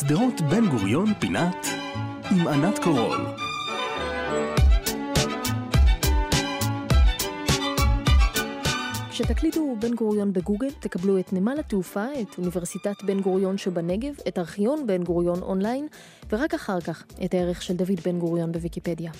שדרות 0.00 0.40
בן 0.40 0.68
גוריון 0.68 1.14
פינת 1.20 1.66
עם 2.30 2.48
ענת 2.48 2.78
קורול. 2.78 3.18
כשתקליטו 9.10 9.76
בן 9.80 9.94
גוריון 9.94 10.32
בגוגל, 10.32 10.70
תקבלו 10.70 11.18
את 11.18 11.32
נמל 11.32 11.56
התעופה, 11.58 12.04
את 12.22 12.38
אוניברסיטת 12.38 13.02
בן 13.04 13.20
גוריון 13.20 13.58
שבנגב, 13.58 14.14
את 14.28 14.38
ארכיון 14.38 14.86
בן 14.86 15.04
גוריון 15.04 15.42
אונליין, 15.42 15.86
ורק 16.30 16.54
אחר 16.54 16.80
כך 16.80 17.04
את 17.24 17.34
הערך 17.34 17.62
של 17.62 17.76
דוד 17.76 18.00
בן 18.04 18.18
גוריון 18.18 18.52
בוויקיפדיה. 18.52 19.12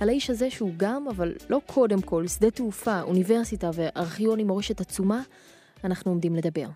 על 0.00 0.08
האיש 0.08 0.30
הזה 0.30 0.50
שהוא 0.50 0.72
גם, 0.76 1.08
אבל 1.08 1.34
לא 1.50 1.60
קודם 1.66 2.00
כל, 2.02 2.26
שדה 2.28 2.50
תעופה, 2.50 3.02
אוניברסיטה 3.02 3.70
וארכיון 3.74 4.38
עם 4.38 4.46
מורשת 4.46 4.80
עצומה, 4.80 5.22
אנחנו 5.84 6.10
עומדים 6.10 6.36
לדבר. 6.36 6.66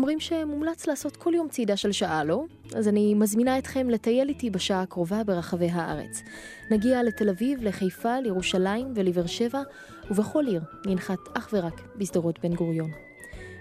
אומרים 0.00 0.20
שמומלץ 0.20 0.86
לעשות 0.86 1.16
כל 1.16 1.32
יום 1.34 1.48
צעידה 1.48 1.76
של 1.76 1.92
שעה, 1.92 2.24
לא? 2.24 2.44
אז 2.76 2.88
אני 2.88 3.14
מזמינה 3.14 3.58
אתכם 3.58 3.90
לטייל 3.90 4.28
איתי 4.28 4.50
בשעה 4.50 4.82
הקרובה 4.82 5.24
ברחבי 5.24 5.68
הארץ. 5.72 6.22
נגיע 6.70 7.02
לתל 7.02 7.28
אביב, 7.28 7.62
לחיפה, 7.62 8.20
לירושלים 8.20 8.92
ולבאר 8.94 9.26
שבע, 9.26 9.62
ובכל 10.10 10.46
עיר 10.46 10.62
ננחת 10.86 11.18
אך 11.34 11.48
ורק 11.52 11.80
בשדרות 11.96 12.38
בן 12.42 12.54
גוריון. 12.54 12.90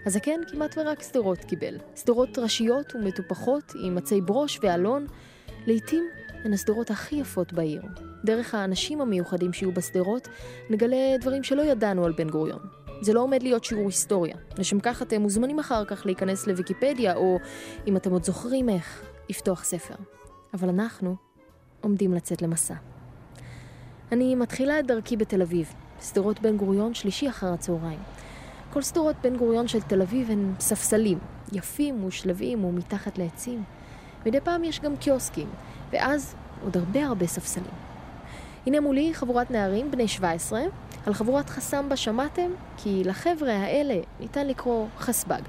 הזקן 0.05 0.39
כמעט 0.51 0.77
ורק 0.77 1.03
שדרות 1.03 1.37
קיבל. 1.39 1.77
שדרות 1.95 2.37
ראשיות 2.37 2.95
ומטופחות 2.95 3.73
עם 3.83 3.97
עצי 3.97 4.21
ברוש 4.21 4.59
ואלון, 4.63 5.05
לעתים 5.67 6.03
הן 6.43 6.53
השדרות 6.53 6.91
הכי 6.91 7.15
יפות 7.15 7.53
בעיר. 7.53 7.81
דרך 8.25 8.55
האנשים 8.55 9.01
המיוחדים 9.01 9.53
שיהיו 9.53 9.71
בשדרות, 9.71 10.27
נגלה 10.69 11.17
דברים 11.21 11.43
שלא 11.43 11.61
ידענו 11.61 12.05
על 12.05 12.11
בן 12.11 12.29
גוריון. 12.29 12.59
זה 13.01 13.13
לא 13.13 13.21
עומד 13.21 13.43
להיות 13.43 13.63
שיעור 13.63 13.85
היסטוריה. 13.85 14.35
לשם 14.57 14.79
כך 14.79 15.01
אתם 15.01 15.21
מוזמנים 15.21 15.59
אחר 15.59 15.85
כך 15.85 16.05
להיכנס 16.05 16.47
לוויקיפדיה, 16.47 17.15
או 17.15 17.37
אם 17.87 17.97
אתם 17.97 18.11
עוד 18.11 18.23
זוכרים 18.23 18.69
איך, 18.69 19.03
לפתוח 19.29 19.63
ספר. 19.63 19.95
אבל 20.53 20.69
אנחנו 20.69 21.15
עומדים 21.81 22.13
לצאת 22.13 22.41
למסע. 22.41 22.73
אני 24.11 24.35
מתחילה 24.35 24.79
את 24.79 24.87
דרכי 24.87 25.17
בתל 25.17 25.41
אביב, 25.41 25.73
שדרות 26.01 26.39
בן 26.39 26.57
גוריון, 26.57 26.93
שלישי 26.93 27.29
אחר 27.29 27.53
הצהריים. 27.53 27.99
כל 28.73 28.81
שדרות 28.81 29.15
בן 29.23 29.37
גוריון 29.37 29.67
של 29.67 29.81
תל 29.81 30.01
אביב 30.01 30.31
הן 30.31 30.53
ספסלים, 30.59 31.19
יפים 31.51 32.03
ושלווים 32.03 32.65
ומתחת 32.65 33.17
לעצים. 33.17 33.63
מדי 34.25 34.41
פעם 34.41 34.63
יש 34.63 34.79
גם 34.79 34.97
קיוסקים, 34.97 35.49
ואז 35.91 36.35
עוד 36.63 36.77
הרבה 36.77 37.05
הרבה 37.05 37.27
ספסלים. 37.27 37.71
הנה 38.65 38.79
מולי 38.79 39.13
חבורת 39.13 39.51
נערים 39.51 39.91
בני 39.91 40.07
17, 40.07 40.61
על 41.05 41.13
חבורת 41.13 41.49
חסמבה 41.49 41.95
שמעתם? 41.95 42.51
כי 42.77 43.01
לחבר'ה 43.05 43.53
האלה 43.53 43.95
ניתן 44.19 44.47
לקרוא 44.47 44.87
חסבג. 44.99 45.41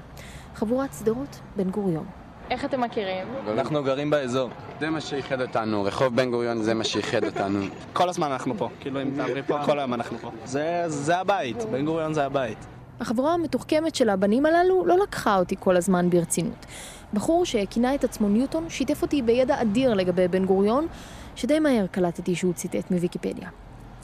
חבורת 0.55 0.93
שדרות 0.99 1.39
בן 1.55 1.69
גוריון. 1.69 2.05
איך 2.49 2.65
אתם 2.65 2.81
מכירים? 2.81 3.27
אנחנו 3.47 3.83
גרים 3.83 4.09
באזור. 4.09 4.49
זה 4.79 4.89
מה 4.89 5.01
שאיחד 5.01 5.41
אותנו, 5.41 5.83
רחוב 5.83 6.15
בן 6.15 6.31
גוריון 6.31 6.61
זה 6.61 6.73
מה 6.73 6.83
שאיחד 6.83 7.23
אותנו. 7.23 7.59
כל 7.93 8.09
הזמן 8.09 8.31
אנחנו 8.31 8.57
פה, 8.57 8.69
כאילו 8.79 9.01
אם 9.01 9.11
תעברי 9.15 9.43
פה, 9.43 9.65
כל 9.65 9.79
היום 9.79 9.93
אנחנו 9.93 10.17
פה. 10.17 10.31
זה, 10.45 10.83
זה 10.87 11.17
הבית, 11.17 11.63
בן 11.71 11.85
גוריון 11.85 12.13
זה 12.13 12.25
הבית. 12.25 12.57
החבורה 12.99 13.33
המתוחכמת 13.33 13.95
של 13.95 14.09
הבנים 14.09 14.45
הללו 14.45 14.85
לא 14.85 14.97
לקחה 14.97 15.37
אותי 15.37 15.55
כל 15.59 15.77
הזמן 15.77 16.09
ברצינות. 16.09 16.65
בחור 17.13 17.45
שכינה 17.45 17.95
את 17.95 18.03
עצמו 18.03 18.29
ניוטון 18.29 18.69
שיתף 18.69 19.01
אותי 19.01 19.21
בידע 19.21 19.61
אדיר 19.61 19.93
לגבי 19.93 20.27
בן 20.27 20.45
גוריון, 20.45 20.87
שדי 21.35 21.59
מהר 21.59 21.87
קלטתי 21.87 22.35
שהוא 22.35 22.53
ציטט 22.53 22.91
מוויקיפדיה. 22.91 23.49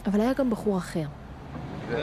אבל 0.05 0.21
היה 0.21 0.33
גם 0.33 0.49
בחור 0.49 0.77
אחר. 0.77 1.05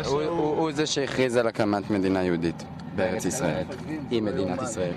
הוא, 0.05 0.73
זה 0.73 0.87
שהכריז 0.87 1.37
על 1.37 1.47
הקמת 1.47 1.91
מדינה 1.91 2.25
יהודית 2.25 2.65
בארץ 2.97 3.25
ישראל, 3.25 3.65
היא 4.11 4.23
מדינת 4.23 4.63
ישראל. 4.63 4.93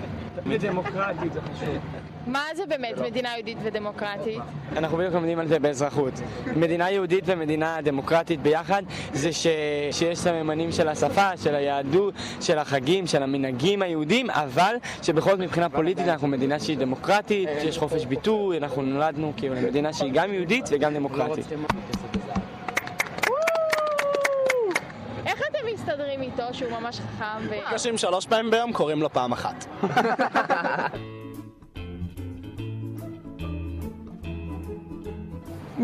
ודמוקרטית 0.46 1.32
זה 1.32 1.40
חשוב. 1.40 1.78
מה 2.26 2.42
זה 2.56 2.62
באמת 2.66 2.98
מדינה 3.06 3.28
יהודית 3.34 3.58
ודמוקרטית? 3.62 4.38
אנחנו 4.76 4.98
בדיוק 4.98 5.14
לומדים 5.14 5.38
על 5.38 5.48
זה 5.48 5.58
באזרחות. 5.58 6.12
מדינה 6.56 6.90
יהודית 6.90 7.24
ומדינה 7.26 7.78
דמוקרטית 7.82 8.42
ביחד 8.42 8.82
זה 9.12 9.32
ש... 9.32 9.46
שיש 9.92 10.18
סממנים 10.18 10.72
של 10.72 10.88
השפה, 10.88 11.36
של 11.36 11.54
היהדות, 11.54 12.14
של 12.40 12.58
החגים, 12.58 13.06
של 13.06 13.22
המנהגים 13.22 13.82
היהודים, 13.82 14.30
אבל 14.30 14.74
שבכל 15.02 15.30
זאת 15.30 15.40
מבחינה 15.40 15.68
פוליטית 15.68 16.08
אנחנו 16.08 16.28
מדינה 16.28 16.60
שהיא 16.60 16.78
דמוקרטית, 16.78 17.48
שיש 17.60 17.78
חופש 17.78 18.04
ביטוי, 18.04 18.58
אנחנו 18.58 18.82
נולדנו 18.82 19.32
כאילו 19.36 19.54
למדינה 19.54 19.92
שהיא 19.92 20.12
גם 20.14 20.32
יהודית 20.32 20.64
וגם 20.70 20.94
דמוקרטית. 20.94 21.46
איך 25.26 25.42
אתם 25.50 25.58
מסתדרים 25.88 26.22
איתו 26.22 26.42
שהוא 26.52 26.70
ממש 26.80 27.00
חכם 27.00 27.46
ו... 27.48 27.54
נפגשים 27.66 27.98
שלוש 27.98 28.26
פעמים 28.26 28.50
ביום, 28.50 28.72
קוראים 28.72 29.02
לו 29.02 29.12
פעם 29.12 29.32
אחת. 29.32 29.64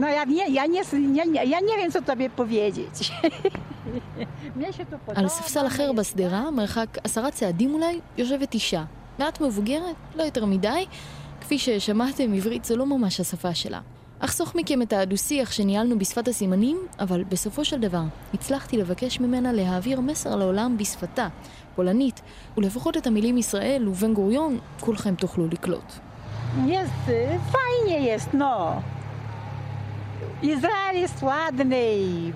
No 0.02 0.08
ja, 0.08 0.24
nie, 0.24 0.46
ja, 0.58 0.66
nie, 0.66 0.82
nie, 1.26 1.44
ja 1.52 1.60
nie 1.60 1.76
wiem, 1.76 1.92
co 1.92 2.02
tobie 2.02 2.30
powiedzieć. 2.30 3.12
על 5.16 5.28
ספסל 5.28 5.66
אחר 5.66 5.92
בשדרה, 5.92 6.50
מרחק 6.50 6.98
עשרה 7.04 7.30
צעדים 7.30 7.74
אולי, 7.74 8.00
יושבת 8.18 8.54
אישה. 8.54 8.84
מעט 9.18 9.40
מבוגרת, 9.40 9.96
לא 10.14 10.22
יותר 10.22 10.44
מדי. 10.44 10.86
כפי 11.40 11.58
ששמעתם, 11.58 12.32
עברית 12.32 12.64
זו 12.64 12.76
לא 12.76 12.86
ממש 12.86 13.20
השפה 13.20 13.54
שלה. 13.54 13.80
אחסוך 14.24 14.54
מכם 14.54 14.82
את 14.82 14.92
הדו-שיח 14.92 15.52
שניהלנו 15.52 15.98
בשפת 15.98 16.28
הסימנים, 16.28 16.78
אבל 17.00 17.24
בסופו 17.24 17.64
של 17.64 17.80
דבר 17.80 18.02
הצלחתי 18.34 18.76
לבקש 18.76 19.20
ממנה 19.20 19.52
להעביר 19.52 20.00
מסר 20.00 20.36
לעולם 20.36 20.76
בשפתה, 20.78 21.28
פולנית, 21.76 22.20
ולפחות 22.56 22.96
את 22.96 23.06
המילים 23.06 23.38
ישראל 23.38 23.88
ובן 23.88 24.14
גוריון 24.14 24.58
כולכם 24.80 25.14
תוכלו 25.14 25.46
לקלוט. 25.46 25.92
Jest, 26.66 27.06
fajnie 27.52 27.98
jest, 28.08 28.30
no. 28.32 28.54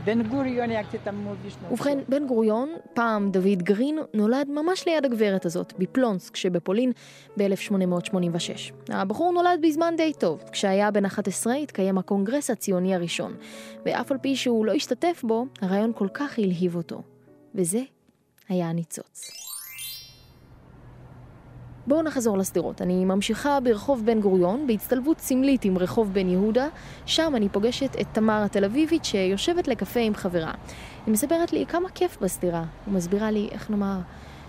Ben 0.05 0.23
Gurion, 0.31 0.71
jak 0.71 0.87
ty 0.91 0.99
tam 0.99 1.17
mówisz. 1.17 1.55
No. 1.63 1.73
ובכן, 1.73 1.99
בן 2.09 2.27
גוריון, 2.27 2.69
פעם 2.95 3.31
דוד 3.31 3.63
גרין, 3.63 3.99
נולד 4.15 4.49
ממש 4.49 4.87
ליד 4.87 5.05
הגברת 5.05 5.47
הזאת, 5.47 5.73
בפלונסק 5.79 6.37
שבפולין, 6.37 6.93
ב-1886. 7.39 8.73
הבחור 8.89 9.33
נולד 9.33 9.61
בזמן 9.63 9.95
די 9.97 10.13
טוב. 10.19 10.43
כשהיה 10.53 10.91
בן 10.91 11.05
11 11.05 11.55
התקיים 11.55 11.99
הקונגרס 11.99 12.51
הציוני 12.51 12.95
הראשון, 12.95 13.35
ואף 13.85 14.13
על 14.13 14.19
פי 14.19 14.37
שהוא 14.37 14.67
לא 14.67 14.73
השתתף 14.73 15.21
בו, 15.25 15.47
הרעיון 15.61 15.93
כל 15.95 16.09
כך 16.15 16.39
הלהיב 16.39 16.77
אותו. 16.77 17.03
וזה 17.55 17.83
היה 18.49 18.69
הניצוץ. 18.69 19.48
בואו 21.89 22.03
נחזור 22.03 22.39
לשדרות. 22.39 22.83
אני 22.83 23.05
ממשיכה 23.05 23.61
ברחוב 23.61 24.03
בן 24.05 24.21
גוריון, 24.21 24.67
בהצטלבות 24.67 25.19
סמלית 25.19 25.65
עם 25.65 25.79
רחוב 25.79 26.13
בן 26.13 26.29
יהודה. 26.29 26.67
שם 27.07 27.33
אני 27.37 27.49
פוגשת 27.49 28.01
את 28.01 28.07
תמר 28.13 28.43
התל 28.45 28.65
אביבית 28.65 29.05
שיושבת 29.05 29.69
לקפה 29.69 30.01
עם 30.01 30.15
חברה. 30.15 30.53
היא 31.07 31.13
מספרת 31.13 31.53
לי 31.53 31.67
כמה 31.67 31.89
כיף 31.89 32.19
בשדרה, 32.23 32.65
ומסבירה 32.89 33.31
לי, 33.31 33.49
איך 33.53 33.71
נאמר, 33.71 33.99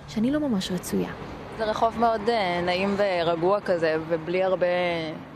שאני 0.07 0.31
לא 0.31 0.39
ממש 0.39 0.71
רצויה. 0.71 1.09
זה 1.57 1.65
רחוב 1.65 1.99
מאוד 1.99 2.29
אה, 2.29 2.61
נעים 2.61 2.95
ורגוע 2.97 3.61
כזה, 3.61 3.97
ובלי 4.07 4.43
הרבה 4.43 4.67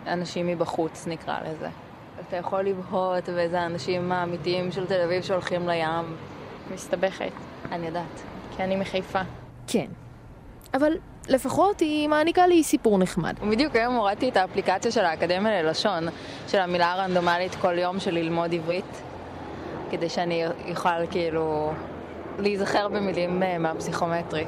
אנשים 0.07 0.47
מבחוץ, 0.47 1.07
נקרא 1.07 1.37
לזה. 1.49 1.69
אתה 2.27 2.35
יכול 2.35 2.61
לבהות 2.61 3.29
באיזה 3.29 3.61
האנשים 3.61 4.11
האמיתיים 4.11 4.71
של 4.71 4.85
תל 4.85 5.01
אביב 5.01 5.21
שהולכים 5.21 5.69
לים. 5.69 6.15
מסתבכת, 6.73 7.31
אני 7.71 7.87
יודעת. 7.87 8.23
כי 8.55 8.63
אני 8.63 8.75
מחיפה. 8.75 9.21
כן. 9.67 9.87
אבל 10.73 10.93
לפחות 11.29 11.79
היא 11.79 12.09
מעניקה 12.09 12.47
לי 12.47 12.63
סיפור 12.63 12.97
נחמד. 12.97 13.35
בדיוק 13.51 13.75
היום 13.75 13.95
הורדתי 13.95 14.29
את 14.29 14.37
האפליקציה 14.37 14.91
של 14.91 15.05
האקדמיה 15.05 15.61
ללשון, 15.61 16.03
של 16.47 16.59
המילה 16.59 16.93
הרנדומלית 16.93 17.55
כל 17.55 17.79
יום 17.79 17.99
של 17.99 18.11
ללמוד 18.11 18.53
עברית, 18.53 19.01
כדי 19.91 20.09
שאני 20.09 20.43
אוכל 20.69 21.07
כאילו 21.11 21.71
להיזכר 22.39 22.87
במילים 22.87 23.43
אה, 23.43 23.57
מהפסיכומטרי. 23.57 24.45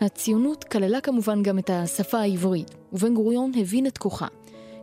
הציונות 0.00 0.64
כללה 0.64 1.00
כמובן 1.00 1.42
גם 1.42 1.58
את 1.58 1.70
השפה 1.70 2.18
העברית, 2.18 2.70
ובן 2.92 3.14
גוריון 3.14 3.52
הבין 3.56 3.86
את 3.86 3.98
כוחה. 3.98 4.26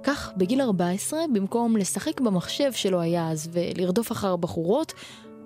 כך, 0.04 0.32
בגיל 0.38 0.62
14, 0.62 1.20
במקום 1.34 1.78
לשחק 1.78 2.22
במחשב 2.22 2.72
שלו 2.72 3.02
היה 3.02 3.30
אז 3.30 3.50
ולרדוף 3.52 4.12
אחר 4.12 4.36
בחורות, 4.36 4.94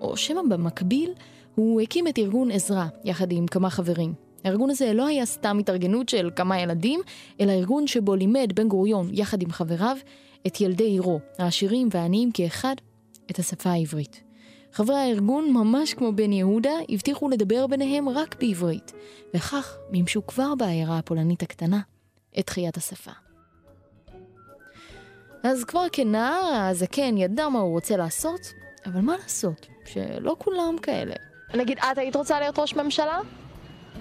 או 0.01 0.17
שמא 0.17 0.41
במקביל, 0.49 1.13
הוא 1.55 1.81
הקים 1.81 2.07
את 2.07 2.17
ארגון 2.17 2.51
עזרא, 2.51 2.85
יחד 3.03 3.31
עם 3.31 3.47
כמה 3.47 3.69
חברים. 3.69 4.24
הארגון 4.45 4.69
הזה 4.69 4.93
לא 4.93 5.07
היה 5.07 5.25
סתם 5.25 5.57
התארגנות 5.59 6.09
של 6.09 6.29
כמה 6.35 6.59
ילדים, 6.59 7.01
אלא 7.39 7.51
ארגון 7.51 7.87
שבו 7.87 8.15
לימד 8.15 8.51
בן 8.55 8.67
גוריון, 8.67 9.09
יחד 9.11 9.41
עם 9.41 9.51
חבריו, 9.51 9.97
את 10.47 10.61
ילדי 10.61 10.83
עירו, 10.83 11.19
העשירים 11.37 11.89
והעניים 11.91 12.31
כאחד, 12.31 12.75
את 13.31 13.39
השפה 13.39 13.69
העברית. 13.69 14.23
חברי 14.71 14.95
הארגון, 14.95 15.53
ממש 15.53 15.93
כמו 15.93 16.11
בן 16.11 16.33
יהודה, 16.33 16.71
הבטיחו 16.89 17.29
לדבר 17.29 17.67
ביניהם 17.67 18.09
רק 18.09 18.35
בעברית, 18.39 18.93
וכך 19.33 19.77
מימשו 19.91 20.27
כבר 20.27 20.55
בעיירה 20.55 20.97
הפולנית 20.97 21.43
הקטנה 21.43 21.79
את 22.39 22.45
תחיית 22.45 22.77
השפה. 22.77 23.11
אז 25.43 25.63
כבר 25.63 25.85
כנער 25.91 26.53
הזקן 26.53 27.17
ידע 27.17 27.49
מה 27.49 27.59
הוא 27.59 27.71
רוצה 27.71 27.97
לעשות, 27.97 28.41
אבל 28.85 29.01
מה 29.01 29.15
לעשות, 29.17 29.67
שלא 29.85 30.35
כולם 30.39 30.75
כאלה. 30.81 31.15
נגיד, 31.53 31.77
את 31.91 31.97
היית 31.97 32.15
רוצה 32.15 32.39
להיות 32.39 32.59
ראש 32.59 32.75
ממשלה? 32.75 33.19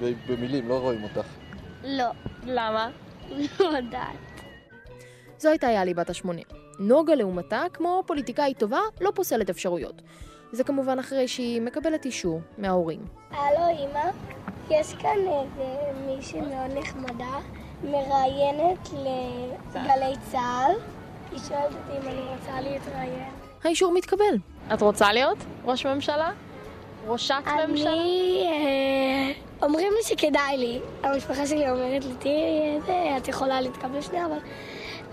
במילים, 0.00 0.68
לא 0.68 0.80
רואים 0.80 1.02
אותך. 1.04 1.26
לא. 1.84 2.06
למה? 2.46 2.88
לא 3.60 3.64
יודעת. 3.64 4.16
זו 5.38 5.48
הייתה 5.48 5.66
יאלי 5.66 5.94
בת 5.94 6.10
השמונה. 6.10 6.42
נוגה 6.78 7.14
לעומתה, 7.14 7.62
כמו 7.72 8.02
פוליטיקאית 8.06 8.58
טובה, 8.58 8.80
לא 9.00 9.12
פוסלת 9.14 9.50
אפשרויות. 9.50 10.02
זה 10.52 10.64
כמובן 10.64 10.98
אחרי 10.98 11.28
שהיא 11.28 11.62
מקבלת 11.62 12.04
אישור 12.04 12.40
מההורים. 12.58 13.00
הלו 13.30 13.58
אמא, 13.58 14.10
יש 14.70 14.94
כאן 14.94 15.18
איזה 15.18 15.76
מישהי 16.06 16.40
מאוד 16.40 16.78
נחמדה, 16.78 17.38
מראיינת 17.84 18.88
לגלי 18.92 20.14
צה"ל. 20.30 20.72
היא 21.32 21.38
שואלת 21.48 21.72
אותי 21.72 21.98
אם 22.02 22.08
אני 22.08 22.20
רוצה 22.20 22.60
להתראיין. 22.60 23.30
האישור 23.64 23.92
מתקבל. 23.92 24.38
את 24.74 24.82
רוצה 24.82 25.12
להיות 25.12 25.38
ראש 25.64 25.86
ממשלה? 25.86 26.30
ראשת 27.06 27.34
ממשלה? 27.68 27.92
אני... 27.92 29.34
אומרים 29.64 29.92
לי 29.96 30.02
שכדאי 30.02 30.56
לי. 30.56 30.80
המשפחה 31.02 31.46
שלי 31.46 31.70
אומרת 31.70 32.04
לי, 32.04 32.14
תראי, 32.18 32.80
זה, 32.86 33.16
את 33.16 33.28
יכולה 33.28 33.60
להתקבל 33.60 34.00
שנייה, 34.00 34.26
אבל 34.26 34.38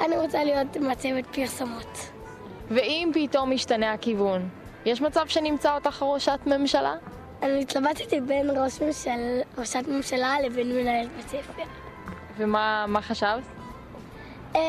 אני 0.06 0.18
רוצה 0.18 0.44
להיות 0.44 0.78
מצבת 0.78 1.26
פרסומות. 1.36 1.98
ואם 2.70 3.12
פתאום 3.14 3.52
משתנה 3.52 3.94
הכיוון, 3.94 4.50
יש 4.86 5.02
מצב 5.02 5.28
שנמצא 5.28 5.76
אותך 5.76 6.04
ראשת 6.04 6.40
ממשלה? 6.46 6.96
אני 7.42 7.62
התלבטתי 7.62 8.22
בין 8.22 8.50
ראש 8.58 8.82
ממשל, 8.82 9.40
ראשת 9.58 9.84
ממשלה 9.88 10.36
לבין 10.46 10.76
מנהלת 10.76 11.10
בית 11.18 11.28
ספר. 11.28 11.64
ומה 12.38 12.86
מה 12.88 13.02
חשבת? 13.02 13.44
אמ, 14.56 14.60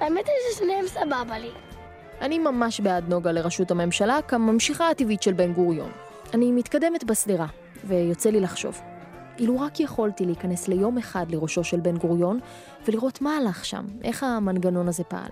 האמת 0.00 0.26
היא 0.26 0.54
ששניהם 0.54 0.86
סבבה 0.86 1.38
לי. 1.38 1.50
אני 2.20 2.38
ממש 2.38 2.80
בעד 2.80 3.08
נוגה 3.08 3.32
לראשות 3.32 3.70
הממשלה 3.70 4.18
כממשיכה 4.28 4.88
הטבעית 4.88 5.22
של 5.22 5.32
בן 5.32 5.52
גוריון. 5.52 5.90
אני 6.34 6.52
מתקדמת 6.52 7.04
בשדרה, 7.04 7.46
ויוצא 7.84 8.30
לי 8.30 8.40
לחשוב. 8.40 8.80
אילו 9.38 9.60
רק 9.60 9.80
יכולתי 9.80 10.26
להיכנס 10.26 10.68
ליום 10.68 10.98
אחד 10.98 11.26
לראשו 11.30 11.64
של 11.64 11.80
בן 11.80 11.96
גוריון, 11.96 12.38
ולראות 12.86 13.20
מה 13.20 13.36
הלך 13.36 13.64
שם, 13.64 13.84
איך 14.04 14.22
המנגנון 14.22 14.88
הזה 14.88 15.04
פעל. 15.04 15.30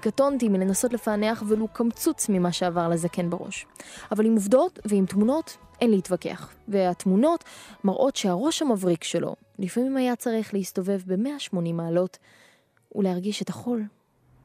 קטונתי 0.00 0.48
מלנסות 0.48 0.92
לפענח 0.92 1.42
ולו 1.48 1.68
קמצוץ 1.68 2.28
ממה 2.28 2.52
שעבר 2.52 2.88
לזקן 2.88 3.30
בראש. 3.30 3.66
אבל 4.12 4.26
עם 4.26 4.32
עובדות 4.34 4.78
ועם 4.84 5.06
תמונות, 5.06 5.56
אין 5.80 5.90
להתווכח. 5.90 6.54
והתמונות 6.68 7.44
מראות 7.84 8.16
שהראש 8.16 8.62
המבריק 8.62 9.04
שלו, 9.04 9.36
לפעמים 9.58 9.96
היה 9.96 10.16
צריך 10.16 10.54
להסתובב 10.54 11.00
ב-180 11.06 11.72
מעלות, 11.72 12.18
ולהרגיש 12.94 13.42
את 13.42 13.48
החול 13.48 13.84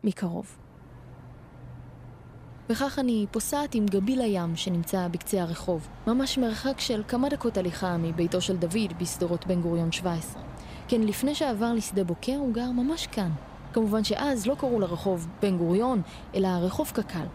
מקרוב. 0.04 0.67
וכך 2.70 3.00
אני 3.00 3.26
פוסעת 3.32 3.76
עם 3.76 3.86
גבי 3.86 4.16
לים 4.16 4.56
שנמצא 4.56 5.08
בקצה 5.08 5.42
הרחוב, 5.42 5.88
ממש 6.08 6.38
מרחק 6.38 6.80
של 6.80 7.04
כמה 7.08 7.30
דקות 7.30 7.58
הליכה 7.58 7.98
מביתו 7.98 8.42
של 8.42 8.58
דוד 8.58 8.94
בשדרות 9.00 9.48
בן 9.48 9.62
גוריון 9.62 9.92
17. 9.92 10.42
כן, 10.88 11.02
לפני 11.02 11.36
שעבר 11.36 11.74
לשדה 11.74 12.04
בוקר 12.04 12.36
הוא 12.36 12.54
גר 12.54 12.72
ממש 12.72 13.08
כאן. 13.08 13.32
כמובן 13.74 14.04
שאז 14.04 14.48
לא 14.48 14.56
קראו 14.56 14.80
לרחוב 14.80 15.28
בן 15.42 15.58
גוריון, 15.58 16.02
אלא 16.36 16.48
רחוב 16.48 16.92
קק"ל. 16.94 17.26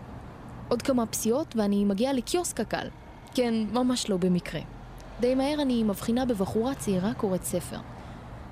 עוד 0.69 0.83
כמה 0.83 1.07
פסיעות 1.07 1.57
ואני 1.57 1.85
מגיעה 1.85 2.13
לקיוסק 2.13 2.61
קק"ל. 2.61 2.87
כן, 3.35 3.55
ממש 3.73 4.11
לא 4.11 4.17
במקרה. 4.17 4.61
די 5.21 5.35
מהר 5.35 5.63
אני 5.63 5.83
מבחינה 5.83 6.25
בבחורה 6.25 6.75
צעירה 6.75 7.15
קוראת 7.15 7.45
ספר. 7.45 7.79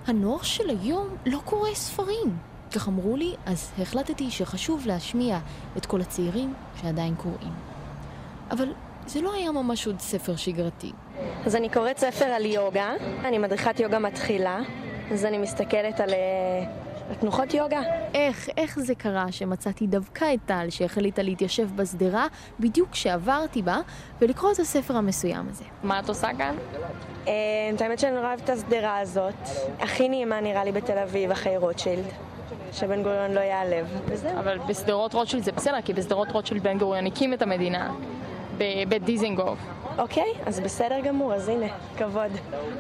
הנוער 0.06 0.43
של 0.43 0.71
היום 0.71 1.09
לא 1.26 1.41
קורא 1.44 1.75
ספרים. 1.75 2.50
כך 2.72 2.88
אמרו 2.88 3.17
לי, 3.17 3.34
אז 3.46 3.70
החלטתי 3.82 4.31
שחשוב 4.31 4.87
להשמיע 4.87 5.38
את 5.76 5.87
כל 5.87 6.00
הצעירים 6.00 6.55
שעדיין 6.81 7.14
קוראים. 7.14 7.52
אבל 8.50 8.72
זה 9.06 9.20
לא 9.20 9.34
היה 9.34 9.52
ממש 9.52 9.87
עוד 9.87 10.00
ספר 10.00 10.37
שגרתי. 10.37 10.93
אז 11.46 11.56
אני 11.56 11.69
קוראת 11.69 11.99
ספר 11.99 12.25
על 12.25 12.46
יוגה, 12.46 12.93
אני 13.25 13.38
מדריכת 13.38 13.81
יוגה 13.81 13.99
מתחילה, 13.99 14.61
אז 15.12 15.25
אני 15.25 15.38
מסתכלת 15.38 16.00
על, 16.00 16.11
על 17.08 17.14
תנוחות 17.20 17.55
יוגה. 17.55 17.81
איך, 18.14 18.49
איך 18.56 18.81
זה 18.81 18.94
קרה 18.94 19.32
שמצאתי 19.32 19.87
דווקא 19.87 20.34
את 20.34 20.38
טל 20.46 20.66
שהחליטה 20.70 21.23
להתיישב 21.23 21.69
בשדרה 21.76 22.26
בדיוק 22.61 22.90
כשעברתי 22.90 23.62
בה 23.62 23.78
ולקרוא 24.20 24.52
את 24.52 24.58
הספר 24.58 24.96
המסוים 24.96 25.49
הזה. 25.50 25.64
מה 25.82 26.00
את 26.00 26.08
עושה 26.08 26.28
כאן? 26.38 26.55
אה, 27.28 27.32
את 27.75 27.81
האמת 27.81 27.99
שאני 27.99 28.12
נורא 28.12 28.26
אוהבת 28.26 28.44
את 28.44 28.50
השדרה 28.50 28.99
הזאת. 28.99 29.49
הכי 29.81 30.08
נעימה 30.08 30.40
נראה 30.40 30.64
לי 30.64 30.73
בתל 30.73 30.99
אביב 30.99 31.31
אחרי 31.31 31.56
רוטשילד. 31.56 32.30
שבן 32.72 33.02
גוריון 33.02 33.31
לא 33.31 33.40
ייעלב. 33.40 33.87
אבל 34.38 34.58
בשדרות 34.69 35.14
רוטשילד 35.14 35.43
זה 35.43 35.52
בסדר, 35.52 35.81
כי 35.84 35.93
בשדרות 35.93 36.32
רוטשילד 36.32 36.62
בן 36.62 36.78
גוריון 36.78 37.06
הקים 37.06 37.34
את 37.34 37.43
המדינה, 37.43 37.93
בבית 38.58 39.05
דיזינגוף. 39.05 39.58
אוקיי, 40.00 40.32
אז 40.47 40.61
בסדר 40.61 41.00
גמור, 41.00 41.35
אז 41.35 41.49
הנה, 41.49 41.67
כבוד. 41.99 42.31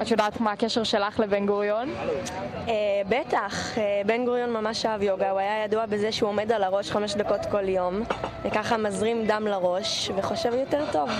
את 0.02 0.10
יודעת 0.10 0.40
מה 0.40 0.52
הקשר 0.52 0.84
שלך 0.84 1.20
לבן 1.20 1.46
גוריון? 1.46 1.88
אה, 2.68 2.74
בטח, 3.08 3.78
אה, 3.78 4.02
בן 4.06 4.24
גוריון 4.24 4.52
ממש 4.52 4.86
אהב 4.86 5.02
יוגה, 5.02 5.30
הוא 5.30 5.38
היה 5.38 5.64
ידוע 5.64 5.86
בזה 5.86 6.12
שהוא 6.12 6.28
עומד 6.28 6.52
על 6.52 6.62
הראש 6.62 6.90
חמש 6.90 7.14
דקות 7.14 7.40
כל 7.50 7.68
יום, 7.68 8.02
וככה 8.44 8.76
מזרים 8.76 9.26
דם 9.26 9.46
לראש, 9.46 10.10
וחושב 10.16 10.52
יותר 10.54 10.84
טוב. 10.92 11.10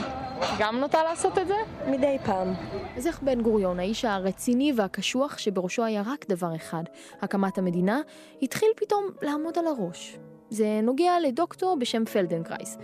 גם 0.59 0.81
נוטה 0.81 1.03
לעשות 1.03 1.39
את 1.39 1.47
זה? 1.47 1.55
מדי 1.87 2.17
פעם. 2.25 2.55
אז 2.97 3.07
איך 3.07 3.23
בן 3.23 3.41
גוריון, 3.43 3.81
האיש 3.81 4.05
הרציני 4.05 4.73
והקשוח 4.77 5.39
שבראשו 5.39 5.85
היה 5.85 6.03
רק 6.07 6.27
דבר 6.29 6.57
אחד, 6.57 6.83
הקמת 7.23 7.59
המדינה, 7.59 8.01
התחיל 8.43 8.69
פתאום 8.77 9.05
לעמוד 9.23 9.59
על 9.59 9.67
הראש. 9.67 10.19
זה 10.51 10.81
נוגע 10.83 11.13
לדוקטור 11.23 11.77
בשם 11.81 12.05
פלדנקרייס. 12.05 12.79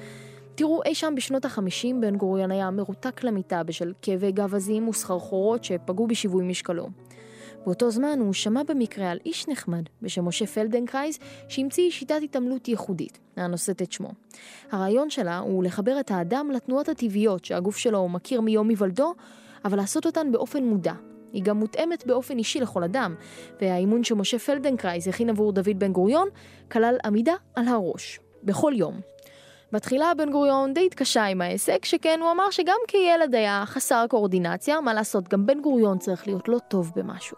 תראו, 0.57 0.83
אי 0.85 0.95
שם 0.95 1.15
בשנות 1.17 1.45
החמישים 1.45 2.01
בן 2.01 2.17
גוריון 2.17 2.51
היה 2.51 2.71
מרותק 2.71 3.25
למיטה 3.25 3.63
בשל 3.63 3.93
כאבי 4.03 4.33
גב 4.33 4.55
עזים 4.55 4.89
וסחרחורות 4.89 5.65
שפגעו 5.65 6.07
בשיווי 6.07 6.45
משקלו. 6.45 6.89
באותו 7.65 7.91
זמן 7.91 8.19
הוא 8.21 8.33
שמע 8.33 8.63
במקרה 8.63 9.11
על 9.11 9.19
איש 9.27 9.49
נחמד 9.49 9.83
בשם 10.03 10.25
משה 10.25 10.47
פלדנקרייס 10.47 11.19
שהמציא 11.49 11.91
שיטת 11.91 12.19
התעמלות 12.23 12.69
ייחודית, 12.69 13.19
הנושאת 13.37 13.83
את 13.83 13.93
שמו. 13.93 14.11
הרעיון 14.71 15.11
שלה 15.11 15.39
הוא 15.39 15.65
לחבר 15.65 16.01
את 16.01 16.11
האדם 16.11 16.51
לתנועות 16.51 16.89
הטבעיות 16.89 17.45
שהגוף 17.45 17.77
שלו 17.77 18.09
מכיר 18.09 18.41
מיום 18.41 18.69
היוולדו, 18.69 19.15
אבל 19.65 19.77
לעשות 19.77 20.07
אותן 20.07 20.33
באופן 20.33 20.65
מודע. 20.65 20.95
היא 21.33 21.43
גם 21.43 21.57
מותאמת 21.57 22.07
באופן 22.07 22.39
אישי 22.39 22.61
לכל 22.61 22.85
אדם, 22.85 23.15
והאימון 23.61 24.05
שמשה 24.05 24.39
פלדנקרייס 24.39 25.09
הכין 25.09 25.31
עבור 25.31 25.53
דוד 25.53 25.79
בן 25.79 25.93
גוריון 25.93 26.29
כלל 26.71 26.97
עמידה 27.05 27.35
על 27.55 27.69
הראש, 27.69 28.21
בכל 28.45 28.73
יום. 28.77 29.01
בתחילה 29.73 30.15
בן 30.15 30.31
גוריון 30.31 30.75
די 30.75 30.87
התקשה 30.87 31.25
עם 31.25 31.41
העסק, 31.41 31.85
שכן 31.85 32.19
הוא 32.23 32.31
אמר 32.31 32.51
שגם 32.51 32.79
כילד 32.89 33.35
היה 33.35 33.63
חסר 33.67 34.05
קואורדינציה, 34.11 34.81
מה 34.81 34.95
לעשות, 34.95 35.29
גם 35.29 35.47
בן 35.47 35.61
גוריון 35.61 35.99
צריך 35.99 36.27
להיות 36.27 36.49
לא 36.49 36.59
טוב 36.69 36.93
במשהו. 36.97 37.37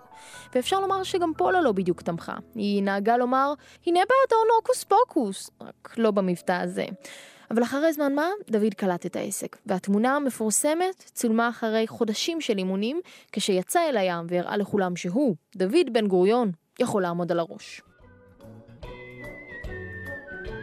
ואפשר 0.55 0.81
לומר 0.81 1.03
שגם 1.03 1.33
פולה 1.37 1.61
לא 1.61 1.73
בדיוק 1.73 2.03
תמכה. 2.03 2.37
היא 2.55 2.83
נהגה 2.83 3.17
לומר, 3.17 3.55
הנה 3.87 4.01
באדון 4.01 4.47
הוקוס 4.57 4.85
פוקוס, 4.85 5.51
רק 5.61 5.95
לא 5.99 6.11
במבטא 6.11 6.53
הזה. 6.53 6.87
אבל 7.51 7.63
אחרי 7.63 7.93
זמן 7.93 8.15
מה, 8.15 8.29
דוד 8.51 8.75
קלט 8.75 9.07
את 9.07 9.17
העסק, 9.17 9.57
והתמונה 9.67 10.17
המפורסמת 10.17 11.11
צולמה 11.15 11.49
אחרי 11.49 11.87
חודשים 11.87 12.41
של 12.41 12.59
אימונים, 12.59 13.01
כשיצא 13.33 13.81
אל 13.89 13.97
הים 13.97 14.27
והראה 14.29 14.57
לכולם 14.57 14.97
שהוא, 14.97 15.37
דוד 15.57 15.93
בן 15.93 16.07
גוריון, 16.07 16.51
יכול 16.79 17.03
לעמוד 17.03 17.33
על 17.33 17.39
הראש. 17.39 17.83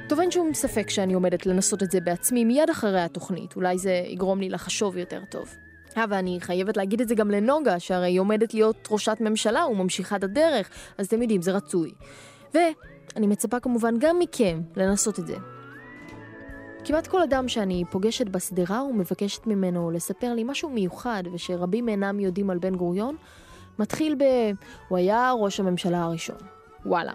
טוב, 0.09 0.19
אין 0.19 0.31
שום 0.31 0.53
ספק 0.53 0.89
שאני 0.89 1.13
עומדת 1.13 1.45
לנסות 1.45 1.83
את 1.83 1.91
זה 1.91 2.01
בעצמי 2.01 2.45
מיד 2.45 2.69
אחרי 2.69 3.01
התוכנית, 3.01 3.55
אולי 3.55 3.77
זה 3.77 4.01
יגרום 4.07 4.39
לי 4.39 4.49
לחשוב 4.49 4.97
יותר 4.97 5.21
טוב. 5.29 5.55
אה, 5.97 6.05
ואני 6.09 6.37
חייבת 6.41 6.77
להגיד 6.77 7.01
את 7.01 7.07
זה 7.07 7.15
גם 7.15 7.31
לנוגה, 7.31 7.79
שהרי 7.79 8.07
היא 8.07 8.19
עומדת 8.19 8.53
להיות 8.53 8.87
ראשת 8.91 9.17
ממשלה 9.19 9.65
וממשיכת 9.67 10.23
הדרך, 10.23 10.69
אז 10.97 11.05
אתם 11.05 11.21
יודעים, 11.21 11.41
זה 11.41 11.51
רצוי. 11.51 11.91
ואני 12.53 13.27
מצפה 13.27 13.59
כמובן 13.59 13.95
גם 13.99 14.19
מכם 14.19 14.61
לנסות 14.75 15.19
את 15.19 15.27
זה. 15.27 15.35
כמעט 16.85 17.07
כל 17.07 17.21
אדם 17.21 17.47
שאני 17.47 17.83
פוגשת 17.91 18.29
בשדרה 18.29 18.83
ומבקשת 18.83 19.47
ממנו 19.47 19.91
לספר 19.91 20.33
לי 20.33 20.43
משהו 20.43 20.69
מיוחד 20.69 21.23
ושרבים 21.33 21.89
אינם 21.89 22.19
יודעים 22.19 22.49
על 22.49 22.57
בן 22.57 22.75
גוריון, 22.75 23.15
מתחיל 23.79 24.15
ב... 24.15 24.23
הוא 24.87 24.97
היה 24.97 25.31
ראש 25.31 25.59
הממשלה 25.59 26.03
הראשון. 26.03 26.37
וואלה. 26.85 27.13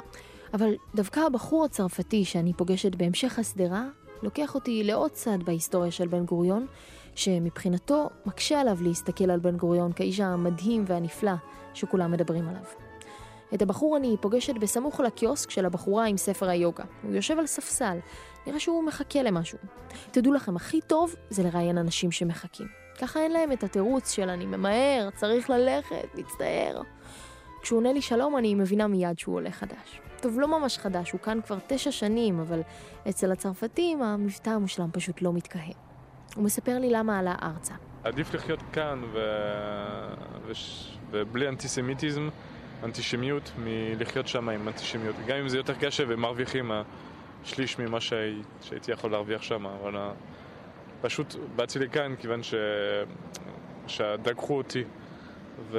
אבל 0.54 0.74
דווקא 0.94 1.20
הבחור 1.20 1.64
הצרפתי 1.64 2.24
שאני 2.24 2.52
פוגשת 2.52 2.94
בהמשך 2.94 3.38
השדרה, 3.38 3.84
לוקח 4.22 4.54
אותי 4.54 4.84
לעוד 4.84 5.10
צד 5.10 5.38
בהיסטוריה 5.44 5.90
של 5.90 6.08
בן 6.08 6.24
גוריון, 6.24 6.66
שמבחינתו 7.14 8.08
מקשה 8.26 8.60
עליו 8.60 8.78
להסתכל 8.82 9.30
על 9.30 9.40
בן 9.40 9.56
גוריון 9.56 9.92
כאיש 9.92 10.20
המדהים 10.20 10.84
והנפלא 10.86 11.32
שכולם 11.74 12.12
מדברים 12.12 12.48
עליו. 12.48 12.64
את 13.54 13.62
הבחור 13.62 13.96
אני 13.96 14.16
פוגשת 14.20 14.54
בסמוך 14.54 15.00
לקיוסק 15.00 15.50
של 15.50 15.66
הבחורה 15.66 16.06
עם 16.06 16.16
ספר 16.16 16.48
היוגה. 16.48 16.84
הוא 17.02 17.14
יושב 17.14 17.38
על 17.38 17.46
ספסל, 17.46 17.98
נראה 18.46 18.60
שהוא 18.60 18.84
מחכה 18.84 19.22
למשהו. 19.22 19.58
תדעו 20.10 20.32
לכם, 20.32 20.56
הכי 20.56 20.80
טוב 20.80 21.14
זה 21.30 21.42
לראיין 21.42 21.78
אנשים 21.78 22.12
שמחכים. 22.12 22.66
ככה 23.00 23.20
אין 23.20 23.32
להם 23.32 23.52
את 23.52 23.64
התירוץ 23.64 24.10
של 24.10 24.28
אני 24.28 24.46
ממהר, 24.46 25.08
צריך 25.16 25.50
ללכת, 25.50 26.08
מצטער. 26.14 26.82
כשהוא 27.62 27.76
עונה 27.78 27.92
לי 27.92 28.02
שלום 28.02 28.36
אני 28.36 28.54
מבינה 28.54 28.86
מיד 28.86 29.18
שהוא 29.18 29.34
עולה 29.34 29.50
חדש. 29.50 30.00
טוב, 30.20 30.40
לא 30.40 30.60
ממש 30.60 30.78
חדש, 30.78 31.10
הוא 31.10 31.20
כאן 31.20 31.40
כבר 31.46 31.58
תשע 31.66 31.90
שנים, 31.90 32.40
אבל 32.40 32.60
אצל 33.08 33.32
הצרפתים 33.32 34.02
המבטא 34.02 34.50
המושלם 34.50 34.90
פשוט 34.92 35.22
לא 35.22 35.32
מתקהה. 35.32 35.72
הוא 36.36 36.44
מספר 36.44 36.78
לי 36.78 36.90
למה 36.90 37.18
עלה 37.18 37.34
ארצה. 37.42 37.74
עדיף 38.04 38.34
לחיות 38.34 38.60
כאן 38.72 39.02
ו... 39.12 39.18
וש... 40.46 40.96
ובלי 41.10 41.48
אנטיסמיטיזם, 41.48 42.28
אנטישמיות, 42.84 43.52
מלחיות 43.58 44.28
שם 44.28 44.48
עם 44.48 44.68
אנטישמיות. 44.68 45.16
גם 45.26 45.36
אם 45.36 45.48
זה 45.48 45.56
יותר 45.56 45.74
קשה 45.74 46.04
ומרוויחים 46.08 46.70
שליש 47.44 47.78
ממה 47.78 48.00
שהי... 48.00 48.42
שהייתי 48.62 48.92
יכול 48.92 49.10
להרוויח 49.10 49.42
שם, 49.42 49.66
אבל 49.66 49.94
פשוט 51.00 51.34
באתי 51.56 51.78
לכאן 51.78 52.14
כיוון 52.18 52.42
ש... 52.42 52.54
שדגחו 53.86 54.56
אותי. 54.56 54.84
ו... 55.70 55.78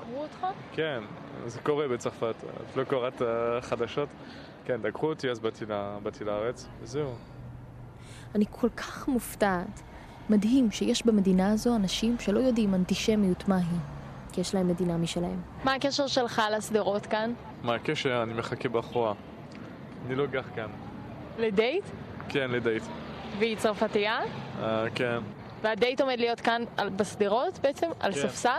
דגחו 0.00 0.22
אותך? 0.22 0.46
כן, 0.72 1.00
זה 1.46 1.60
קורה 1.60 1.88
בצרפת, 1.88 2.34
את 2.70 2.76
לא 2.76 2.84
קוראת 2.84 3.22
חדשות. 3.60 4.08
כן, 4.64 4.82
דגחו 4.82 5.06
אותי, 5.06 5.30
אז 5.30 5.40
באתי, 5.40 5.66
לה... 5.66 5.98
באתי 6.02 6.24
לארץ, 6.24 6.68
וזהו. 6.80 7.14
אני 8.34 8.44
כל 8.50 8.68
כך 8.68 9.08
מופתעת. 9.08 9.82
מדהים 10.30 10.70
שיש 10.70 11.06
במדינה 11.06 11.52
הזו 11.52 11.76
אנשים 11.76 12.16
שלא 12.20 12.40
יודעים 12.40 12.74
אנטישמיות 12.74 13.48
מהי, 13.48 13.62
כי 14.32 14.40
יש 14.40 14.54
להם 14.54 14.68
מדינה 14.68 14.96
משלהם. 14.96 15.40
מה 15.64 15.74
הקשר 15.74 16.06
שלך 16.06 16.42
לשדרות 16.56 17.06
כאן? 17.06 17.32
מה 17.62 17.74
הקשר? 17.74 18.22
אני 18.22 18.34
מחכה 18.34 18.68
בחורה. 18.68 19.12
אני 20.06 20.14
לא 20.14 20.26
גר 20.26 20.42
כאן. 20.54 20.68
לדייט? 21.38 21.84
כן, 22.28 22.50
לדייט. 22.50 22.82
והיא 23.38 23.56
צרפתייה? 23.56 24.20
Uh, 24.60 24.64
כן. 24.94 25.18
והדייט 25.62 26.00
עומד 26.00 26.18
להיות 26.18 26.40
כאן 26.40 26.62
בשדרות 26.96 27.58
בעצם? 27.62 27.86
על 28.00 28.12
כן. 28.12 28.20
ספסל? 28.20 28.58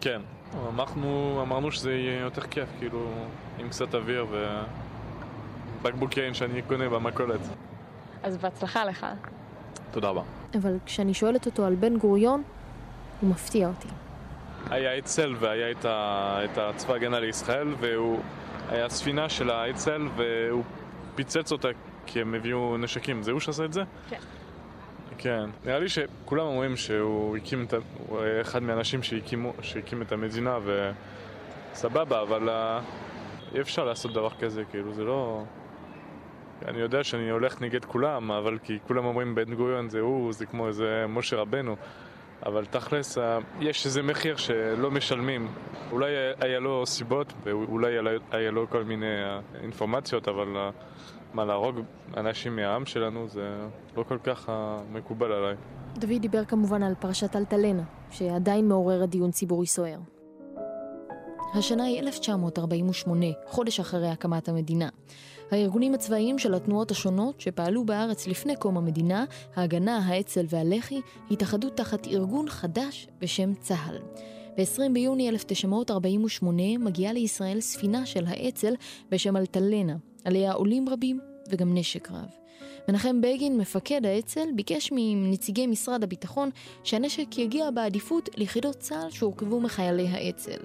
כן. 0.00 0.20
אמרנו, 0.68 1.38
אמרנו 1.42 1.72
שזה 1.72 1.92
יהיה 1.92 2.20
יותר 2.20 2.42
כיף, 2.42 2.68
כאילו, 2.78 3.12
עם 3.58 3.68
קצת 3.68 3.94
אוויר 3.94 4.26
ובקבוק 5.80 6.16
יין 6.16 6.34
שאני 6.34 6.62
קונה 6.62 6.88
במכולת. 6.88 7.40
אז 8.22 8.36
בהצלחה 8.36 8.84
לך. 8.84 9.06
תודה 9.90 10.08
רבה. 10.08 10.22
אבל 10.54 10.76
כשאני 10.86 11.14
שואלת 11.14 11.46
אותו 11.46 11.64
על 11.64 11.74
בן 11.74 11.96
גוריון, 11.96 12.42
הוא 13.20 13.30
מפתיע 13.30 13.68
אותי. 13.68 13.88
היה 14.70 14.98
אצ"ל 14.98 15.34
והיה 15.38 15.70
את, 15.70 15.84
ה... 15.84 16.40
את 16.44 16.58
הצבא 16.58 16.94
הגנה 16.94 17.20
לישראל, 17.20 17.74
והוא 17.80 18.20
היה 18.68 18.88
ספינה 18.88 19.28
של 19.28 19.50
האצ"ל 19.50 20.08
והוא 20.16 20.62
פיצץ 21.14 21.52
אותה 21.52 21.68
כי 22.06 22.20
הם 22.20 22.34
הביאו 22.34 22.76
נשקים. 22.76 23.22
זה 23.22 23.30
הוא 23.30 23.40
שעשה 23.40 23.64
את 23.64 23.72
זה? 23.72 23.82
כן. 24.10 24.18
כן. 25.22 25.50
נראה 25.64 25.78
לי 25.78 25.88
שכולם 25.88 26.46
אומרים 26.46 26.76
שהוא 26.76 27.36
הקים 27.36 27.64
את 27.64 27.72
ה... 27.72 27.76
הוא 28.08 28.20
אחד 28.40 28.62
מהאנשים 28.62 29.02
שהקימו... 29.02 29.52
שהקים 29.62 30.02
את 30.02 30.12
המדינה 30.12 30.58
וסבבה, 31.72 32.22
אבל 32.22 32.48
uh, 32.48 33.54
אי 33.54 33.60
אפשר 33.60 33.84
לעשות 33.84 34.12
דבר 34.12 34.30
כזה, 34.30 34.64
כאילו, 34.70 34.94
זה 34.94 35.04
לא... 35.04 35.42
אני 36.68 36.78
יודע 36.78 37.04
שאני 37.04 37.30
הולך 37.30 37.60
נגד 37.60 37.84
כולם, 37.84 38.30
אבל 38.30 38.58
כי 38.62 38.78
כולם 38.86 39.04
אומרים 39.04 39.34
בן 39.34 39.54
גוריון 39.54 39.88
זה 39.88 40.00
הוא, 40.00 40.32
זה 40.32 40.46
כמו 40.46 40.68
איזה 40.68 41.04
משה 41.08 41.36
רבנו. 41.36 41.76
אבל 42.46 42.66
תכלס, 42.66 43.18
יש 43.60 43.86
איזה 43.86 44.02
מחיר 44.02 44.36
שלא 44.36 44.90
משלמים. 44.90 45.48
אולי 45.92 46.10
היה 46.40 46.60
לו 46.60 46.86
סיבות, 46.86 47.32
ואולי 47.44 47.96
היה 48.30 48.50
לו 48.50 48.70
כל 48.70 48.84
מיני 48.84 49.16
אינפורמציות, 49.62 50.28
אבל 50.28 50.70
מה, 51.34 51.44
להרוג 51.44 51.80
אנשים 52.16 52.56
מהעם 52.56 52.86
שלנו 52.86 53.28
זה 53.28 53.56
לא 53.96 54.02
כל 54.02 54.18
כך 54.24 54.52
מקובל 54.92 55.32
עליי. 55.32 55.54
דוד 55.94 56.20
דיבר 56.20 56.44
כמובן 56.44 56.82
על 56.82 56.94
פרשת 56.94 57.36
אלטלנה, 57.36 57.82
שעדיין 58.10 58.68
מעוררת 58.68 59.10
דיון 59.10 59.30
ציבורי 59.30 59.66
סוער. 59.66 59.98
השנה 61.54 61.84
היא 61.84 62.00
1948, 62.00 63.26
חודש 63.46 63.80
אחרי 63.80 64.08
הקמת 64.08 64.48
המדינה. 64.48 64.88
הארגונים 65.50 65.94
הצבאיים 65.94 66.38
של 66.38 66.54
התנועות 66.54 66.90
השונות 66.90 67.40
שפעלו 67.40 67.84
בארץ 67.84 68.26
לפני 68.26 68.56
קום 68.56 68.76
המדינה, 68.76 69.24
ההגנה, 69.54 69.98
האצ"ל 69.98 70.46
והלח"י, 70.48 71.00
התאחדו 71.30 71.70
תחת 71.70 72.06
ארגון 72.06 72.48
חדש 72.48 73.08
בשם 73.20 73.54
צה"ל. 73.54 73.98
ב-20 74.56 74.92
ביוני 74.92 75.28
1948 75.28 76.62
מגיעה 76.78 77.12
לישראל 77.12 77.60
ספינה 77.60 78.06
של 78.06 78.26
האצ"ל 78.26 78.74
בשם 79.10 79.36
אלטלנה, 79.36 79.96
עליה 80.24 80.52
עולים 80.52 80.88
רבים 80.88 81.20
וגם 81.48 81.74
נשק 81.74 82.10
רב. 82.10 82.30
מנחם 82.88 83.20
בגין, 83.20 83.58
מפקד 83.58 84.06
האצ"ל, 84.06 84.48
ביקש 84.54 84.88
מנציגי 84.92 85.66
משרד 85.66 86.02
הביטחון 86.02 86.50
שהנשק 86.84 87.38
יגיע 87.38 87.70
בעדיפות 87.70 88.28
ליחידות 88.36 88.76
צה"ל 88.76 89.10
שהורכבו 89.10 89.60
מחיילי 89.60 90.08
האצ"ל. 90.08 90.60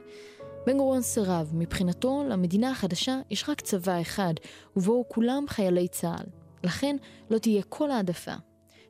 בן 0.65 0.77
גוריון 0.77 1.01
סירב, 1.01 1.51
מבחינתו 1.53 2.23
למדינה 2.29 2.71
החדשה 2.71 3.19
יש 3.29 3.49
רק 3.49 3.61
צבא 3.61 4.01
אחד, 4.01 4.33
ובו 4.75 5.05
כולם 5.07 5.45
חיילי 5.47 5.87
צה"ל. 5.87 6.25
לכן 6.63 6.95
לא 7.29 7.37
תהיה 7.37 7.63
כל 7.69 7.91
העדפה. 7.91 8.33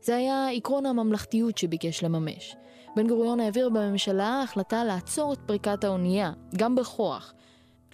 זה 0.01 0.15
היה 0.15 0.47
עקרון 0.49 0.85
הממלכתיות 0.85 1.57
שביקש 1.57 2.03
לממש. 2.03 2.55
בן 2.95 3.07
גוריון 3.07 3.39
העביר 3.39 3.69
בממשלה 3.69 4.41
החלטה 4.43 4.83
לעצור 4.83 5.33
את 5.33 5.39
פריקת 5.45 5.83
האונייה, 5.83 6.31
גם 6.55 6.75
בכוח. 6.75 7.33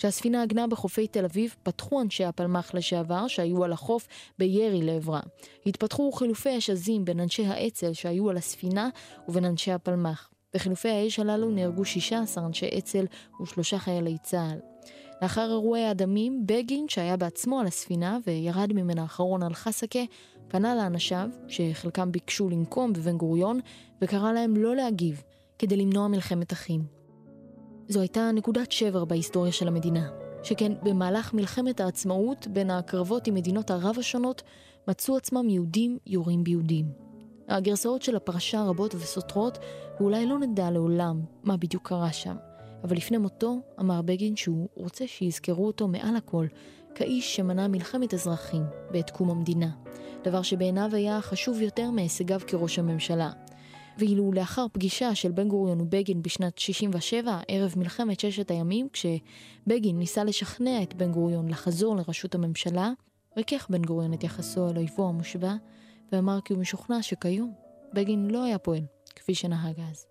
כשהספינה 0.01 0.43
עגנה 0.43 0.67
בחופי 0.67 1.07
תל 1.07 1.25
אביב, 1.25 1.55
פתחו 1.63 2.01
אנשי 2.01 2.25
הפלמ"ח 2.25 2.73
לשעבר 2.73 3.27
שהיו 3.27 3.63
על 3.63 3.73
החוף 3.73 4.07
בירי 4.39 4.81
לעברה. 4.81 5.19
התפתחו 5.65 6.11
חילופי 6.11 6.57
אש 6.57 6.69
עזים 6.69 7.05
בין 7.05 7.19
אנשי 7.19 7.45
האצ"ל 7.45 7.93
שהיו 7.93 8.29
על 8.29 8.37
הספינה 8.37 8.89
ובין 9.27 9.45
אנשי 9.45 9.71
הפלמ"ח. 9.71 10.29
בחילופי 10.53 10.89
האש 10.89 11.19
הללו 11.19 11.51
נהרגו 11.51 11.85
16 11.85 12.45
אנשי 12.45 12.69
אצ"ל 12.77 13.05
ושלושה 13.41 13.79
חיילי 13.79 14.17
צה"ל. 14.23 14.59
לאחר 15.21 15.49
אירועי 15.49 15.85
הדמים, 15.85 16.43
בגין, 16.45 16.85
שהיה 16.89 17.17
בעצמו 17.17 17.59
על 17.59 17.67
הספינה 17.67 18.17
וירד 18.27 18.73
ממנה 18.73 19.03
אחרון 19.03 19.43
על 19.43 19.53
חסקה, 19.53 20.03
פנה 20.47 20.75
לאנשיו, 20.75 21.29
שחלקם 21.47 22.11
ביקשו 22.11 22.49
לנקום 22.49 22.93
בבן 22.93 23.17
גוריון, 23.17 23.59
וקרא 24.01 24.31
להם 24.31 24.57
לא 24.57 24.75
להגיב, 24.75 25.23
כדי 25.59 25.77
למנוע 25.77 26.07
מלחמת 26.07 26.53
אחים. 26.53 27.00
זו 27.91 28.01
הייתה 28.01 28.31
נקודת 28.33 28.71
שבר 28.71 29.05
בהיסטוריה 29.05 29.51
של 29.51 29.67
המדינה, 29.67 30.09
שכן 30.43 30.71
במהלך 30.83 31.33
מלחמת 31.33 31.79
העצמאות 31.79 32.47
בין 32.47 32.69
הקרבות 32.69 33.27
עם 33.27 33.33
מדינות 33.33 33.71
ערב 33.71 33.95
השונות, 33.99 34.41
מצאו 34.87 35.17
עצמם 35.17 35.49
יהודים 35.49 35.97
יורים 36.07 36.43
ביהודים. 36.43 36.85
הגרסאות 37.47 38.01
של 38.01 38.15
הפרשה 38.15 38.63
רבות 38.63 38.95
וסותרות, 38.95 39.57
ואולי 39.99 40.25
לא 40.25 40.39
נדע 40.39 40.71
לעולם 40.71 41.21
מה 41.43 41.57
בדיוק 41.57 41.87
קרה 41.87 42.13
שם. 42.13 42.35
אבל 42.83 42.95
לפני 42.95 43.17
מותו 43.17 43.59
אמר 43.79 44.01
בגין 44.01 44.35
שהוא 44.35 44.67
רוצה 44.75 45.07
שיזכרו 45.07 45.67
אותו 45.67 45.87
מעל 45.87 46.15
הכל 46.15 46.47
כאיש 46.95 47.35
שמנע 47.35 47.67
מלחמת 47.67 48.13
אזרחים 48.13 48.63
בעת 48.91 49.09
קום 49.09 49.29
המדינה, 49.29 49.69
דבר 50.23 50.41
שבעיניו 50.41 50.89
היה 50.93 51.21
חשוב 51.21 51.61
יותר 51.61 51.91
מהישגיו 51.91 52.39
כראש 52.47 52.79
הממשלה. 52.79 53.31
ואילו 53.97 54.31
לאחר 54.31 54.65
פגישה 54.71 55.15
של 55.15 55.31
בן 55.31 55.47
גוריון 55.47 55.81
ובגין 55.81 56.21
בשנת 56.21 56.57
67, 56.57 57.39
ערב 57.47 57.73
מלחמת 57.77 58.19
ששת 58.19 58.51
הימים, 58.51 58.87
כשבגין 58.93 59.99
ניסה 59.99 60.23
לשכנע 60.23 60.83
את 60.83 60.93
בן 60.93 61.11
גוריון 61.11 61.49
לחזור 61.49 61.95
לראשות 61.95 62.35
הממשלה, 62.35 62.91
ריכך 63.37 63.67
בן 63.69 63.81
גוריון 63.81 64.13
את 64.13 64.23
יחסו 64.23 64.69
אל 64.69 64.77
אויבו 64.77 65.09
המושבע, 65.09 65.53
ואמר 66.11 66.39
כי 66.45 66.53
הוא 66.53 66.61
משוכנע 66.61 67.01
שכיום 67.01 67.53
בגין 67.93 68.31
לא 68.31 68.43
היה 68.43 68.57
פועל 68.57 68.81
כפי 69.15 69.35
שנהג 69.35 69.79
אז. 69.91 70.05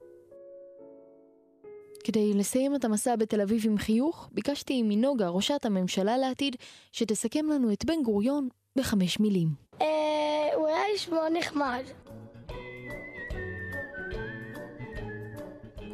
כדי 2.04 2.34
לסיים 2.34 2.74
את 2.74 2.84
המסע 2.84 3.16
בתל 3.16 3.40
אביב 3.40 3.62
עם 3.66 3.78
חיוך, 3.78 4.28
ביקשתי 4.32 4.82
מנוגה, 4.82 5.28
ראשת 5.28 5.64
הממשלה 5.64 6.18
לעתיד, 6.18 6.56
שתסכם 6.92 7.46
לנו 7.46 7.72
את 7.72 7.84
בן 7.84 8.02
גוריון 8.04 8.48
בחמש 8.76 9.20
מילים. 9.20 9.48
אה, 9.80 9.86
הוא 10.54 10.66
היה 10.66 10.86
איש 10.94 11.08
מאוד 11.08 11.32
נחמד. 11.38 11.82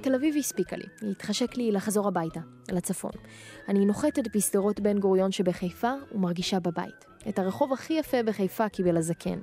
תל 0.06 0.14
אביב 0.14 0.36
הספיקה 0.36 0.76
לי, 0.76 1.10
התחשק 1.10 1.56
לי 1.56 1.72
לחזור 1.72 2.08
הביתה, 2.08 2.40
לצפון. 2.72 3.10
אני 3.68 3.86
נוחתת 3.86 4.36
בשדרות 4.36 4.80
בן 4.80 4.98
גוריון 4.98 5.32
שבחיפה 5.32 5.92
ומרגישה 6.12 6.60
בבית. 6.60 7.04
את 7.28 7.38
הרחוב 7.38 7.72
הכי 7.72 7.92
יפה 7.92 8.22
בחיפה 8.22 8.68
קיבל 8.68 8.96
הזקן. 8.96 9.38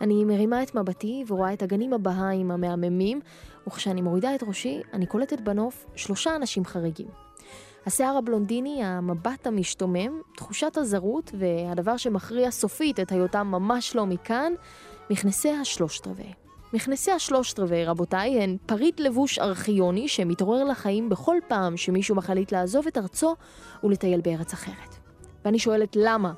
אני 0.00 0.24
מרימה 0.24 0.62
את 0.62 0.74
מבטי 0.74 1.24
ורואה 1.28 1.52
את 1.52 1.62
הגנים 1.62 1.92
הבהאיים 1.92 2.50
המהממים, 2.50 3.20
וכשאני 3.66 4.02
מורידה 4.02 4.34
את 4.34 4.42
ראשי, 4.42 4.80
אני 4.92 5.06
קולטת 5.06 5.40
בנוף 5.40 5.86
שלושה 5.96 6.36
אנשים 6.36 6.64
חריגים. 6.64 7.08
השיער 7.86 8.16
הבלונדיני, 8.16 8.84
המבט 8.84 9.46
המשתומם, 9.46 10.20
תחושת 10.36 10.76
הזרות, 10.76 11.30
והדבר 11.38 11.96
שמכריע 11.96 12.50
סופית 12.50 13.00
את 13.00 13.12
היותם 13.12 13.46
ממש 13.46 13.96
לא 13.96 14.06
מכאן, 14.06 14.52
מכנסי 15.10 15.50
השלושת 15.50 16.06
רבעי. 16.06 16.49
מכנסי 16.72 17.10
השלושת 17.10 17.58
רבעי, 17.58 17.84
רבותיי, 17.84 18.42
הן 18.42 18.56
פריט 18.66 19.00
לבוש 19.00 19.38
ארכיוני 19.38 20.08
שמתעורר 20.08 20.64
לחיים 20.64 21.08
בכל 21.08 21.36
פעם 21.48 21.76
שמישהו 21.76 22.14
מחליט 22.16 22.52
לעזוב 22.52 22.86
את 22.86 22.98
ארצו 22.98 23.34
ולטייל 23.84 24.20
בארץ 24.20 24.52
אחרת. 24.52 24.96
ואני 25.44 25.58
שואלת 25.58 25.96
למה, 25.96 26.32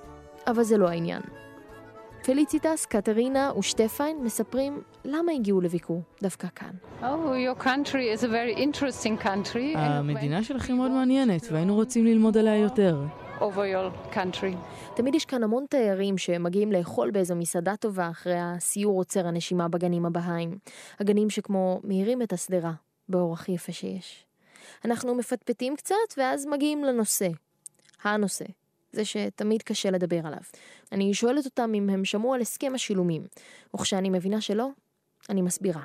אבל 0.46 0.62
זה 0.62 0.78
לא 0.78 0.88
העניין. 0.88 1.22
פליציטס, 2.24 2.86
קטרינה 2.86 3.52
ושטפיין 3.58 4.16
מספרים 4.24 4.82
למה 5.04 5.32
הגיעו 5.32 5.60
לביקור 5.60 6.02
דווקא 6.22 6.48
כאן. 6.54 6.70
Oh, 7.00 7.04
your 7.04 7.64
country 7.64 8.18
is 8.18 8.22
a 8.22 8.28
very 8.28 8.58
interesting 8.58 9.24
country. 9.24 9.78
המדינה 9.78 10.44
שלכם 10.44 10.76
מאוד 10.76 10.90
מעניינת, 10.90 11.48
והיינו 11.52 11.74
רוצים 11.74 12.06
ללמוד 12.06 12.36
עליה 12.36 12.56
יותר. 12.56 12.96
Over 13.42 13.66
your 13.74 14.14
country. 14.14 14.56
תמיד 14.94 15.14
יש 15.14 15.24
כאן 15.24 15.42
המון 15.42 15.64
תיירים 15.70 16.18
שמגיעים 16.18 16.72
לאכול 16.72 17.10
באיזו 17.10 17.36
מסעדה 17.36 17.76
טובה 17.76 18.10
אחרי 18.10 18.38
הסיור 18.38 18.98
עוצר 18.98 19.26
הנשימה 19.26 19.68
בגנים 19.68 20.06
הבהאים. 20.06 20.58
הגנים 21.00 21.30
שכמו 21.30 21.80
מאירים 21.84 22.22
את 22.22 22.32
השדרה, 22.32 22.72
באור 23.08 23.32
הכי 23.32 23.52
יפה 23.52 23.72
שיש. 23.72 24.26
אנחנו 24.84 25.14
מפטפטים 25.14 25.76
קצת 25.76 25.94
ואז 26.16 26.46
מגיעים 26.46 26.84
לנושא. 26.84 27.28
הנושא. 28.02 28.44
זה 28.92 29.04
שתמיד 29.04 29.62
קשה 29.62 29.90
לדבר 29.90 30.26
עליו. 30.26 30.42
אני 30.92 31.14
שואלת 31.14 31.44
אותם 31.44 31.72
אם 31.74 31.90
הם 31.90 32.04
שמעו 32.04 32.34
על 32.34 32.40
הסכם 32.40 32.72
השילומים, 32.74 33.26
וכשאני 33.74 34.10
מבינה 34.10 34.40
שלא, 34.40 34.68
אני 35.30 35.42
מסבירה. 35.42 35.82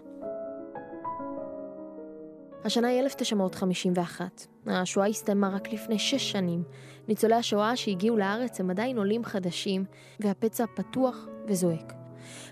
השנה 2.65 2.87
היא 2.87 2.99
1951. 2.99 4.47
השואה 4.67 5.07
הסתיימה 5.07 5.49
רק 5.49 5.73
לפני 5.73 5.99
שש 5.99 6.31
שנים. 6.31 6.63
ניצולי 7.07 7.35
השואה 7.35 7.75
שהגיעו 7.75 8.17
לארץ 8.17 8.59
הם 8.59 8.69
עדיין 8.69 8.97
עולים 8.97 9.25
חדשים, 9.25 9.85
והפצע 10.19 10.65
פתוח 10.75 11.27
וזועק. 11.47 11.93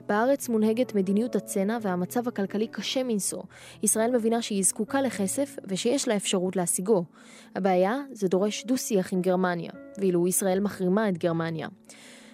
בארץ 0.08 0.50
מונהגת 0.50 0.96
מדיניות 0.96 1.36
הצנע 1.36 1.78
והמצב 1.82 2.28
הכלכלי 2.28 2.68
קשה 2.68 3.04
מנשוא. 3.04 3.44
ישראל 3.84 4.16
מבינה 4.16 4.42
שהיא 4.42 4.64
זקוקה 4.64 5.02
לכסף 5.02 5.56
ושיש 5.68 6.08
לה 6.08 6.16
אפשרות 6.16 6.56
להשיגו. 6.56 7.04
הבעיה 7.56 8.02
זה 8.12 8.28
דורש 8.28 8.66
דו-שיח 8.66 9.14
עם 9.14 9.22
גרמניה, 9.22 9.72
ואילו 9.98 10.28
ישראל 10.28 10.60
מחרימה 10.60 11.10
את 11.10 11.18
גרמניה. 11.18 11.68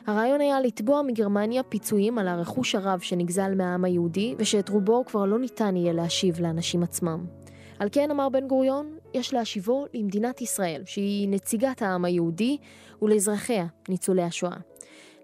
הרעיון 0.07 0.41
היה 0.41 0.61
לתבוע 0.61 1.01
מגרמניה 1.01 1.63
פיצויים 1.63 2.17
על 2.17 2.27
הרכוש 2.27 2.75
הרב 2.75 2.99
שנגזל 2.99 3.55
מהעם 3.55 3.85
היהודי, 3.85 4.35
ושאת 4.37 4.69
רובו 4.69 5.05
כבר 5.05 5.25
לא 5.25 5.39
ניתן 5.39 5.75
יהיה 5.75 5.93
להשיב 5.93 6.39
לאנשים 6.39 6.83
עצמם. 6.83 7.40
על 7.81 7.88
כן, 7.91 8.11
אמר 8.11 8.29
בן 8.29 8.47
גוריון, 8.47 8.97
יש 9.13 9.33
להשיבו 9.33 9.85
למדינת 9.93 10.41
ישראל, 10.41 10.81
שהיא 10.85 11.29
נציגת 11.29 11.81
העם 11.81 12.05
היהודי, 12.05 12.57
ולאזרחיה, 13.01 13.65
ניצולי 13.89 14.23
השואה. 14.23 14.57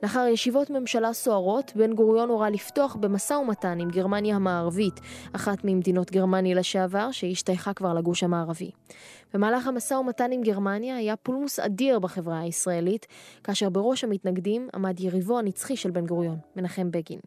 לאחר 0.03 0.25
ישיבות 0.27 0.69
ממשלה 0.69 1.13
סוערות, 1.13 1.71
בן 1.75 1.93
גוריון 1.93 2.29
הורה 2.29 2.49
לפתוח 2.49 2.95
במשא 2.95 3.33
ומתן 3.33 3.79
עם 3.79 3.89
גרמניה 3.89 4.35
המערבית, 4.35 4.99
אחת 5.33 5.57
ממדינות 5.63 6.11
גרמניה 6.11 6.55
לשעבר, 6.55 7.11
שהשתייכה 7.11 7.73
כבר 7.73 7.93
לגוש 7.93 8.23
המערבי. 8.23 8.71
במהלך 9.33 9.67
המשא 9.67 9.93
ומתן 9.93 10.31
עם 10.31 10.41
גרמניה 10.41 10.97
היה 10.97 11.15
פולמוס 11.15 11.59
אדיר 11.59 11.99
בחברה 11.99 12.39
הישראלית, 12.39 13.05
כאשר 13.43 13.69
בראש 13.69 14.03
המתנגדים 14.03 14.69
עמד 14.73 14.99
יריבו 14.99 15.39
הנצחי 15.39 15.75
של 15.75 15.91
בן 15.91 16.05
גוריון, 16.05 16.37
מנחם 16.55 16.91
בגין. 16.91 17.19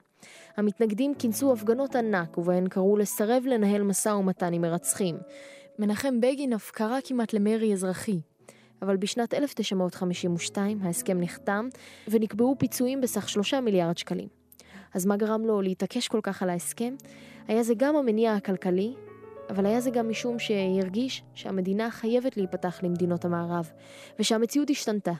המתנגדים 0.56 1.14
כינסו 1.14 1.52
הפגנות 1.52 1.96
ענק 1.96 2.38
ובהן 2.38 2.68
קראו 2.68 2.96
לסרב 2.96 3.42
לנהל 3.46 3.82
משא 3.82 4.08
ומתן 4.08 4.52
עם 4.52 4.62
מרצחים. 4.62 5.16
מנחם 5.78 6.20
בגין 6.20 6.52
אף 6.52 6.70
קרא 6.70 6.98
כמעט 7.04 7.32
למרי 7.32 7.72
אזרחי. 7.72 8.20
אבל 8.82 8.96
בשנת 8.96 9.34
1952 9.34 10.82
ההסכם 10.82 11.20
נחתם 11.20 11.68
ונקבעו 12.08 12.56
פיצויים 12.58 13.00
בסך 13.00 13.28
שלושה 13.28 13.60
מיליארד 13.60 13.98
שקלים. 13.98 14.28
אז 14.94 15.06
מה 15.06 15.16
גרם 15.16 15.44
לו 15.44 15.62
להתעקש 15.62 16.08
כל 16.08 16.20
כך 16.22 16.42
על 16.42 16.50
ההסכם? 16.50 16.94
היה 17.48 17.62
זה 17.62 17.74
גם 17.76 17.96
המניע 17.96 18.34
הכלכלי, 18.34 18.94
אבל 19.50 19.66
היה 19.66 19.80
זה 19.80 19.90
גם 19.90 20.08
משום 20.08 20.38
שהרגיש 20.38 21.22
שהמדינה 21.34 21.90
חייבת 21.90 22.36
להיפתח 22.36 22.80
למדינות 22.82 23.24
המערב, 23.24 23.70
ושהמציאות 24.18 24.70
השתנתה. 24.70 25.12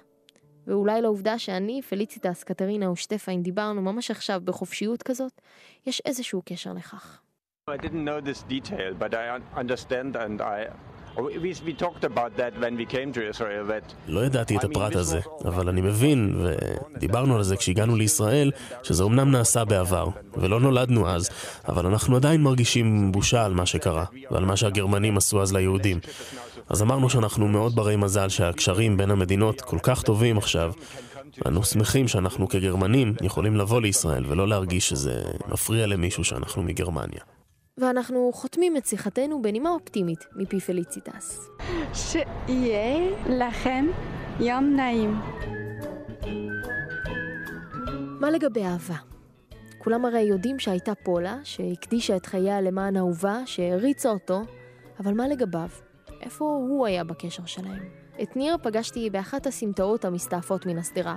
ואולי 0.70 1.02
לעובדה 1.02 1.38
שאני, 1.38 1.82
פליציטס, 1.82 2.44
קטרינה 2.44 2.90
ושטפיין 2.90 3.42
דיברנו 3.42 3.82
ממש 3.82 4.10
עכשיו 4.10 4.40
בחופשיות 4.44 5.02
כזאת, 5.02 5.40
יש 5.86 6.02
איזשהו 6.04 6.42
קשר 6.44 6.72
לכך. 6.72 7.20
I 7.70 7.72
didn't 7.72 8.04
know 8.04 8.20
this 8.20 8.42
detail, 8.54 8.92
but 8.98 9.14
I 9.14 9.58
understand 9.60 10.16
and 10.16 10.40
I. 10.40 10.72
לא 14.08 14.20
ידעתי 14.20 14.56
את 14.56 14.64
הפרט 14.64 14.96
הזה, 14.96 15.20
אבל 15.44 15.68
אני 15.68 15.80
מבין, 15.80 16.44
ודיברנו 16.96 17.36
על 17.36 17.42
זה 17.42 17.56
כשהגענו 17.56 17.96
לישראל, 17.96 18.50
שזה 18.82 19.04
אמנם 19.04 19.30
נעשה 19.30 19.64
בעבר, 19.64 20.08
ולא 20.34 20.60
נולדנו 20.60 21.08
אז, 21.08 21.30
אבל 21.68 21.86
אנחנו 21.86 22.16
עדיין 22.16 22.42
מרגישים 22.42 23.12
בושה 23.12 23.44
על 23.44 23.54
מה 23.54 23.66
שקרה, 23.66 24.04
ועל 24.30 24.44
מה 24.44 24.56
שהגרמנים 24.56 25.16
עשו 25.16 25.42
אז 25.42 25.52
ליהודים. 25.52 26.00
אז 26.70 26.82
אמרנו 26.82 27.10
שאנחנו 27.10 27.48
מאוד 27.48 27.74
ברי 27.74 27.96
מזל 27.96 28.28
שהקשרים 28.28 28.96
בין 28.96 29.10
המדינות 29.10 29.60
כל 29.60 29.78
כך 29.82 30.02
טובים 30.02 30.38
עכשיו, 30.38 30.72
ואנו 31.44 31.64
שמחים 31.64 32.08
שאנחנו 32.08 32.48
כגרמנים 32.48 33.14
יכולים 33.22 33.56
לבוא 33.56 33.80
לישראל 33.80 34.24
ולא 34.26 34.48
להרגיש 34.48 34.88
שזה 34.88 35.22
מפריע 35.48 35.86
למישהו 35.86 36.24
שאנחנו 36.24 36.62
מגרמניה. 36.62 37.20
ואנחנו 37.78 38.30
חותמים 38.34 38.76
את 38.76 38.86
שיחתנו 38.86 39.42
בנימה 39.42 39.70
אופטימית 39.70 40.24
מפי 40.36 40.60
פליציטס. 40.60 41.48
שיהיה 41.94 43.10
לכם 43.28 43.86
יום 44.40 44.76
נעים. 44.76 45.20
מה 48.20 48.30
לגבי 48.30 48.64
אהבה? 48.64 48.96
כולם 49.78 50.04
הרי 50.04 50.20
יודעים 50.20 50.58
שהייתה 50.58 50.92
פולה, 50.94 51.38
שהקדישה 51.44 52.16
את 52.16 52.26
חייה 52.26 52.60
למען 52.60 52.96
אהובה, 52.96 53.38
שהריצה 53.46 54.10
אותו, 54.10 54.42
אבל 55.00 55.14
מה 55.14 55.28
לגביו? 55.28 55.68
איפה 56.20 56.44
הוא 56.44 56.86
היה 56.86 57.04
בקשר 57.04 57.46
שלהם? 57.46 57.82
את 58.22 58.36
ניר 58.36 58.56
פגשתי 58.62 59.10
באחת 59.10 59.46
הסמטאות 59.46 60.04
המסתעפות 60.04 60.66
מן 60.66 60.78
השדרה. 60.78 61.16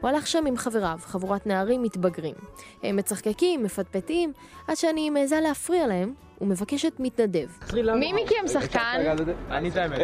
הוא 0.00 0.10
הלך 0.10 0.26
שם 0.26 0.46
עם 0.46 0.56
חבריו, 0.56 0.98
חבורת 1.02 1.46
נערים 1.46 1.82
מתבגרים. 1.82 2.34
הם 2.82 2.96
מצחקקים, 2.96 3.62
מפטפטים, 3.62 4.32
עד 4.68 4.76
שאני 4.76 5.10
מעיזה 5.10 5.40
להפריע 5.40 5.86
להם, 5.86 6.14
ומבקשת 6.40 6.92
מתנדב. 6.98 7.48
מי 7.74 8.12
מכם 8.12 8.48
שחקן? 8.48 9.14
אני 9.50 9.68
את 9.68 9.76
האמת, 9.76 10.00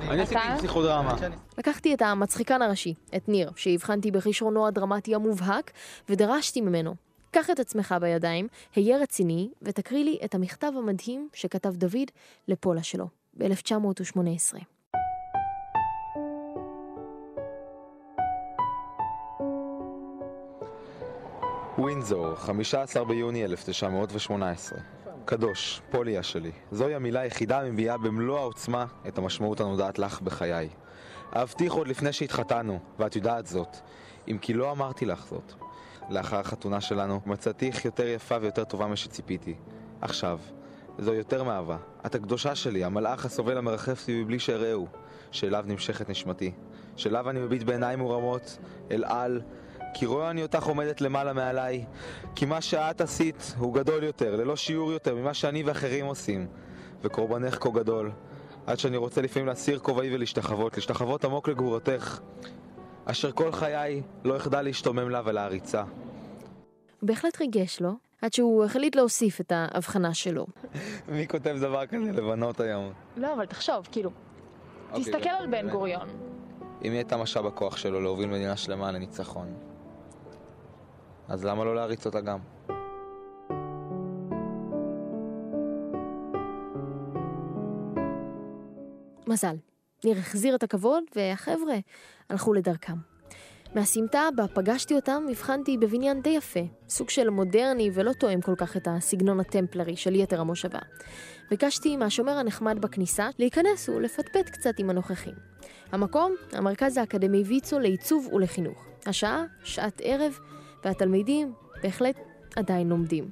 אני 0.00 0.22
עשיתי 0.22 0.40
פסיכודרמה. 0.58 1.16
לקחתי 1.58 1.94
את 1.94 2.02
המצחיקן 2.02 2.62
הראשי, 2.62 2.94
את 3.16 3.28
ניר, 3.28 3.50
שהבחנתי 3.56 4.10
בכישרונו 4.10 4.66
הדרמטי 4.66 5.14
המובהק, 5.14 5.70
ודרשתי 6.08 6.60
ממנו, 6.60 6.94
קח 7.30 7.50
את 7.50 7.60
עצמך 7.60 7.94
בידיים, 8.00 8.48
היה 8.74 8.98
רציני, 8.98 9.50
ותקריא 9.62 10.04
לי 10.04 10.18
את 10.24 10.34
המכתב 10.34 10.72
המדהים 10.78 11.28
שכתב 11.34 11.76
דוד 11.76 12.10
לפולה 12.48 12.82
שלו, 12.82 13.19
ב-1918. 13.34 14.58
ווינזור, 21.78 22.34
15 22.34 23.04
ביוני 23.04 23.44
1918. 23.44 24.78
קדוש, 25.24 25.82
פוליה 25.90 26.22
שלי, 26.22 26.52
זוהי 26.72 26.94
המילה 26.94 27.20
היחידה 27.20 27.60
המביאה 27.60 27.98
במלוא 27.98 28.38
העוצמה 28.38 28.86
את 29.08 29.18
המשמעות 29.18 29.60
הנודעת 29.60 29.98
לך 29.98 30.20
בחיי. 30.20 30.68
אהבתיך 31.36 31.72
עוד 31.72 31.88
לפני 31.88 32.12
שהתחתנו, 32.12 32.78
ואת 32.98 33.16
יודעת 33.16 33.46
זאת, 33.46 33.76
אם 34.28 34.38
כי 34.38 34.54
לא 34.54 34.72
אמרתי 34.72 35.06
לך 35.06 35.26
זאת. 35.26 35.52
לאחר 36.10 36.38
החתונה 36.40 36.80
שלנו, 36.80 37.20
מצאתיך 37.26 37.84
יותר 37.84 38.06
יפה 38.06 38.36
ויותר 38.40 38.64
טובה 38.64 38.86
משציפיתי. 38.86 39.54
עכשיו, 40.00 40.38
זו 41.00 41.14
יותר 41.14 41.44
מאהבה. 41.44 41.76
את 42.06 42.14
הקדושה 42.14 42.54
שלי, 42.54 42.84
המלאך 42.84 43.24
הסובל 43.24 43.58
המרחף 43.58 44.00
סביבי 44.00 44.24
בלי 44.24 44.38
שאראהו, 44.38 44.86
שאליו 45.30 45.64
נמשכת 45.66 46.08
נשמתי. 46.08 46.52
שאליו 46.96 47.30
אני 47.30 47.40
מביט 47.40 47.62
בעיניים 47.62 47.98
מורמות, 47.98 48.58
אל 48.90 49.04
על, 49.04 49.40
כי 49.94 50.06
רואה 50.06 50.30
אני 50.30 50.42
אותך 50.42 50.64
עומדת 50.66 51.00
למעלה 51.00 51.32
מעליי, 51.32 51.84
כי 52.34 52.46
מה 52.46 52.60
שאת 52.60 53.00
עשית 53.00 53.54
הוא 53.58 53.74
גדול 53.74 54.04
יותר, 54.04 54.36
ללא 54.36 54.56
שיעור 54.56 54.92
יותר 54.92 55.14
ממה 55.14 55.34
שאני 55.34 55.62
ואחרים 55.62 56.06
עושים, 56.06 56.46
וקורבנך 57.02 57.58
כה 57.60 57.70
גדול, 57.70 58.10
עד 58.66 58.78
שאני 58.78 58.96
רוצה 58.96 59.22
לפעמים 59.22 59.46
להסיר 59.46 59.78
כובעי 59.78 60.14
ולהשתחוות, 60.14 60.76
להשתחוות 60.76 61.24
עמוק 61.24 61.48
לגבורתך, 61.48 62.20
אשר 63.04 63.32
כל 63.32 63.52
חיי 63.52 64.02
לא 64.24 64.36
אחדל 64.36 64.62
להשתומם 64.62 65.10
לה 65.10 65.22
ולהריצה. 65.24 65.84
בהחלט 67.02 67.40
ריגש 67.40 67.80
לו, 67.80 68.09
עד 68.22 68.32
שהוא 68.32 68.64
החליט 68.64 68.96
להוסיף 68.96 69.40
את 69.40 69.52
ההבחנה 69.54 70.14
שלו. 70.14 70.46
מי 71.08 71.28
כותב 71.28 71.56
דבר 71.60 71.86
כזה 71.86 72.12
לבנות 72.12 72.60
היום? 72.60 72.92
לא, 73.16 73.34
אבל 73.34 73.46
תחשוב, 73.46 73.88
כאילו, 73.92 74.10
אוקיי, 74.90 75.04
תסתכל 75.04 75.28
על 75.28 75.46
בן 75.46 75.70
גוריון. 75.70 76.08
אם 76.84 76.90
היא 76.90 76.92
הייתה 76.92 77.16
משאב 77.16 77.46
הכוח 77.46 77.76
שלו 77.76 78.00
להוביל 78.00 78.28
מדינה 78.28 78.56
שלמה 78.56 78.92
לניצחון, 78.92 79.54
אז 81.28 81.44
למה 81.44 81.64
לא 81.64 81.74
להריץ 81.74 82.06
אותה 82.06 82.20
גם? 82.20 82.38
מזל. 89.26 89.56
ניר 90.04 90.18
החזיר 90.18 90.54
את 90.54 90.62
הכבוד, 90.62 91.04
והחבר'ה 91.16 91.74
הלכו 92.28 92.52
לדרכם. 92.52 92.96
מהסמטה 93.74 94.28
בה 94.36 94.48
פגשתי 94.48 94.94
אותם, 94.94 95.26
הבחנתי 95.30 95.78
בבניין 95.78 96.22
די 96.22 96.30
יפה, 96.30 96.60
סוג 96.88 97.10
של 97.10 97.30
מודרני 97.30 97.90
ולא 97.94 98.12
תואם 98.12 98.40
כל 98.40 98.54
כך 98.56 98.76
את 98.76 98.88
הסגנון 98.90 99.40
הטמפלרי 99.40 99.96
של 99.96 100.14
יתר 100.14 100.40
המושבה. 100.40 100.78
ביקשתי 101.50 101.96
מהשומר 101.96 102.32
הנחמד 102.32 102.78
בכניסה 102.80 103.28
להיכנס 103.38 103.88
ולפטפט 103.88 104.50
קצת 104.50 104.78
עם 104.78 104.90
הנוכחים. 104.90 105.34
המקום, 105.92 106.34
המרכז 106.52 106.96
האקדמי 106.96 107.42
ויצו 107.42 107.78
לעיצוב 107.78 108.28
ולחינוך. 108.32 108.84
השעה, 109.06 109.44
שעת 109.64 110.00
ערב, 110.04 110.38
והתלמידים 110.84 111.52
בהחלט 111.82 112.16
עדיין 112.56 112.88
לומדים. 112.88 113.30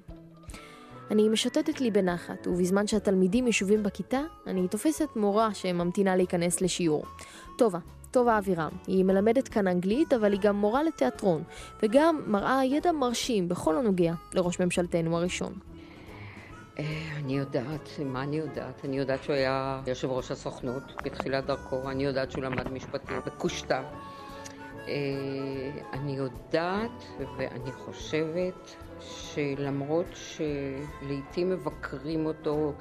אני 1.10 1.28
משוטטת 1.28 1.80
לי 1.80 1.90
בנחת, 1.90 2.46
ובזמן 2.46 2.86
שהתלמידים 2.86 3.46
ישובים 3.46 3.82
בכיתה, 3.82 4.20
אני 4.46 4.68
תופסת 4.68 5.08
מורה 5.16 5.54
שממתינה 5.54 6.16
להיכנס 6.16 6.60
לשיעור. 6.60 7.04
טובה, 7.58 7.78
טובה 8.10 8.38
אבירם. 8.38 8.70
היא 8.86 9.04
מלמדת 9.04 9.48
כאן 9.48 9.66
אנגלית, 9.68 10.12
אבל 10.12 10.32
היא 10.32 10.40
גם 10.40 10.56
מורה 10.56 10.82
לתיאטרון, 10.82 11.42
וגם 11.82 12.22
מראה 12.26 12.64
ידע 12.64 12.92
מרשים 12.92 13.48
בכל 13.48 13.76
הנוגע 13.76 14.14
לראש 14.34 14.60
ממשלתנו 14.60 15.16
הראשון. 15.16 15.52
אה, 16.78 16.84
אני 17.16 17.38
יודעת, 17.38 17.88
מה 18.04 18.22
אני 18.22 18.36
יודעת? 18.36 18.84
אני 18.84 18.98
יודעת 18.98 19.22
שהוא 19.22 19.34
היה 19.34 19.80
יושב 19.86 20.10
ראש 20.10 20.30
הסוכנות 20.30 20.82
בתחילת 21.04 21.46
דרכו, 21.46 21.90
אני 21.90 22.04
יודעת 22.04 22.30
שהוא 22.30 22.44
למד 22.44 22.72
משפטים 22.72 23.16
בקושטא. 23.26 23.82
אה, 24.88 25.70
אני 25.92 26.16
יודעת 26.16 27.04
ואני 27.36 27.72
חושבת 27.72 28.76
שלמרות 29.00 30.06
שלעיתים 30.14 31.50
מבקרים 31.50 32.26
אותו 32.26 32.72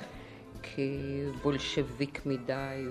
כבולשביק 0.64 2.26
מדי 2.26 2.86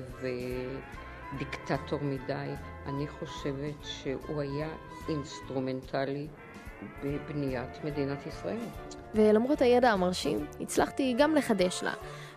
ודיקטטור 1.35 2.01
מדי, 2.03 2.49
אני 2.87 3.09
חושבת 3.09 3.75
שהוא 3.83 4.41
היה 4.41 4.69
אינסטרומנטלי 5.09 6.27
בבניית 7.05 7.85
מדינת 7.85 8.27
ישראל. 8.27 8.59
ולמרות 9.15 9.63
הידע 9.63 9.91
המרשים, 9.91 10.47
הצלחתי 10.61 11.15
גם 11.19 11.35
לחדש 11.35 11.83
לה, 11.83 11.95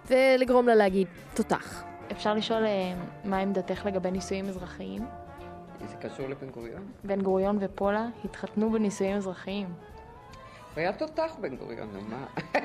ולגרום 0.07 0.67
לה 0.67 0.75
להגיד 0.75 1.07
תותח. 1.33 1.83
אפשר 2.11 2.33
לשאול 2.33 2.65
אה, 2.65 2.93
מה 3.25 3.37
עמדתך 3.37 3.85
לגבי 3.85 4.11
נישואים 4.11 4.45
אזרחיים? 4.45 5.05
זה 5.87 5.95
קשור 5.95 6.27
לבן 6.27 6.49
גוריון? 6.49 6.91
בן 7.03 7.21
גוריון 7.21 7.57
ופולה 7.61 8.07
התחתנו 8.25 8.71
בנישואים 8.71 9.15
אזרחיים. 9.15 9.67
הוא 9.67 10.81
היה 10.81 10.93
תותח 10.93 11.35
בן 11.41 11.55
גוריון, 11.55 11.89
נו 11.93 12.01
מה? 12.01 12.25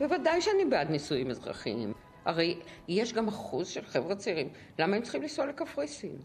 בוודאי 0.00 0.40
שאני 0.40 0.64
בעד 0.64 0.90
נישואים 0.90 1.30
אזרחיים. 1.30 1.92
הרי 2.28 2.58
יש 2.88 3.12
גם 3.12 3.28
אחוז 3.28 3.68
של 3.68 3.84
חבר'ה 3.84 4.16
צעירים, 4.16 4.48
למה 4.78 4.96
הם 4.96 5.02
צריכים 5.02 5.22
לנסוע 5.22 5.46
לקפריסין? 5.46 6.16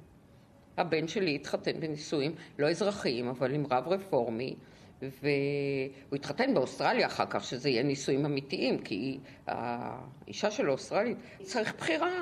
הבן 0.77 1.07
שלי 1.07 1.35
התחתן 1.35 1.79
בנישואים 1.79 2.35
לא 2.59 2.69
אזרחיים, 2.69 3.27
אבל 3.27 3.53
עם 3.53 3.65
רב 3.71 3.87
רפורמי, 3.87 4.55
והוא 5.01 6.15
התחתן 6.15 6.53
באוסטרליה 6.53 7.07
אחר 7.07 7.25
כך, 7.29 7.43
שזה 7.43 7.69
יהיה 7.69 7.83
נישואים 7.83 8.25
אמיתיים, 8.25 8.79
כי 8.79 9.19
האישה 9.47 10.51
שלו 10.51 10.71
אוסטרלית, 10.71 11.17
צריך 11.41 11.75
בחירה. 11.77 12.19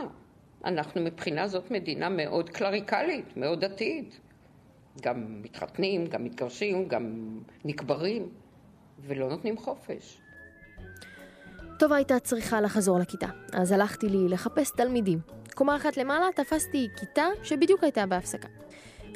אנחנו 0.65 1.01
מבחינה 1.01 1.47
זאת 1.47 1.71
מדינה 1.71 2.09
מאוד 2.09 2.49
קלריקלית, 2.49 3.37
מאוד 3.37 3.65
דתית. 3.65 4.19
גם 5.01 5.41
מתחתנים, 5.41 6.05
גם 6.05 6.23
מתגרשים, 6.23 6.87
גם 6.87 7.37
נקברים, 7.65 8.29
ולא 8.99 9.29
נותנים 9.29 9.57
חופש. 9.57 10.20
טובה 11.81 11.95
הייתה 11.95 12.19
צריכה 12.19 12.61
לחזור 12.61 12.99
לכיתה, 12.99 13.27
אז 13.53 13.71
הלכתי 13.71 14.09
לי 14.09 14.29
לחפש 14.29 14.71
תלמידים. 14.71 15.19
קומה 15.55 15.75
אחת 15.75 15.97
למעלה 15.97 16.25
תפסתי 16.35 16.87
כיתה 16.99 17.25
שבדיוק 17.43 17.83
הייתה 17.83 18.05
בהפסקה. 18.05 18.47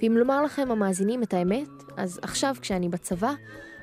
ואם 0.02 0.16
לומר 0.18 0.42
לכם 0.42 0.72
המאזינים 0.72 1.24
את 1.24 1.34
האמת, 1.34 1.68
אז 1.98 2.20
עכשיו 2.22 2.56
כשאני 2.62 2.90
בצבא, 2.90 3.34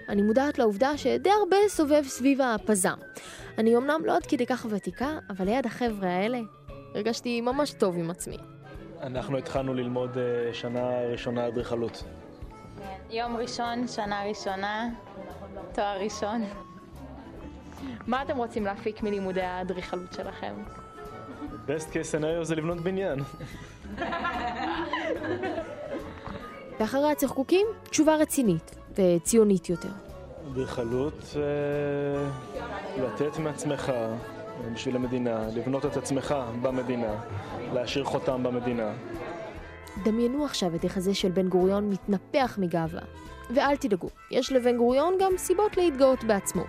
אני 0.09 0.23
מודעת 0.23 0.59
לעובדה 0.59 0.97
שדי 0.97 1.31
הרבה 1.31 1.57
סובב 1.69 2.03
סביב 2.05 2.41
הפזם. 2.41 2.95
אני 3.59 3.77
אמנם 3.77 4.01
לא 4.05 4.17
עד 4.17 4.27
כדי 4.27 4.47
כך 4.47 4.67
ותיקה, 4.71 5.19
אבל 5.31 5.45
ליד 5.45 5.67
החבר'ה 5.67 6.09
האלה 6.09 6.41
הרגשתי 6.95 7.41
ממש 7.41 7.73
טוב 7.73 7.99
עם 7.99 8.11
עצמי. 8.11 8.37
אנחנו 9.01 9.39
התחלנו 9.39 9.75
ללמוד 9.75 10.19
אה, 10.19 10.55
שנה 10.55 11.01
ראשונה 11.13 11.49
אדריכלות. 11.49 12.05
יום 13.11 13.37
ראשון, 13.37 13.89
שנה 13.89 14.25
ראשונה, 14.29 14.89
תואר 15.75 16.01
ראשון. 16.01 16.45
מה 18.07 18.23
אתם 18.23 18.37
רוצים 18.37 18.65
להפיק 18.65 19.03
מלימודי 19.03 19.43
האדריכלות 19.43 20.13
שלכם? 20.13 20.55
best 21.67 21.93
case 21.93 22.15
scenario 22.15 22.43
זה 22.43 22.55
לבנות 22.55 22.81
בניין. 22.81 23.19
ואחרי 26.81 27.13
הצחקוקים, 27.13 27.67
תשובה 27.91 28.17
רצינית 28.17 28.77
וציונית 28.99 29.71
יותר. 29.71 29.89
אדריכלות, 30.53 31.37
אה, 31.37 31.43
לתת 33.05 33.39
מעצמך 33.39 33.93
בשביל 34.73 34.97
המדינה, 34.97 35.47
לבנות 35.55 35.87
את 35.87 35.97
עצמך 35.97 36.35
במדינה, 36.63 37.15
להשאיר 37.73 38.05
חותם 38.05 38.43
במדינה. 38.43 38.93
דמיינו 40.05 40.45
עכשיו 40.45 40.75
את 40.75 40.85
החזה 40.85 41.15
של 41.15 41.31
בן 41.31 41.49
גוריון 41.49 41.91
מתנפח 41.91 42.59
מגאווה. 42.61 43.01
ואל 43.55 43.77
תדאגו, 43.77 44.09
יש 44.31 44.53
לבן 44.53 44.77
גוריון 44.77 45.15
גם 45.21 45.33
סיבות 45.37 45.77
להתגאות 45.77 46.25
בעצמו. 46.25 46.63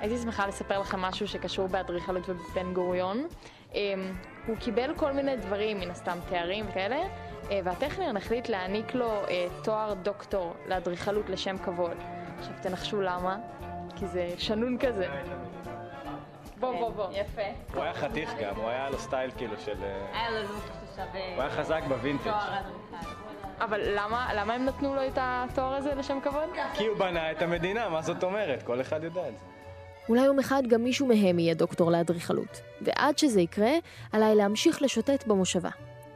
הייתי 0.00 0.18
שמחה 0.18 0.46
לספר 0.46 0.78
לכם 0.80 1.00
משהו 1.00 1.28
שקשור 1.28 1.68
באדריכלות 1.68 2.28
ובן 2.28 2.72
גוריון. 2.72 3.26
אמ, 3.74 4.12
הוא 4.46 4.56
קיבל 4.56 4.94
כל 4.96 5.12
מיני 5.12 5.36
דברים, 5.36 5.80
מן 5.80 5.90
הסתם 5.90 6.18
תארים 6.28 6.66
וכאלה, 6.68 6.96
אה, 7.50 7.60
והטכניון 7.64 8.16
החליט 8.16 8.48
להעניק 8.48 8.94
לו 8.94 9.10
אה, 9.28 9.46
תואר 9.62 9.94
דוקטור 9.94 10.54
לאדריכלות 10.66 11.30
לשם 11.30 11.58
כבוד. 11.58 11.96
עכשיו 12.38 12.54
תנחשו 12.62 13.00
למה, 13.00 13.36
כי 13.96 14.06
זה 14.06 14.28
שנון 14.38 14.78
כזה. 14.78 15.06
בוא, 16.60 16.72
בוא, 16.72 16.90
בוא. 16.90 17.06
יפה. 17.12 17.42
הוא 17.74 17.82
היה 17.82 17.94
חתיך 17.94 18.34
גם, 18.42 18.56
הוא 18.56 18.68
היה 18.68 18.90
לו 18.90 18.98
סטייל 18.98 19.30
כאילו 19.36 19.54
של... 19.64 19.76
אה, 19.82 20.20
היה 20.20 20.30
לו 20.30 20.42
לוק 20.42 20.64
ששווה... 20.92 21.34
הוא 21.34 21.42
היה 21.42 21.50
חזק 21.50 21.82
בווינטג'. 21.88 22.32
אבל 23.60 23.80
למה, 23.84 24.34
למה 24.34 24.54
הם 24.54 24.64
נתנו 24.64 24.94
לו 24.94 25.06
את 25.06 25.18
התואר 25.20 25.74
הזה 25.74 25.94
לשם 25.94 26.18
כבוד? 26.20 26.48
כי 26.74 26.86
הוא 26.86 26.98
בנה 26.98 27.30
את 27.30 27.42
המדינה, 27.42 27.88
מה 27.88 28.02
זאת 28.02 28.24
אומרת? 28.24 28.62
כל 28.62 28.80
אחד 28.80 29.04
יודע 29.04 29.28
את 29.28 29.38
זה. 29.38 29.59
אולי 30.10 30.22
יום 30.22 30.38
אחד 30.38 30.62
גם 30.68 30.84
מישהו 30.84 31.06
מהם 31.06 31.38
יהיה 31.38 31.54
דוקטור 31.54 31.90
לאדריכלות. 31.90 32.60
ועד 32.80 33.18
שזה 33.18 33.40
יקרה, 33.40 33.72
עליי 34.12 34.34
להמשיך 34.34 34.82
לשוטט 34.82 35.26
במושבה. 35.26 35.70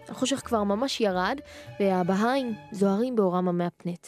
החושך 0.09 0.37
כבר 0.45 0.63
ממש 0.65 1.01
ירד, 1.01 1.41
והבהאים 1.81 2.55
זוהרים 2.73 3.17
באורם 3.17 3.49
המהפנט. 3.49 4.07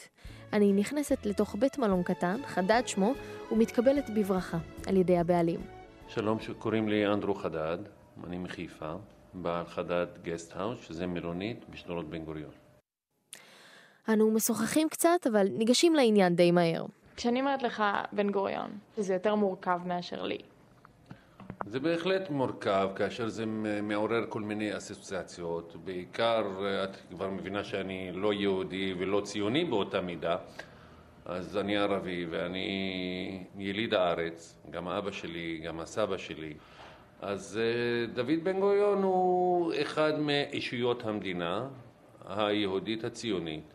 אני 0.52 0.72
נכנסת 0.72 1.26
לתוך 1.26 1.56
בית 1.58 1.78
מלון 1.78 2.02
קטן, 2.02 2.40
חדד 2.46 2.82
שמו, 2.86 3.12
ומתקבלת 3.52 4.10
בברכה 4.10 4.58
על 4.86 4.96
ידי 4.96 5.18
הבעלים. 5.18 5.60
שלום, 6.08 6.38
קוראים 6.58 6.88
לי 6.88 7.06
אנדרו 7.06 7.34
חדד, 7.34 7.78
אני 8.26 8.38
מחיפה, 8.38 8.94
בעל 9.34 9.66
חדד 9.66 10.06
גסט 10.22 10.56
האוס, 10.56 10.78
שזה 10.86 11.06
מלונית 11.06 11.64
בשדרות 11.70 12.10
בן 12.10 12.24
גוריון. 12.24 12.52
אנו 14.08 14.30
משוחחים 14.30 14.88
קצת, 14.88 15.26
אבל 15.32 15.46
ניגשים 15.48 15.94
לעניין 15.94 16.36
די 16.36 16.50
מהר. 16.50 16.84
כשאני 17.16 17.40
אומרת 17.40 17.62
לך 17.62 17.84
בן 18.12 18.30
גוריון, 18.30 18.70
זה 18.96 19.14
יותר 19.14 19.34
מורכב 19.34 19.80
מאשר 19.86 20.22
לי. 20.22 20.38
זה 21.66 21.80
בהחלט 21.80 22.30
מורכב 22.30 22.88
כאשר 22.96 23.28
זה 23.28 23.46
מעורר 23.82 24.24
כל 24.28 24.40
מיני 24.40 24.76
אסוציאציות. 24.76 25.76
בעיקר, 25.84 26.44
את 26.84 26.96
כבר 27.10 27.30
מבינה 27.30 27.64
שאני 27.64 28.12
לא 28.14 28.32
יהודי 28.32 28.94
ולא 28.98 29.20
ציוני 29.24 29.64
באותה 29.64 30.00
מידה, 30.00 30.36
אז 31.24 31.56
אני 31.56 31.76
ערבי 31.76 32.26
ואני 32.30 33.44
יליד 33.58 33.94
הארץ, 33.94 34.58
גם 34.70 34.88
אבא 34.88 35.10
שלי, 35.10 35.60
גם 35.64 35.80
הסבא 35.80 36.16
שלי. 36.16 36.54
אז 37.22 37.60
אה, 37.62 38.14
דוד 38.14 38.44
בן 38.44 38.60
גוריון 38.60 39.02
הוא 39.02 39.72
אחד 39.82 40.18
מאישויות 40.18 41.04
המדינה 41.04 41.68
היהודית 42.28 43.04
הציונית. 43.04 43.74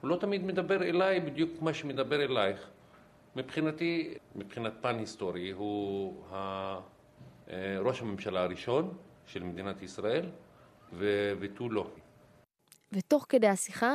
הוא 0.00 0.10
לא 0.10 0.16
תמיד 0.16 0.44
מדבר 0.44 0.82
אליי 0.82 1.20
בדיוק 1.20 1.50
כמו 1.58 1.74
שמדבר 1.74 2.22
אלייך. 2.22 2.70
מבחינתי, 3.36 4.14
מבחינת 4.34 4.72
פן 4.80 4.98
היסטורי, 4.98 5.50
הוא 5.50 6.14
ראש 7.84 8.00
הממשלה 8.00 8.42
הראשון 8.42 8.94
של 9.26 9.42
מדינת 9.42 9.82
ישראל, 9.82 10.26
ותו 11.40 11.68
לא. 11.68 11.86
ותוך 12.92 13.26
כדי 13.28 13.46
השיחה, 13.48 13.94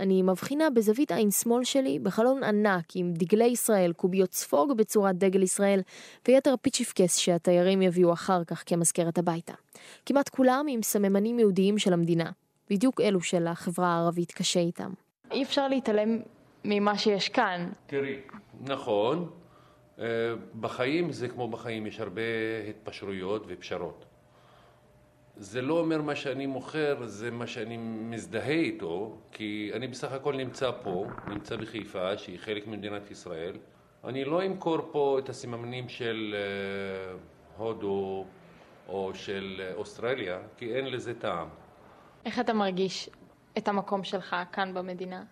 אני 0.00 0.22
מבחינה 0.22 0.70
בזווית 0.70 1.12
עין 1.12 1.30
שמאל 1.30 1.64
שלי 1.64 1.98
בחלון 1.98 2.44
ענק 2.44 2.84
עם 2.94 3.12
דגלי 3.12 3.44
ישראל, 3.44 3.92
קוביות 3.92 4.32
ספוג 4.32 4.72
בצורת 4.76 5.18
דגל 5.18 5.42
ישראל, 5.42 5.80
ויתר 6.28 6.54
פיצ'יפקס 6.62 7.16
שהתיירים 7.16 7.82
יביאו 7.82 8.12
אחר 8.12 8.44
כך 8.44 8.62
כמזכרת 8.66 9.18
הביתה. 9.18 9.54
כמעט 10.06 10.28
כולם 10.28 10.66
עם 10.68 10.82
סממנים 10.82 11.38
יהודיים 11.38 11.78
של 11.78 11.92
המדינה, 11.92 12.30
בדיוק 12.70 13.00
אלו 13.00 13.20
של 13.20 13.46
החברה 13.46 13.88
הערבית 13.88 14.32
קשה 14.32 14.60
איתם. 14.60 14.92
אי 15.30 15.42
אפשר 15.42 15.68
להתעלם 15.68 16.18
ממה 16.64 16.98
שיש 16.98 17.28
כאן. 17.28 17.68
תראי, 17.86 18.20
נכון, 18.60 19.30
אה, 19.98 20.06
בחיים 20.60 21.12
זה 21.12 21.28
כמו 21.28 21.48
בחיים, 21.48 21.86
יש 21.86 22.00
הרבה 22.00 22.22
התפשרויות 22.70 23.44
ופשרות. 23.48 24.04
זה 25.36 25.62
לא 25.62 25.78
אומר 25.78 26.02
מה 26.02 26.16
שאני 26.16 26.46
מוכר, 26.46 27.06
זה 27.06 27.30
מה 27.30 27.46
שאני 27.46 27.76
מזדהה 27.76 28.48
איתו, 28.48 29.16
כי 29.32 29.70
אני 29.74 29.88
בסך 29.88 30.12
הכל 30.12 30.36
נמצא 30.36 30.70
פה, 30.82 31.06
נמצא 31.26 31.56
בחיפה, 31.56 32.18
שהיא 32.18 32.38
חלק 32.38 32.66
ממדינת 32.66 33.10
ישראל. 33.10 33.56
אני 34.04 34.24
לא 34.24 34.46
אמכור 34.46 34.78
פה 34.92 35.18
את 35.18 35.28
הסימנים 35.28 35.88
של 35.88 36.34
אה, 36.38 37.16
הודו 37.56 38.24
או 38.88 39.10
של 39.14 39.70
אוסטרליה, 39.74 40.38
כי 40.56 40.74
אין 40.74 40.86
לזה 40.86 41.14
טעם. 41.14 41.48
איך 42.24 42.40
אתה 42.40 42.52
מרגיש 42.52 43.10
את 43.58 43.68
המקום 43.68 44.04
שלך 44.04 44.36
כאן 44.52 44.74
במדינה? 44.74 45.22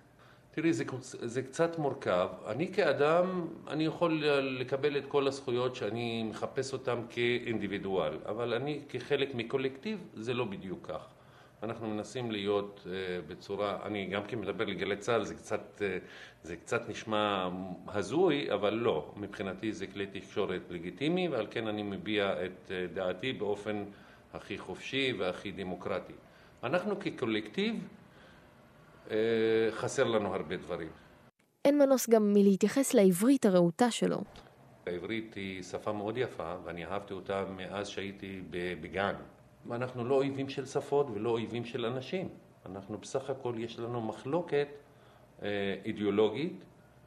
תראי, 0.52 0.72
זה, 0.72 0.84
זה 1.00 1.42
קצת 1.42 1.78
מורכב. 1.78 2.28
אני 2.46 2.72
כאדם, 2.72 3.46
אני 3.68 3.84
יכול 3.84 4.24
לקבל 4.42 4.98
את 4.98 5.06
כל 5.08 5.26
הזכויות 5.26 5.76
שאני 5.76 6.22
מחפש 6.22 6.72
אותן 6.72 6.98
כאינדיבידואל, 7.10 8.18
אבל 8.26 8.54
אני 8.54 8.80
כחלק 8.88 9.34
מקולקטיב, 9.34 9.98
זה 10.14 10.34
לא 10.34 10.44
בדיוק 10.44 10.86
כך. 10.86 11.06
אנחנו 11.62 11.88
מנסים 11.88 12.30
להיות 12.30 12.80
uh, 12.84 12.88
בצורה, 13.30 13.78
אני 13.84 14.06
גם 14.06 14.22
כן 14.24 14.38
מדבר 14.38 14.64
לגלי 14.64 14.96
צה"ל, 14.96 15.24
זה 15.24 15.34
קצת, 15.34 15.60
uh, 15.78 15.82
זה 16.42 16.56
קצת 16.56 16.88
נשמע 16.88 17.48
הזוי, 17.88 18.52
אבל 18.52 18.74
לא. 18.74 19.12
מבחינתי 19.16 19.72
זה 19.72 19.86
כלי 19.86 20.06
תקשורת 20.06 20.60
לגיטימי, 20.70 21.28
ועל 21.28 21.46
כן 21.50 21.66
אני 21.66 21.82
מביע 21.82 22.44
את 22.44 22.68
uh, 22.68 22.94
דעתי 22.94 23.32
באופן 23.32 23.84
הכי 24.34 24.58
חופשי 24.58 25.12
והכי 25.18 25.52
דמוקרטי. 25.52 26.12
אנחנו 26.64 27.00
כקולקטיב, 27.00 27.74
חסר 29.70 30.04
לנו 30.04 30.34
הרבה 30.34 30.56
דברים. 30.56 30.88
אין 31.64 31.78
מנוס 31.78 32.08
גם 32.10 32.32
מלהתייחס 32.32 32.94
לעברית 32.94 33.46
הרהוטה 33.46 33.90
שלו. 33.90 34.18
העברית 34.86 35.34
היא 35.34 35.62
שפה 35.62 35.92
מאוד 35.92 36.16
יפה, 36.16 36.54
ואני 36.64 36.84
אהבתי 36.84 37.14
אותה 37.14 37.44
מאז 37.56 37.88
שהייתי 37.88 38.42
בגן. 38.50 39.14
ואנחנו 39.66 40.04
לא 40.04 40.14
אויבים 40.14 40.48
של 40.48 40.66
שפות 40.66 41.06
ולא 41.14 41.30
אויבים 41.30 41.64
של 41.64 41.86
אנשים. 41.86 42.28
אנחנו 42.66 42.98
בסך 42.98 43.30
הכל, 43.30 43.54
יש 43.58 43.78
לנו 43.78 44.00
מחלוקת 44.00 44.68
אה, 45.42 45.48
אידיאולוגית 45.84 46.64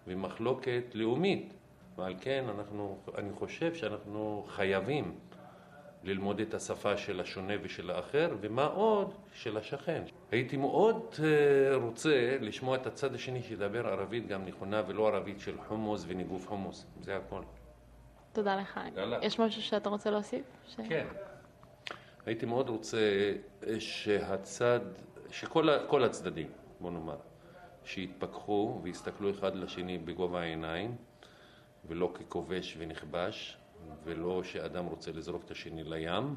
ומחלוקת 0.08 0.84
לאומית. 0.94 1.54
ועל 1.98 2.16
כן 2.22 2.46
אנחנו, 2.50 2.98
אני 3.18 3.34
חושב 3.34 3.74
שאנחנו 3.74 4.46
חייבים 4.48 5.16
ללמוד 6.04 6.40
את 6.40 6.54
השפה 6.54 6.98
של 6.98 7.20
השונה 7.20 7.54
ושל 7.62 7.92
האחר, 7.92 8.36
ומה 8.42 8.66
עוד? 8.66 9.14
של 9.34 9.58
השכן. 9.58 10.04
הייתי 10.34 10.58
מאוד 10.58 11.16
אה, 11.24 11.76
רוצה 11.76 12.38
לשמוע 12.42 12.76
את 12.76 12.88
הצד 12.88 13.16
השני 13.16 13.44
שידבר 13.44 13.88
ערבית 13.88 14.28
גם 14.28 14.46
נכונה 14.46 14.82
ולא 14.88 15.08
ערבית 15.08 15.40
של 15.40 15.58
חומוס 15.68 16.06
וניגוף 16.08 16.48
חומוס. 16.48 16.86
זה 17.02 17.18
הכל. 17.18 17.42
תודה 18.32 18.56
לך. 18.56 18.80
יאללה. 18.96 19.20
יש 19.22 19.40
משהו 19.40 19.62
שאתה 19.62 19.90
רוצה 19.90 20.12
להוסיף? 20.12 20.46
ש... 20.68 20.76
כן. 20.90 21.08
הייתי 22.26 22.46
מאוד 22.46 22.70
רוצה 22.70 23.34
שהצד, 23.80 24.80
שכל 25.32 26.04
הצדדים, 26.04 26.48
בוא 26.80 26.92
נאמר, 26.92 27.18
שיתפכחו 27.84 28.80
ויסתכלו 28.84 29.32
אחד 29.32 29.56
לשני 29.56 29.98
בגובה 29.98 30.42
העיניים 30.42 30.96
ולא 31.88 32.14
ככובש 32.14 32.76
ונכבש 32.80 33.58
ולא 34.04 34.44
שאדם 34.44 34.86
רוצה 34.86 35.12
לזרוק 35.12 35.44
את 35.46 35.52
השני 35.52 35.84
לים. 35.84 36.36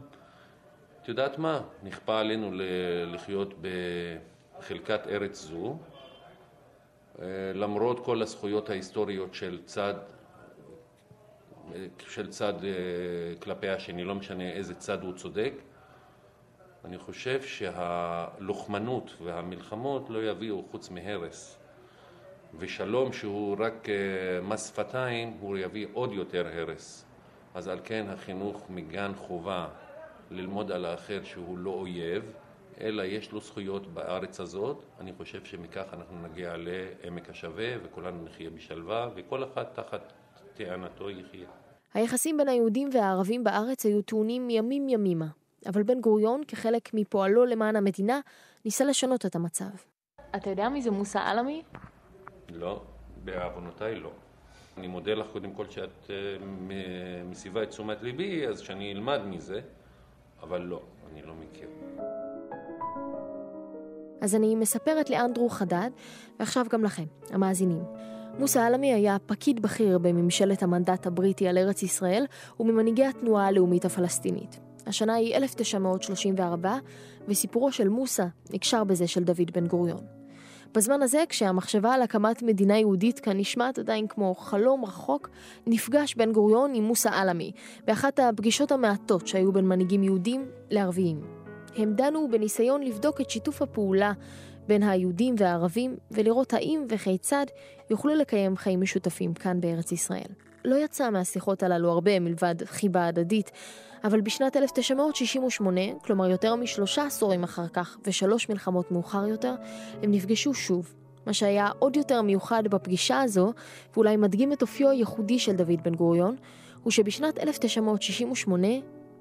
את 1.06 1.08
יודעת 1.08 1.38
מה? 1.38 1.60
נכפה 1.82 2.20
עלינו 2.20 2.50
לחיות 3.06 3.54
בחלקת 4.58 5.06
ארץ 5.06 5.40
זו 5.40 5.78
למרות 7.54 8.04
כל 8.04 8.22
הזכויות 8.22 8.70
ההיסטוריות 8.70 9.34
של 9.34 9.58
צד 9.64 9.94
של 11.98 12.30
צד 12.30 12.52
כלפי 13.42 13.68
השני, 13.68 14.04
לא 14.04 14.14
משנה 14.14 14.52
איזה 14.52 14.74
צד 14.74 15.02
הוא 15.02 15.12
צודק, 15.14 15.52
אני 16.84 16.98
חושב 16.98 17.42
שהלוחמנות 17.42 19.14
והמלחמות 19.22 20.10
לא 20.10 20.30
יביאו 20.30 20.62
חוץ 20.70 20.90
מהרס. 20.90 21.58
ושלום 22.58 23.12
שהוא 23.12 23.56
רק 23.58 23.88
אה, 23.88 23.94
מס 24.42 24.68
שפתיים, 24.68 25.36
הוא 25.40 25.58
יביא 25.58 25.86
עוד 25.92 26.12
יותר 26.12 26.46
הרס. 26.46 27.04
אז 27.54 27.68
על 27.68 27.78
כן 27.84 28.06
החינוך 28.08 28.66
מגן 28.70 29.12
חובה 29.16 29.68
ללמוד 30.30 30.72
על 30.72 30.84
האחר 30.84 31.24
שהוא 31.24 31.58
לא 31.58 31.70
אויב, 31.70 32.32
אלא 32.80 33.02
יש 33.02 33.32
לו 33.32 33.40
זכויות 33.40 33.86
בארץ 33.94 34.40
הזאת. 34.40 34.84
אני 35.00 35.12
חושב 35.12 35.44
שמכך 35.44 35.84
אנחנו 35.92 36.28
נגיע 36.28 36.54
לעמק 36.56 37.30
השווה 37.30 37.74
וכולנו 37.82 38.24
נחיה 38.24 38.50
בשלווה 38.50 39.08
וכל 39.16 39.44
אחד 39.44 39.64
תחת 39.64 40.12
טענתו 40.54 41.10
יחיה. 41.10 41.48
היחסים 41.94 42.36
בין 42.36 42.48
היהודים 42.48 42.90
והערבים 42.92 43.44
בארץ 43.44 43.86
היו 43.86 44.02
טעונים 44.02 44.50
ימים 44.50 44.88
ימימה. 44.88 45.26
אבל 45.66 45.82
בן 45.82 46.00
גוריון, 46.00 46.42
כחלק 46.48 46.94
מפועלו 46.94 47.44
למען 47.44 47.76
המדינה, 47.76 48.20
ניסה 48.64 48.84
לשנות 48.84 49.26
את 49.26 49.36
המצב. 49.36 49.64
אתה 50.36 50.50
יודע 50.50 50.68
מי 50.68 50.82
זה 50.82 50.90
מוסא 50.90 51.18
עלמי? 51.18 51.62
לא, 52.48 52.82
בעוונותיי 53.24 53.94
לא. 53.94 54.10
אני 54.76 54.86
מודה 54.86 55.14
לך 55.14 55.26
קודם 55.32 55.52
כל 55.52 55.70
שאת 55.70 56.04
uh, 56.06 56.10
מסיבה 57.30 57.62
את 57.62 57.68
תשומת 57.68 58.02
ליבי, 58.02 58.46
אז 58.46 58.60
שאני 58.60 58.92
אלמד 58.92 59.20
מזה, 59.24 59.60
אבל 60.42 60.61
לא, 60.62 60.81
אני 61.12 61.22
לא 61.22 61.35
מכיר. 61.35 61.68
אז 64.20 64.35
אני 64.35 64.55
מספרת 64.55 65.11
לאנדרו 65.11 65.49
חדד, 65.49 65.90
ועכשיו 66.38 66.66
גם 66.70 66.85
לכם, 66.85 67.05
המאזינים. 67.31 67.83
מוסא 68.38 68.59
עלמי 68.59 68.94
היה 68.94 69.16
פקיד 69.27 69.62
בכיר 69.62 69.99
בממשלת 69.99 70.62
המנדט 70.62 71.07
הבריטי 71.07 71.49
על 71.49 71.59
ארץ 71.59 71.83
ישראל, 71.83 72.25
וממנהיגי 72.61 73.05
התנועה 73.05 73.46
הלאומית 73.46 73.85
הפלסטינית. 73.85 74.61
השנה 74.87 75.14
היא 75.14 75.35
1934, 75.35 76.77
וסיפורו 77.29 77.72
של 77.72 77.88
מוסא 77.88 78.27
נקשר 78.51 78.85
בזה 78.85 79.07
של 79.07 79.25
דוד 79.25 79.51
בן 79.53 79.66
גוריון. 79.66 80.15
בזמן 80.76 81.02
הזה, 81.02 81.24
כשהמחשבה 81.28 81.94
על 81.94 82.02
הקמת 82.02 82.42
מדינה 82.42 82.78
יהודית 82.78 83.20
כאן 83.20 83.36
נשמעת 83.36 83.78
עדיין 83.78 84.06
כמו 84.06 84.34
חלום 84.34 84.84
רחוק, 84.84 85.28
נפגש 85.66 86.14
בן 86.14 86.32
גוריון 86.32 86.74
עם 86.74 86.84
מוסא 86.84 87.10
עלמי, 87.12 87.52
באחת 87.84 88.18
הפגישות 88.18 88.72
המעטות 88.72 89.26
שהיו 89.26 89.52
בין 89.52 89.68
מנהיגים 89.68 90.02
יהודים 90.02 90.46
לערביים. 90.70 91.20
הם 91.76 91.92
דנו 91.94 92.28
בניסיון 92.30 92.82
לבדוק 92.82 93.20
את 93.20 93.30
שיתוף 93.30 93.62
הפעולה 93.62 94.12
בין 94.66 94.82
היהודים 94.82 95.34
והערבים, 95.38 95.96
ולראות 96.10 96.54
האם 96.54 96.84
וכיצד 96.88 97.46
יוכלו 97.90 98.14
לקיים 98.14 98.56
חיים 98.56 98.80
משותפים 98.80 99.34
כאן 99.34 99.60
בארץ 99.60 99.92
ישראל. 99.92 100.30
לא 100.64 100.76
יצא 100.76 101.10
מהשיחות 101.10 101.62
הללו 101.62 101.90
הרבה 101.90 102.20
מלבד 102.20 102.54
חיבה 102.64 103.06
הדדית, 103.06 103.50
אבל 104.04 104.20
בשנת 104.20 104.56
1968, 104.56 105.80
כלומר 106.04 106.30
יותר 106.30 106.56
משלושה 106.56 107.06
עשורים 107.06 107.44
אחר 107.44 107.68
כך 107.68 107.96
ושלוש 108.04 108.48
מלחמות 108.48 108.90
מאוחר 108.90 109.26
יותר, 109.26 109.54
הם 110.02 110.11
נפגשו 110.11 110.54
שוב. 110.54 110.94
מה 111.26 111.32
שהיה 111.32 111.68
עוד 111.78 111.96
יותר 111.96 112.22
מיוחד 112.22 112.62
בפגישה 112.70 113.20
הזו, 113.20 113.52
ואולי 113.94 114.16
מדגים 114.16 114.52
את 114.52 114.62
אופיו 114.62 114.90
הייחודי 114.90 115.38
של 115.38 115.52
דוד 115.52 115.82
בן 115.82 115.94
גוריון, 115.94 116.37
הוא 116.82 116.90
שבשנת 116.90 117.38
1968 117.38 118.68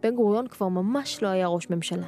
בן 0.04 0.16
גוריון 0.16 0.48
כבר 0.48 0.68
ממש 0.68 1.24
לא 1.24 1.28
היה 1.28 1.48
ראש 1.48 1.70
ממשלה. 1.70 2.08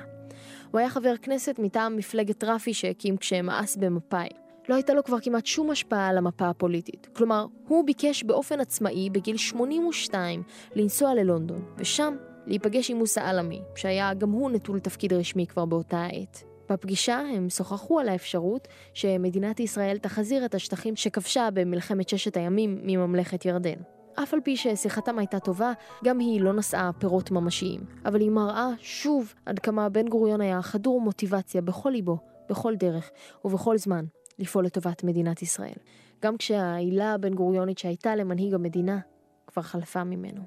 הוא 0.72 0.80
היה 0.80 0.90
חבר 0.90 1.14
כנסת 1.22 1.56
מטעם 1.60 1.96
מפלגת 1.96 2.44
רפי 2.44 2.74
שהקים 2.74 3.18
כשמאס 3.18 3.76
במפא"י. 3.76 4.30
לא 4.70 4.76
הייתה 4.76 4.94
לו 4.94 5.04
כבר 5.04 5.20
כמעט 5.20 5.46
שום 5.46 5.70
השפעה 5.70 6.08
על 6.08 6.18
המפה 6.18 6.50
הפוליטית. 6.50 7.08
כלומר, 7.14 7.46
הוא 7.68 7.86
ביקש 7.86 8.24
באופן 8.24 8.60
עצמאי 8.60 9.10
בגיל 9.10 9.38
82 9.38 10.44
לנסוע 10.76 11.14
ללונדון, 11.14 11.62
ושם 11.78 12.16
להיפגש 12.48 12.92
עם 12.92 12.98
מוסא 12.98 13.20
עלמי, 13.20 13.62
שהיה 13.76 14.14
גם 14.14 14.32
הוא 14.32 14.52
נטול 14.52 14.80
תפקיד 14.80 15.14
רשמי 15.14 15.48
כבר 15.48 15.66
באותה 15.66 15.98
העת. 16.04 16.44
בפגישה 16.70 17.20
הם 17.36 17.50
שוחחו 17.50 18.00
על 18.00 18.10
האפשרות 18.10 18.68
שמדינת 18.94 19.60
ישראל 19.60 19.98
תחזיר 19.98 20.46
את 20.46 20.56
השטחים 20.56 20.96
שכבשה 20.96 21.50
במלחמת 21.54 22.10
ששת 22.10 22.38
הימים 22.38 22.80
מממלכת 22.84 23.46
ירדן. 23.46 23.80
אף 24.24 24.34
על 24.34 24.40
פי 24.44 24.58
ששיחתם 24.58 25.20
הייתה 25.20 25.40
טובה, 25.40 25.72
גם 26.04 26.20
היא 26.20 26.42
לא 26.42 26.54
נשאה 26.54 26.90
פירות 27.00 27.32
ממשיים. 27.32 27.82
אבל 28.06 28.22
היא 28.22 28.32
מראה 28.32 28.70
שוב 28.80 29.34
עד 29.46 29.60
כמה 29.60 29.90
בן 29.90 30.08
גוריון 30.08 30.42
היה 30.42 30.62
חדור 30.62 31.02
מוטיבציה 31.02 31.62
בכל 31.62 31.90
ליבו, 31.90 32.18
בכל 32.50 32.76
דרך 32.76 33.10
ובכל 33.46 33.78
זמן, 33.78 34.06
לפעול 34.40 34.66
לטובת 34.66 35.04
מדינת 35.04 35.42
ישראל. 35.42 35.78
גם 36.22 36.38
כשההילה 36.38 37.14
הבן 37.14 37.34
גוריונית 37.34 37.78
שהייתה 37.78 38.16
למנהיג 38.16 38.54
המדינה 38.54 39.00
כבר 39.48 39.62
חלפה 39.62 40.04
ממנו. 40.04 40.42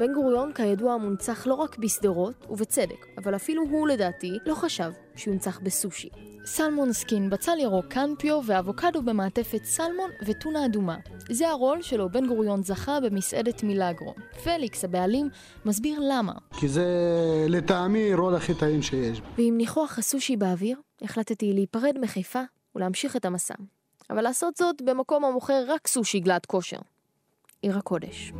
בן 0.00 0.12
גוריון 0.14 0.52
כידוע 0.52 0.96
מונצח 0.96 1.46
לא 1.46 1.54
רק 1.54 1.78
בשדרות, 1.78 2.46
ובצדק, 2.50 3.06
אבל 3.18 3.36
אפילו 3.36 3.62
הוא 3.70 3.88
לדעתי 3.88 4.38
לא 4.46 4.54
חשב 4.54 4.90
שיונצח 5.16 5.60
בסושי. 5.60 6.08
salmon 6.44 6.92
skin, 6.92 7.30
בצל 7.30 7.58
ירוק, 7.58 7.86
קנפיו 7.86 8.40
ואבוקדו 8.46 9.02
במעטפת 9.02 9.64
סלמון 9.64 10.10
וטונה 10.26 10.66
אדומה. 10.66 10.96
זה 11.30 11.48
הרול 11.48 11.82
שלו 11.82 12.08
בן 12.08 12.26
גוריון 12.26 12.62
זכה 12.62 13.00
במסעדת 13.00 13.62
מילאגרו. 13.62 14.14
פליקס, 14.44 14.84
הבעלים, 14.84 15.28
מסביר 15.64 16.00
למה. 16.02 16.32
כי 16.60 16.68
זה 16.68 16.86
לטעמי 17.48 18.14
רול 18.14 18.34
הכי 18.34 18.54
טעים 18.54 18.82
שיש. 18.82 19.22
ועם 19.38 19.56
ניחוח 19.56 19.98
הסושי 19.98 20.36
באוויר, 20.36 20.80
החלטתי 21.02 21.52
להיפרד 21.52 21.98
מחיפה 22.00 22.42
ולהמשיך 22.74 23.16
את 23.16 23.24
המסע. 23.24 23.54
אבל 24.10 24.22
לעשות 24.22 24.56
זאת 24.56 24.82
במקום 24.82 25.24
המוכר 25.24 25.64
רק 25.68 25.86
סושי 25.86 26.20
גלת 26.20 26.46
כושר. 26.46 26.78
עיר 27.62 27.78
הקודש. 27.78 28.32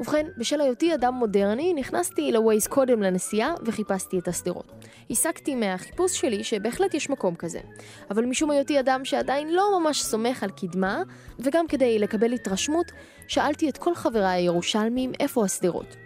ובכן, 0.00 0.26
בשל 0.38 0.60
היותי 0.60 0.94
אדם 0.94 1.14
מודרני, 1.14 1.74
נכנסתי 1.74 2.32
לווייז 2.32 2.66
קודם 2.66 3.02
לנסיעה 3.02 3.54
וחיפשתי 3.64 4.18
את 4.18 4.28
השדרות. 4.28 4.72
הסקתי 5.10 5.54
מהחיפוש 5.54 6.20
שלי 6.20 6.44
שבהחלט 6.44 6.94
יש 6.94 7.10
מקום 7.10 7.34
כזה. 7.34 7.60
אבל 8.10 8.24
משום 8.24 8.50
היותי 8.50 8.80
אדם 8.80 9.04
שעדיין 9.04 9.52
לא 9.52 9.80
ממש 9.80 10.02
סומך 10.02 10.42
על 10.42 10.50
קדמה, 10.50 11.02
וגם 11.38 11.66
כדי 11.66 11.98
לקבל 11.98 12.32
התרשמות, 12.32 12.92
שאלתי 13.28 13.68
את 13.68 13.78
כל 13.78 13.94
חבריי 13.94 14.42
הירושלמים 14.42 15.12
איפה 15.20 15.44
השדרות. 15.44 15.96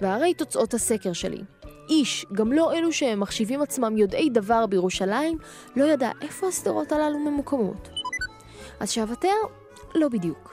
והרי 0.00 0.34
תוצאות 0.34 0.74
הסקר 0.74 1.12
שלי. 1.12 1.42
איש, 1.88 2.26
גם 2.32 2.52
לא 2.52 2.72
אלו 2.72 2.92
שמחשיבים 2.92 3.62
עצמם 3.62 3.96
יודעי 3.96 4.30
דבר 4.30 4.66
בירושלים, 4.66 5.38
לא 5.76 5.84
ידע 5.84 6.10
איפה 6.22 6.48
השדרות 6.48 6.92
הללו 6.92 7.18
ממוקמות. 7.18 7.88
אז 8.80 8.90
שאבטר? 8.90 9.28
לא 9.94 10.08
בדיוק. 10.08 10.51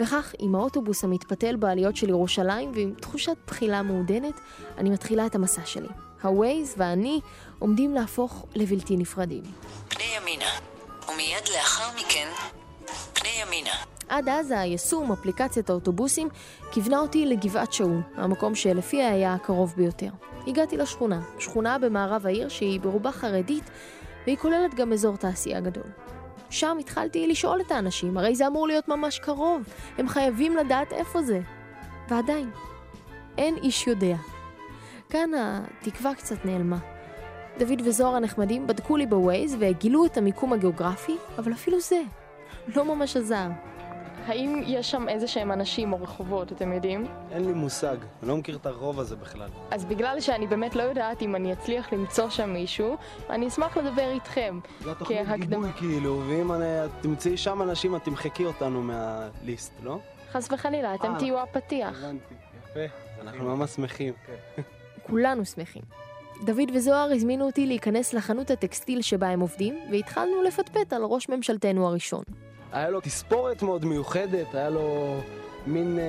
וכך, 0.00 0.34
עם 0.38 0.54
האוטובוס 0.54 1.04
המתפתל 1.04 1.56
בעליות 1.56 1.96
של 1.96 2.08
ירושלים 2.08 2.72
ועם 2.74 2.94
תחושת 3.00 3.36
בחילה 3.46 3.82
מעודנת, 3.82 4.40
אני 4.78 4.90
מתחילה 4.90 5.26
את 5.26 5.34
המסע 5.34 5.62
שלי. 5.64 5.88
הווייז 6.22 6.74
ואני 6.76 7.20
עומדים 7.58 7.94
להפוך 7.94 8.46
לבלתי 8.54 8.96
נפרדים. 8.96 9.42
פני 9.88 10.04
ימינה, 10.16 10.50
ומיד 11.08 11.48
לאחר 11.56 11.96
מכן, 11.98 12.28
פני 13.12 13.28
ימינה. 13.42 13.74
עד 14.08 14.28
אז 14.28 14.50
היישום, 14.50 15.12
אפליקציית 15.12 15.70
האוטובוסים, 15.70 16.28
כיוונה 16.72 16.98
אותי 16.98 17.26
לגבעת 17.26 17.72
שאול, 17.72 18.00
המקום 18.14 18.54
שלפי 18.54 19.02
היה 19.02 19.34
הקרוב 19.34 19.74
ביותר. 19.76 20.08
הגעתי 20.46 20.76
לשכונה, 20.76 21.20
שכונה 21.38 21.78
במערב 21.78 22.26
העיר 22.26 22.48
שהיא 22.48 22.80
ברובה 22.80 23.12
חרדית, 23.12 23.70
והיא 24.26 24.36
כוללת 24.36 24.74
גם 24.74 24.92
אזור 24.92 25.16
תעשייה 25.16 25.60
גדול. 25.60 25.84
שם 26.52 26.76
התחלתי 26.80 27.26
לשאול 27.26 27.60
את 27.60 27.70
האנשים, 27.70 28.16
הרי 28.16 28.34
זה 28.34 28.46
אמור 28.46 28.66
להיות 28.66 28.88
ממש 28.88 29.18
קרוב, 29.18 29.62
הם 29.98 30.08
חייבים 30.08 30.56
לדעת 30.56 30.92
איפה 30.92 31.22
זה. 31.22 31.40
ועדיין, 32.08 32.50
אין 33.38 33.56
איש 33.56 33.86
יודע. 33.86 34.16
כאן 35.10 35.30
התקווה 35.34 36.14
קצת 36.14 36.44
נעלמה. 36.44 36.78
דוד 37.58 37.82
וזוהר 37.84 38.16
הנחמדים 38.16 38.66
בדקו 38.66 38.96
לי 38.96 39.06
בווייז 39.06 39.56
וגילו 39.60 40.06
את 40.06 40.16
המיקום 40.16 40.52
הגיאוגרפי, 40.52 41.16
אבל 41.38 41.52
אפילו 41.52 41.80
זה 41.80 42.02
לא 42.76 42.84
ממש 42.84 43.16
עזר. 43.16 43.48
האם 44.26 44.62
יש 44.66 44.90
שם 44.90 45.08
איזה 45.08 45.28
שהם 45.28 45.52
אנשים 45.52 45.92
או 45.92 46.02
רחובות, 46.02 46.52
אתם 46.52 46.72
יודעים? 46.72 47.06
אין 47.30 47.44
לי 47.44 47.52
מושג, 47.52 47.96
אני 48.22 48.28
לא 48.28 48.36
מכיר 48.36 48.56
את 48.56 48.66
הרוב 48.66 49.00
הזה 49.00 49.16
בכלל. 49.16 49.48
אז 49.70 49.84
בגלל 49.84 50.20
שאני 50.20 50.46
באמת 50.46 50.76
לא 50.76 50.82
יודעת 50.82 51.22
אם 51.22 51.36
אני 51.36 51.52
אצליח 51.52 51.92
למצוא 51.92 52.30
שם 52.30 52.50
מישהו, 52.50 52.96
אני 53.30 53.48
אשמח 53.48 53.76
לדבר 53.76 54.10
איתכם. 54.10 54.60
זה 54.80 54.90
התוכנית 54.90 55.28
גיבוי 55.40 55.72
כאילו, 55.76 56.22
ואם 56.28 56.52
אני, 56.52 56.64
תמצאי 57.00 57.36
שם 57.36 57.62
אנשים, 57.62 57.96
את 57.96 58.04
תמחקי 58.04 58.44
אותנו 58.44 58.82
מהליסט, 58.82 59.72
לא? 59.82 59.98
חס 60.32 60.48
וחלילה, 60.52 60.94
אתם 60.94 61.14
אה, 61.14 61.18
תהיו 61.18 61.38
הפתיח. 61.38 61.98
הבנתי, 61.98 62.34
יפה, 62.70 62.94
אנחנו 63.22 63.56
ממש 63.56 63.70
שמחים. 63.70 64.12
כולנו 65.02 65.44
שמחים. 65.44 65.82
דוד 66.44 66.70
וזוהר 66.74 67.12
הזמינו 67.12 67.46
אותי 67.46 67.66
להיכנס 67.66 68.14
לחנות 68.14 68.50
הטקסטיל 68.50 69.02
שבה 69.02 69.28
הם 69.28 69.40
עובדים, 69.40 69.78
והתחלנו 69.90 70.42
לפטפט 70.42 70.92
על 70.92 71.02
ראש 71.04 71.28
ממשלתנו 71.28 71.86
הראשון. 71.86 72.22
היה 72.72 72.90
לו 72.90 73.00
תספורת 73.00 73.62
מאוד 73.62 73.84
מיוחדת, 73.84 74.54
היה 74.54 74.70
לו 74.70 75.16
מין, 75.66 75.98
אה, 75.98 76.04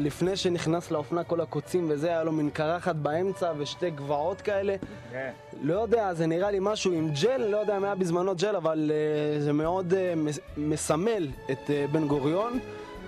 לפני 0.00 0.36
שנכנס 0.36 0.90
לאופנה 0.90 1.24
כל 1.24 1.40
הקוצים 1.40 1.86
וזה, 1.90 2.08
היה 2.08 2.24
לו 2.24 2.32
מין 2.32 2.50
קרחת 2.50 2.96
באמצע 2.96 3.52
ושתי 3.58 3.90
גבעות 3.90 4.40
כאלה. 4.40 4.76
כן. 5.12 5.30
לא 5.62 5.74
יודע, 5.74 6.14
זה 6.14 6.26
נראה 6.26 6.50
לי 6.50 6.58
משהו 6.60 6.92
עם 6.92 7.10
ג'ל, 7.22 7.46
לא 7.46 7.56
יודע 7.56 7.76
אם 7.76 7.84
היה 7.84 7.94
בזמנו 7.94 8.34
ג'ל, 8.36 8.56
אבל 8.56 8.90
אה, 8.94 9.40
זה 9.40 9.52
מאוד 9.52 9.94
אה, 9.94 10.14
מס, 10.16 10.38
מסמל 10.56 11.28
את 11.50 11.70
אה, 11.70 11.86
בן 11.92 12.06
גוריון. 12.08 12.58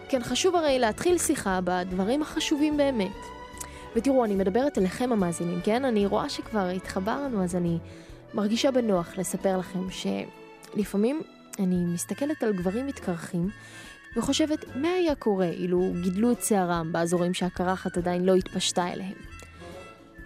כן, 0.09 0.23
חשוב 0.23 0.57
הרי 0.57 0.79
להתחיל 0.79 1.19
שיחה 1.19 1.61
בדברים 1.65 2.23
החשובים 2.23 2.77
באמת. 2.77 3.17
ותראו, 3.97 4.25
אני 4.25 4.35
מדברת 4.35 4.79
אליכם 4.79 5.13
המאזינים, 5.13 5.61
כן? 5.65 5.85
אני 5.85 6.07
רואה 6.07 6.29
שכבר 6.29 6.69
התחברנו, 6.69 7.45
אז 7.45 7.57
אני 7.57 7.79
מרגישה 8.35 8.71
בנוח 8.71 9.19
לספר 9.19 9.59
לכם 9.59 9.81
שלפעמים 9.91 11.23
אני 11.59 11.85
מסתכלת 11.85 12.43
על 12.43 12.53
גברים 12.53 12.87
מתקרחים 12.87 13.51
וחושבת 14.17 14.65
מה 14.77 14.89
היה 14.89 15.15
קורה 15.15 15.49
אילו 15.49 15.93
גידלו 16.03 16.33
את 16.33 16.43
שערם 16.43 16.93
באזורים 16.93 17.35
שהקרחת 17.35 17.97
עדיין 17.97 18.25
לא 18.25 18.35
התפשטה 18.35 18.89
אליהם. 18.89 19.17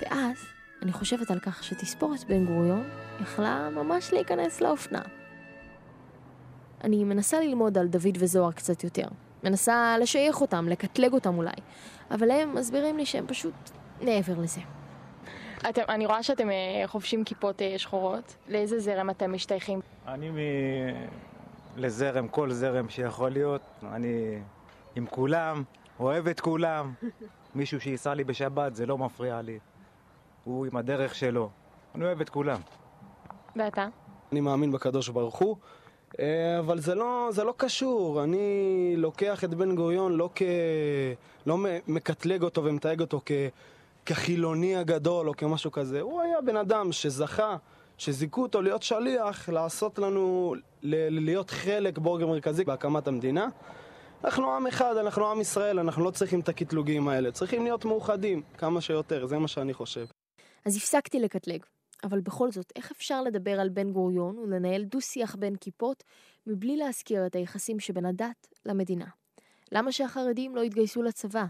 ואז 0.01 0.37
אני 0.83 0.93
חושבת 0.93 1.31
על 1.31 1.39
כך 1.41 1.65
שתספורת 1.65 2.25
בן 2.25 2.47
גוריון 2.47 2.89
יכלה 3.21 3.71
ממש 3.71 4.13
להיכנס 4.13 4.61
לאופנה. 4.61 5.03
אני 6.85 7.05
מנסה 7.05 7.41
ללמוד 7.41 7.79
על 7.79 7.87
דוד 7.89 8.17
וזוהר 8.19 8.53
קצת 8.53 8.85
יותר. 8.85 9.07
מנסה 9.45 9.97
לשייך 10.01 10.41
אותם, 10.41 10.69
לקטלג 10.69 11.13
אותם 11.13 11.39
אולי. 11.39 11.51
אבל 12.11 12.31
הם 12.31 12.55
מסבירים 12.55 12.97
לי 12.97 13.07
שהם 13.07 13.27
פשוט 13.27 13.55
מעבר 14.01 14.39
לזה. 14.39 14.61
אתם, 15.69 15.83
אני 15.89 16.07
רואה 16.07 16.23
שאתם 16.23 16.51
אה, 16.51 16.83
חובשים 16.87 17.25
כיפות 17.25 17.63
אה, 17.63 17.79
שחורות. 17.79 18.37
לאיזה 18.49 18.81
זרם 18.81 19.11
אתם 19.11 19.33
משתייכים? 19.33 19.81
אני 20.07 20.31
מ... 20.31 20.37
לזרם, 21.77 22.29
כל 22.29 22.53
זרם 22.53 22.89
שיכול 22.89 23.31
להיות. 23.31 23.63
אני 23.93 24.39
עם 24.97 25.07
כולם, 25.07 25.63
אוהב 26.01 26.29
את 26.29 26.41
כולם. 26.41 26.93
מישהו 27.55 27.81
שייסע 27.81 28.15
לי 28.15 28.25
בשבת, 28.25 28.75
זה 28.75 28.87
לא 28.87 28.99
מפריע 28.99 29.43
לי. 29.43 29.59
הוא 30.45 30.67
עם 30.67 30.77
הדרך 30.77 31.15
שלו. 31.15 31.51
אני 31.95 32.05
אוהב 32.05 32.21
את 32.21 32.29
כולם. 32.29 32.61
ואתה? 33.57 33.89
אני 34.33 34.41
מאמין 34.41 34.73
בקדוש 34.73 35.09
ברוך 35.09 35.39
הוא, 35.39 35.57
אה, 36.21 36.59
אבל 36.59 36.79
זה 36.79 36.95
לא, 36.95 37.29
זה 37.33 37.45
לא 37.45 37.55
קשור. 37.57 38.25
אני 38.25 38.95
לוקח 38.97 39.45
את 39.45 39.55
בן 39.55 39.75
גוריון 39.75 40.13
לא 40.13 40.31
כ... 40.35 40.43
לא 41.47 41.59
מקטלג 41.89 42.43
אותו 42.43 42.65
ומתייג 42.65 43.01
אותו 43.01 43.21
כ... 43.27 43.33
כחילוני 44.07 44.77
הגדול 44.77 45.29
או 45.29 45.37
כמשהו 45.37 45.71
כזה. 45.73 46.01
הוא 46.01 46.21
היה 46.21 46.41
בן 46.41 46.57
אדם 46.57 46.93
שזכה, 46.93 47.57
שזיכו 47.99 48.43
אותו 48.43 48.63
להיות 48.63 48.83
שליח, 48.83 49.49
לעשות 49.49 49.99
לנו, 49.99 50.55
ל- 50.83 51.25
להיות 51.25 51.51
חלק 51.51 51.99
בורג 51.99 52.25
מרכזי 52.25 52.65
בהקמת 52.65 53.09
המדינה. 53.09 53.49
אנחנו 54.25 54.53
עם 54.53 54.67
אחד, 54.67 54.97
אנחנו 54.97 55.31
עם 55.31 55.41
ישראל, 55.41 55.79
אנחנו 55.79 56.05
לא 56.05 56.11
צריכים 56.11 56.41
את 56.41 56.49
הקטלוגים 56.49 57.09
האלה. 57.09 57.33
צריכים 57.33 57.65
להיות 57.65 57.85
מאוחדים 57.85 58.43
כמה 58.59 58.81
שיותר, 58.81 59.27
זה 59.27 59.39
מה 59.39 59.49
שאני 59.49 59.75
חושב. 59.75 60.07
אז 60.65 60.77
הפסקתי 60.77 61.21
לקטלג. 61.21 61.63
אבל 62.05 62.21
בכל 62.21 62.51
זאת, 62.51 62.73
איך 62.77 62.91
אפשר 62.91 63.23
לדבר 63.23 63.61
על 63.61 63.69
בן 63.69 63.93
גוריון 63.93 64.39
ולנהל 64.39 64.85
דו-שיח 64.85 65.37
בין 65.37 65.57
כיפות 65.57 66.05
מבלי 66.47 66.77
להזכיר 66.77 67.27
את 67.27 67.35
היחסים 67.35 67.81
שבין 67.81 68.07
הדת 68.07 68.47
למדינה? 68.67 69.07
למה 69.73 69.93
שהחרדים 69.93 70.57
לא 70.57 70.61
יתגייסו 70.61 71.03
לצבא? 71.03 71.45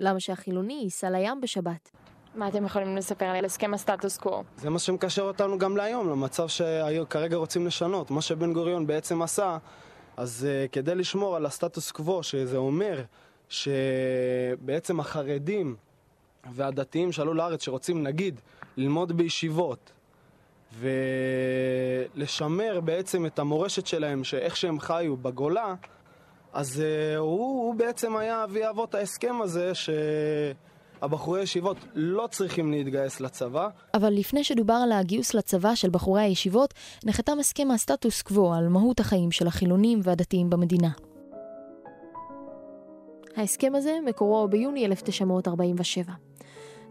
למה 0.00 0.20
שהחילוני 0.20 0.80
ייסע 0.82 1.10
לים 1.10 1.40
בשבת? 1.40 1.90
מה 2.34 2.48
אתם 2.48 2.64
יכולים 2.64 2.96
לספר 2.96 3.32
לי 3.32 3.38
על 3.38 3.44
הסכם 3.44 3.74
הסטטוס 3.74 4.16
קוו? 4.16 4.44
זה 4.56 4.70
מה 4.70 4.78
שמקשר 4.78 5.22
אותנו 5.22 5.58
גם 5.58 5.76
להיום, 5.76 6.10
למצב 6.10 6.48
שכרגע 6.48 7.36
רוצים 7.36 7.66
לשנות. 7.66 8.10
מה 8.10 8.22
שבן 8.22 8.52
גוריון 8.52 8.86
בעצם 8.86 9.22
עשה, 9.22 9.58
אז 10.16 10.46
uh, 10.46 10.72
כדי 10.72 10.94
לשמור 10.94 11.36
על 11.36 11.46
הסטטוס 11.46 11.90
קוו, 11.90 12.22
שזה 12.22 12.56
אומר 12.56 13.02
שבעצם 13.48 15.00
החרדים 15.00 15.76
והדתיים 16.52 17.12
שעלו 17.12 17.34
לארץ, 17.34 17.64
שרוצים 17.64 18.02
נגיד 18.02 18.40
ללמוד 18.76 19.12
בישיבות 19.12 19.92
ולשמר 22.14 22.80
בעצם 22.80 23.26
את 23.26 23.38
המורשת 23.38 23.86
שלהם, 23.86 24.24
שאיך 24.24 24.56
שהם 24.56 24.80
חיו 24.80 25.16
בגולה, 25.16 25.74
אז 26.52 26.82
uh, 26.82 27.18
הוא, 27.18 27.38
הוא 27.38 27.74
בעצם 27.74 28.16
היה 28.16 28.44
אבי 28.44 28.68
אבות 28.68 28.94
ההסכם 28.94 29.42
הזה, 29.42 29.72
שהבחורי 29.74 31.42
ישיבות 31.42 31.76
לא 31.94 32.28
צריכים 32.30 32.70
להתגייס 32.70 33.20
לצבא. 33.20 33.68
אבל 33.94 34.12
לפני 34.12 34.44
שדובר 34.44 34.74
על 34.74 34.92
הגיוס 34.92 35.34
לצבא 35.34 35.74
של 35.74 35.90
בחורי 35.90 36.22
הישיבות, 36.22 36.74
נחתם 37.04 37.38
הסכם 37.40 37.70
הסטטוס 37.70 38.22
קוו 38.22 38.54
על 38.54 38.68
מהות 38.68 39.00
החיים 39.00 39.30
של 39.30 39.46
החילונים 39.46 40.00
והדתיים 40.02 40.50
במדינה. 40.50 40.90
ההסכם 43.36 43.74
הזה 43.74 43.98
מקורו 44.06 44.48
ביוני 44.48 44.86
1947. 44.86 46.12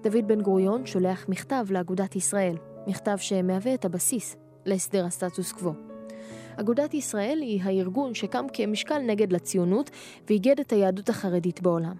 דוד 0.04 0.28
בן 0.28 0.41
גוריון 0.41 0.86
שולח 0.86 1.26
מכתב 1.30 1.65
לאגודת 1.69 2.15
ישראל, 2.15 2.56
מכתב 2.88 3.17
שמהווה 3.17 3.74
את 3.74 3.86
הבסיס 3.86 4.36
להסדר 4.65 5.06
הסטטוס 5.06 5.52
קוו. 5.52 5.88
אגודת 6.60 6.93
ישראל 6.93 7.39
היא 7.41 7.62
הארגון 7.63 8.13
שקם 8.13 8.45
כמשקל 8.54 8.98
נגד 8.98 9.34
לציונות 9.34 9.89
ואיגד 10.28 10.60
את 10.60 10.72
היהדות 10.72 11.10
החרדית 11.10 11.62
בעולם. 11.62 11.93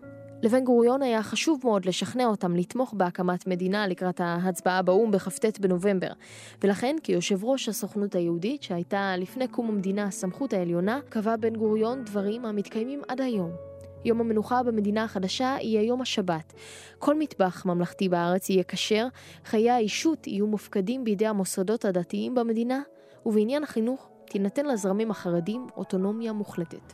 לבן 0.44 0.64
גוריון 0.64 1.02
היה 1.02 1.24
חשוב 1.24 1.62
מאוד 1.64 1.86
לשכנע 1.86 2.26
אותם 2.26 2.56
לתמוך 2.56 2.94
בהקמת 2.98 3.48
מדינה 3.48 3.88
לקראת 3.88 4.22
ההצבעה 4.24 4.82
באו"ם 4.82 5.12
בכ"ט 5.12 5.60
בנובמבר, 5.60 6.12
ולכן 6.64 6.96
כיושב 7.04 7.44
ראש 7.44 7.70
הסוכנות 7.70 8.16
היהודית, 8.16 8.64
שהייתה 8.64 9.14
לפני 9.18 9.48
קום 9.48 9.68
המדינה 9.68 10.04
הסמכות 10.04 10.54
העליונה, 10.54 11.00
קבע 11.10 11.36
בן 11.36 11.56
גוריון 11.56 12.04
דברים 12.06 12.46
המתקיימים 12.46 13.02
עד 13.08 13.22
היום. 13.22 13.52
יום 14.06 14.20
המנוחה 14.20 14.64
במדינה 14.64 15.04
החדשה 15.04 15.58
יהיה 15.62 15.84
יום 15.84 16.02
השבת. 16.02 16.54
כל 17.00 17.20
מטבח 17.20 17.66
ממלכתי 17.66 18.10
בארץ 18.10 18.50
יהיה 18.50 18.64
כשר, 18.64 19.08
חיי 19.46 19.70
האישות 19.70 20.28
יהיו 20.28 20.48
מופקדים 20.48 21.04
בידי 21.04 21.28
המוסדות 21.28 21.86
הדתיים 21.86 22.36
במדינה, 22.36 22.82
ובעניין 23.26 23.64
החינוך 23.64 24.10
תינתן 24.30 24.66
לזרמים 24.66 25.12
החרדים 25.12 25.68
אוטונומיה 25.78 26.34
מוחלטת. 26.34 26.94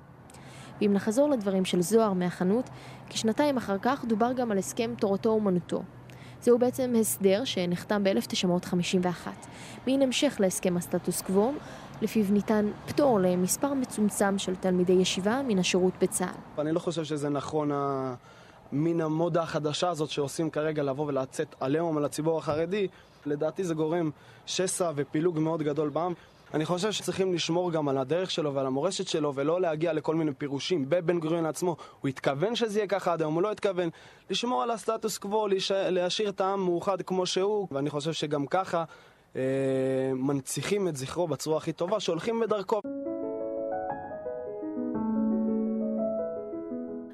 ואם 0.81 0.93
נחזור 0.93 1.29
לדברים 1.29 1.65
של 1.65 1.81
זוהר 1.81 2.13
מהחנות, 2.13 2.69
כשנתיים 3.09 3.57
אחר 3.57 3.77
כך 3.81 4.05
דובר 4.05 4.33
גם 4.33 4.51
על 4.51 4.57
הסכם 4.57 4.93
תורתו 4.99 5.29
אומנותו. 5.29 5.83
זהו 6.41 6.59
בעצם 6.59 6.93
הסדר 6.99 7.43
שנחתם 7.43 8.03
ב-1951, 8.03 9.27
מין 9.87 10.01
המשך 10.01 10.37
להסכם 10.39 10.77
הסטטוס 10.77 11.21
קוו, 11.21 11.53
לפיו 12.01 12.25
ניתן 12.29 12.71
פטור 12.87 13.19
למספר 13.19 13.73
מצומצם 13.73 14.37
של 14.37 14.55
תלמידי 14.55 14.93
ישיבה 14.93 15.41
מן 15.47 15.59
השירות 15.59 15.93
בצה"ל. 16.01 16.61
אני 16.61 16.71
לא 16.71 16.79
חושב 16.79 17.03
שזה 17.03 17.29
נכון 17.29 17.71
מן 18.71 19.01
המודה 19.01 19.41
החדשה 19.41 19.89
הזאת 19.89 20.09
שעושים 20.09 20.49
כרגע 20.49 20.83
לבוא 20.83 21.07
ולצאת 21.07 21.55
עליהום 21.59 21.97
על 21.97 22.05
הציבור 22.05 22.37
החרדי, 22.37 22.87
לדעתי 23.25 23.63
זה 23.63 23.73
גורם 23.73 24.09
שסע 24.45 24.91
ופילוג 24.95 25.39
מאוד 25.39 25.63
גדול 25.63 25.89
בעם. 25.89 26.13
אני 26.55 26.65
חושב 26.65 26.91
שצריכים 26.91 27.33
לשמור 27.33 27.71
גם 27.71 27.89
על 27.89 27.97
הדרך 27.97 28.31
שלו 28.31 28.53
ועל 28.53 28.65
המורשת 28.65 29.07
שלו 29.07 29.35
ולא 29.35 29.61
להגיע 29.61 29.93
לכל 29.93 30.15
מיני 30.15 30.33
פירושים 30.33 30.85
בבן 30.89 31.19
גוריון 31.19 31.45
עצמו. 31.45 31.75
הוא 32.01 32.09
התכוון 32.09 32.55
שזה 32.55 32.79
יהיה 32.79 32.87
ככה 32.87 33.13
עד 33.13 33.21
היום, 33.21 33.33
הוא 33.33 33.41
לא 33.41 33.51
התכוון. 33.51 33.89
לשמור 34.29 34.63
על 34.63 34.71
הסטטוס 34.71 35.17
קוו, 35.17 35.47
להשאיר 35.71 36.29
את 36.29 36.41
העם 36.41 36.65
מאוחד 36.65 37.01
כמו 37.01 37.25
שהוא, 37.25 37.67
ואני 37.71 37.89
חושב 37.89 38.13
שגם 38.13 38.45
ככה 38.47 38.83
אה, 39.35 39.41
מנציחים 40.13 40.87
את 40.87 40.95
זכרו 40.95 41.27
בצורה 41.27 41.57
הכי 41.57 41.73
טובה, 41.73 41.99
שהולכים 41.99 42.39
בדרכו. 42.39 42.81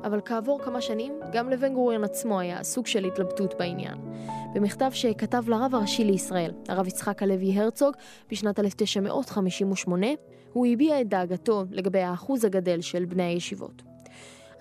אבל 0.03 0.21
כעבור 0.25 0.59
כמה 0.59 0.81
שנים, 0.81 1.19
גם 1.31 1.49
לבן 1.49 1.73
גוריון 1.73 2.03
עצמו 2.03 2.39
היה 2.39 2.63
סוג 2.63 2.87
של 2.87 3.05
התלבטות 3.05 3.53
בעניין. 3.59 3.97
במכתב 4.53 4.89
שכתב 4.93 5.49
לרב 5.49 5.75
הראשי 5.75 6.03
לישראל, 6.03 6.51
הרב 6.67 6.87
יצחק 6.87 7.23
הלוי 7.23 7.59
הרצוג, 7.59 7.93
בשנת 8.31 8.59
1958, 8.59 10.07
הוא 10.53 10.67
הביע 10.67 11.01
את 11.01 11.07
דאגתו 11.07 11.63
לגבי 11.71 11.99
האחוז 11.99 12.45
הגדל 12.45 12.81
של 12.81 13.05
בני 13.05 13.23
הישיבות. 13.23 13.81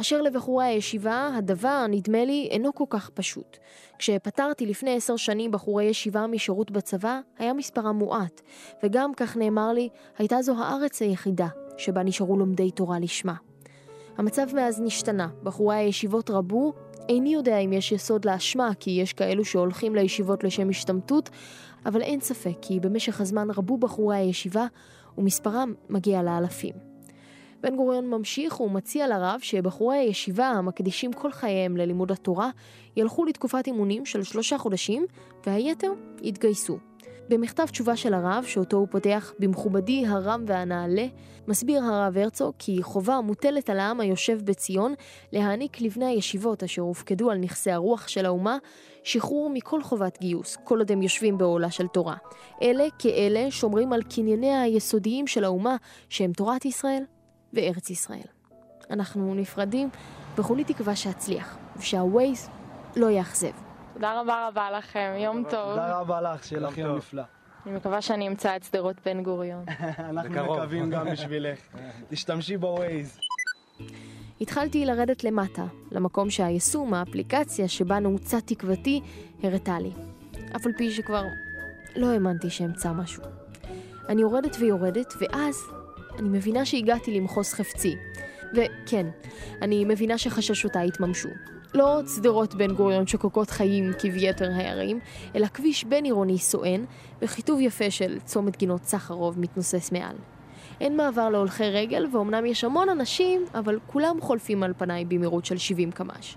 אשר 0.00 0.22
לבחורי 0.22 0.64
הישיבה, 0.64 1.30
הדבר, 1.36 1.86
נדמה 1.88 2.24
לי, 2.24 2.48
אינו 2.50 2.74
כל 2.74 2.84
כך 2.90 3.10
פשוט. 3.10 3.56
כשפטרתי 3.98 4.66
לפני 4.66 4.96
עשר 4.96 5.16
שנים 5.16 5.50
בחורי 5.50 5.84
ישיבה 5.84 6.26
משירות 6.26 6.70
בצבא, 6.70 7.20
היה 7.38 7.52
מספרם 7.52 7.96
מועט, 7.96 8.40
וגם, 8.82 9.14
כך 9.14 9.36
נאמר 9.36 9.72
לי, 9.72 9.88
הייתה 10.18 10.42
זו 10.42 10.54
הארץ 10.58 11.02
היחידה 11.02 11.48
שבה 11.78 12.02
נשארו 12.02 12.36
לומדי 12.36 12.70
תורה 12.70 12.98
לשמה. 12.98 13.34
המצב 14.18 14.54
מאז 14.54 14.80
נשתנה, 14.80 15.28
בחורי 15.42 15.76
הישיבות 15.76 16.30
רבו, 16.30 16.72
איני 17.08 17.32
יודע 17.32 17.58
אם 17.58 17.72
יש 17.72 17.92
יסוד 17.92 18.24
לאשמה, 18.24 18.70
כי 18.80 18.90
יש 18.90 19.12
כאלו 19.12 19.44
שהולכים 19.44 19.94
לישיבות 19.94 20.44
לשם 20.44 20.68
השתמטות, 20.68 21.30
אבל 21.86 22.02
אין 22.02 22.20
ספק 22.20 22.56
כי 22.62 22.80
במשך 22.80 23.20
הזמן 23.20 23.48
רבו 23.50 23.76
בחורי 23.76 24.16
הישיבה, 24.16 24.66
ומספרם 25.18 25.74
מגיע 25.88 26.22
לאלפים. 26.22 26.74
בן 27.60 27.76
גוריון 27.76 28.06
ממשיך 28.06 28.60
ומציע 28.60 29.08
לרב 29.08 29.40
שבחורי 29.42 29.96
הישיבה 29.96 30.46
המקדישים 30.46 31.12
כל 31.12 31.32
חייהם 31.32 31.76
ללימוד 31.76 32.12
התורה, 32.12 32.50
ילכו 32.96 33.24
לתקופת 33.24 33.66
אימונים 33.66 34.06
של 34.06 34.22
שלושה 34.22 34.58
חודשים, 34.58 35.06
והיתר 35.46 35.92
יתגייסו. 36.22 36.89
במכתב 37.30 37.66
תשובה 37.66 37.96
של 37.96 38.14
הרב, 38.14 38.44
שאותו 38.46 38.76
הוא 38.76 38.88
פותח 38.90 39.32
במכובדי 39.38 40.06
הרם 40.06 40.44
והנעלה, 40.46 41.06
מסביר 41.48 41.84
הרב 41.84 42.18
הרצוג 42.18 42.54
כי 42.58 42.82
חובה 42.82 43.20
מוטלת 43.20 43.70
על 43.70 43.78
העם 43.78 44.00
היושב 44.00 44.38
בציון 44.44 44.94
להעניק 45.32 45.80
לבני 45.80 46.06
הישיבות 46.06 46.62
אשר 46.62 46.82
הופקדו 46.82 47.30
על 47.30 47.38
נכסי 47.38 47.70
הרוח 47.70 48.08
של 48.08 48.26
האומה 48.26 48.58
שחרור 49.04 49.50
מכל 49.50 49.82
חובת 49.82 50.18
גיוס, 50.20 50.56
כל 50.64 50.78
עוד 50.78 50.92
הם 50.92 51.02
יושבים 51.02 51.38
בעולה 51.38 51.70
של 51.70 51.86
תורה. 51.86 52.16
אלה 52.62 52.84
כאלה 52.98 53.50
שומרים 53.50 53.92
על 53.92 54.02
קנייניה 54.02 54.62
היסודיים 54.62 55.26
של 55.26 55.44
האומה 55.44 55.76
שהם 56.08 56.32
תורת 56.32 56.64
ישראל 56.64 57.02
וארץ 57.52 57.90
ישראל. 57.90 58.28
אנחנו 58.90 59.34
נפרדים, 59.34 59.88
וכולי 60.38 60.64
תקווה 60.64 60.96
שאצליח, 60.96 61.58
ושהווייז 61.76 62.48
לא 62.96 63.10
יאכזב. 63.10 63.69
תודה 64.00 64.20
רבה 64.20 64.48
רבה 64.48 64.70
לכם, 64.70 65.14
יום 65.18 65.42
טוב. 65.50 65.70
תודה 65.70 65.98
רבה 65.98 66.20
לך, 66.20 66.44
שיהיה 66.44 66.62
לך 66.62 66.78
יום 66.78 66.96
נפלא. 66.96 67.22
אני 67.66 67.76
מקווה 67.76 68.02
שאני 68.02 68.28
אמצא 68.28 68.56
את 68.56 68.64
שדרות 68.64 68.96
בן 69.04 69.22
גוריון. 69.22 69.64
אנחנו 70.10 70.54
מקווים 70.54 70.90
גם 70.90 71.06
בשבילך. 71.12 71.58
תשתמשי 72.08 72.56
בווייז. 72.56 73.20
התחלתי 74.40 74.86
לרדת 74.86 75.24
למטה, 75.24 75.64
למקום 75.92 76.30
שהיישום, 76.30 76.94
האפליקציה 76.94 77.68
שבה 77.68 77.98
נעוצה 77.98 78.40
תקוותי, 78.40 79.00
הראתה 79.42 79.78
לי. 79.78 79.92
אף 80.56 80.66
על 80.66 80.72
פי 80.72 80.90
שכבר 80.90 81.24
לא 81.96 82.06
האמנתי 82.06 82.50
שאמצא 82.50 82.92
משהו. 82.92 83.22
אני 84.08 84.20
יורדת 84.20 84.56
ויורדת, 84.60 85.14
ואז 85.20 85.56
אני 86.18 86.28
מבינה 86.28 86.64
שהגעתי 86.64 87.14
למחוז 87.14 87.52
חפצי. 87.52 87.96
וכן, 88.54 89.06
אני 89.62 89.84
מבינה 89.84 90.18
שחששותיי 90.18 90.88
התממשו. 90.88 91.28
לא 91.74 92.00
שדרות 92.16 92.54
בן 92.54 92.74
גוריון 92.74 93.06
שוקקות 93.06 93.50
חיים 93.50 93.92
כביתר 93.98 94.50
הערים, 94.54 94.98
אלא 95.34 95.46
כביש 95.46 95.84
בין 95.84 96.04
עירוני 96.04 96.38
סואן, 96.38 96.84
וכיתוב 97.22 97.60
יפה 97.60 97.90
של 97.90 98.18
צומת 98.24 98.56
גינות 98.56 98.84
סחרוב 98.84 99.40
מתנוסס 99.40 99.92
מעל. 99.92 100.16
אין 100.80 100.96
מעבר 100.96 101.28
להולכי 101.28 101.70
רגל, 101.70 102.06
ואומנם 102.12 102.46
יש 102.46 102.64
המון 102.64 102.88
אנשים, 102.88 103.44
אבל 103.54 103.78
כולם 103.86 104.20
חולפים 104.20 104.62
על 104.62 104.72
פניי 104.78 105.04
במהירות 105.04 105.44
של 105.44 105.58
70 105.58 105.92
קמ"ש. 105.92 106.36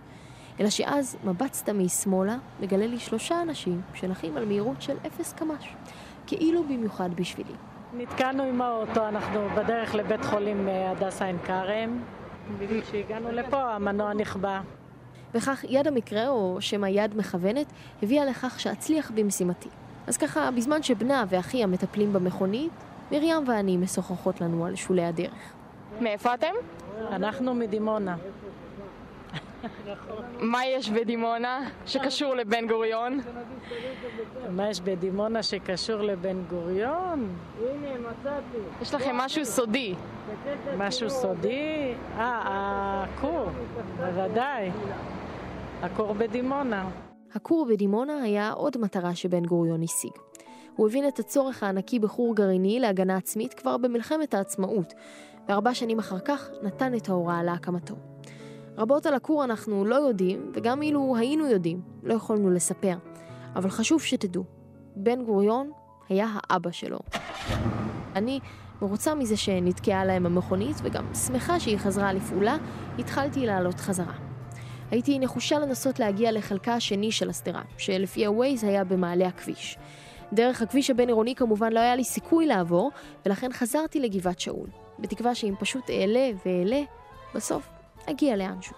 אלא 0.59 0.69
שאז 0.69 1.17
מבט 1.23 1.53
סתמי 1.53 1.89
שמאלה 1.89 2.37
מגלה 2.59 2.87
לי 2.87 2.99
שלושה 2.99 3.41
אנשים 3.41 3.81
שנחים 3.93 4.37
על 4.37 4.45
מהירות 4.45 4.81
של 4.81 4.97
0 5.07 5.33
קמ"ש, 5.33 5.75
כאילו 6.27 6.63
במיוחד 6.63 7.09
בשבילי. 7.15 7.53
נתקענו 7.97 8.43
עם 8.43 8.61
האוטו, 8.61 9.07
אנחנו 9.07 9.47
בדרך 9.55 9.95
לבית 9.95 10.25
חולים 10.25 10.69
אה, 10.69 10.91
הדסה 10.91 11.25
עין 11.25 11.37
כרם. 11.37 11.99
בדיוק 12.59 12.83
כשהגענו 12.83 13.31
לפה 13.31 13.75
המנוע 13.75 14.13
נכבה. 14.13 14.61
וכך 15.35 15.65
יד 15.69 15.87
המקרה, 15.87 16.27
או 16.27 16.57
שמא 16.59 16.87
יד 16.87 17.17
מכוונת, 17.17 17.67
הביאה 18.03 18.25
לכך 18.25 18.59
שאצליח 18.59 19.11
במשימתי. 19.15 19.69
אז 20.07 20.17
ככה, 20.17 20.51
בזמן 20.51 20.83
שבנה 20.83 21.23
ואחיה 21.29 21.67
מטפלים 21.67 22.13
במכונית, 22.13 22.71
מרים 23.11 23.47
ואני 23.47 23.77
משוחחות 23.77 24.41
לנו 24.41 24.65
על 24.65 24.75
שולי 24.75 25.05
הדרך. 25.05 25.53
מאיפה 26.01 26.33
אתם? 26.33 26.53
אנחנו 27.11 27.53
מדימונה. 27.53 28.15
מה 30.39 30.65
יש 30.65 30.89
בדימונה 30.89 31.69
שקשור 31.85 32.35
לבן 32.35 32.67
גוריון? 32.67 33.21
מה 34.49 34.69
יש 34.69 34.81
בדימונה 34.81 35.43
שקשור 35.43 36.01
לבן 36.01 36.43
גוריון? 36.49 37.29
הנה, 37.59 37.89
מצאתי. 37.99 38.57
יש 38.81 38.93
לכם 38.93 39.15
משהו 39.15 39.45
סודי. 39.45 39.95
משהו 40.77 41.09
סודי? 41.09 41.93
אה, 42.17 43.05
הכור, 43.05 43.49
בוודאי. 43.97 44.71
הכור 45.83 46.13
בדימונה. 46.13 46.89
הכור 47.33 47.65
בדימונה 47.69 48.21
היה 48.21 48.51
עוד 48.51 48.77
מטרה 48.77 49.15
שבן 49.15 49.45
גוריון 49.45 49.83
השיג. 49.83 50.11
הוא 50.75 50.87
הבין 50.87 51.07
את 51.07 51.19
הצורך 51.19 51.63
הענקי 51.63 51.99
בכור 51.99 52.35
גרעיני 52.35 52.79
להגנה 52.79 53.17
עצמית 53.17 53.53
כבר 53.53 53.77
במלחמת 53.77 54.33
העצמאות, 54.33 54.93
וארבע 55.47 55.73
שנים 55.73 55.99
אחר 55.99 56.19
כך 56.19 56.49
נתן 56.61 56.95
את 56.95 57.09
ההוראה 57.09 57.43
להקמתו. 57.43 57.95
רבות 58.77 59.05
על 59.05 59.13
הכור 59.13 59.43
אנחנו 59.43 59.85
לא 59.85 59.95
יודעים, 59.95 60.51
וגם 60.53 60.81
אילו 60.81 61.15
היינו 61.17 61.47
יודעים, 61.47 61.81
לא 62.03 62.13
יכולנו 62.13 62.49
לספר. 62.49 62.95
אבל 63.55 63.69
חשוב 63.69 64.01
שתדעו, 64.01 64.43
בן 64.95 65.23
גוריון 65.23 65.71
היה 66.09 66.27
האבא 66.33 66.71
שלו. 66.71 66.99
אני, 68.15 68.39
מרוצה 68.81 69.15
מזה 69.15 69.37
שנתקעה 69.37 70.05
להם 70.05 70.25
המכונית, 70.25 70.75
וגם 70.83 71.13
שמחה 71.13 71.59
שהיא 71.59 71.77
חזרה 71.77 72.13
לפעולה, 72.13 72.57
התחלתי 72.99 73.45
לעלות 73.45 73.79
חזרה. 73.79 74.32
הייתי 74.93 75.19
נחושה 75.19 75.59
לנסות 75.59 75.99
להגיע 75.99 76.31
לחלקה 76.31 76.73
השני 76.73 77.11
של 77.11 77.29
השדרה, 77.29 77.61
שלפי 77.77 78.25
הווייז 78.25 78.63
היה 78.63 78.83
במעלה 78.83 79.27
הכביש. 79.27 79.77
דרך 80.33 80.61
הכביש 80.61 80.89
הבין-עירוני 80.89 81.35
כמובן 81.35 81.73
לא 81.73 81.79
היה 81.79 81.95
לי 81.95 82.03
סיכוי 82.03 82.45
לעבור, 82.45 82.91
ולכן 83.25 83.53
חזרתי 83.53 83.99
לגבעת 83.99 84.39
שאול, 84.39 84.67
בתקווה 84.99 85.35
שאם 85.35 85.53
פשוט 85.59 85.89
אעלה 85.89 86.29
ואעלה, 86.45 86.81
בסוף 87.35 87.69
אגיע 88.09 88.35
לאנשהו. 88.35 88.75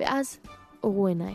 ואז 0.00 0.38
אורו 0.82 1.06
עיניי. 1.06 1.34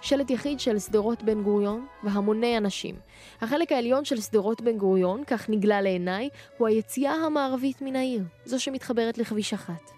שלט 0.00 0.30
יחיד 0.30 0.60
של 0.60 0.78
שדרות 0.78 1.22
בן 1.22 1.42
גוריון 1.42 1.86
והמוני 2.04 2.58
אנשים. 2.58 2.94
החלק 3.40 3.72
העליון 3.72 4.04
של 4.04 4.20
שדרות 4.20 4.60
בן 4.60 4.78
גוריון, 4.78 5.24
כך 5.24 5.50
נגלה 5.50 5.80
לעיניי, 5.80 6.28
הוא 6.58 6.68
היציאה 6.68 7.12
המערבית 7.12 7.82
מן 7.82 7.96
העיר, 7.96 8.22
זו 8.44 8.60
שמתחברת 8.60 9.18
לכביש 9.18 9.54
אחת. 9.54 9.90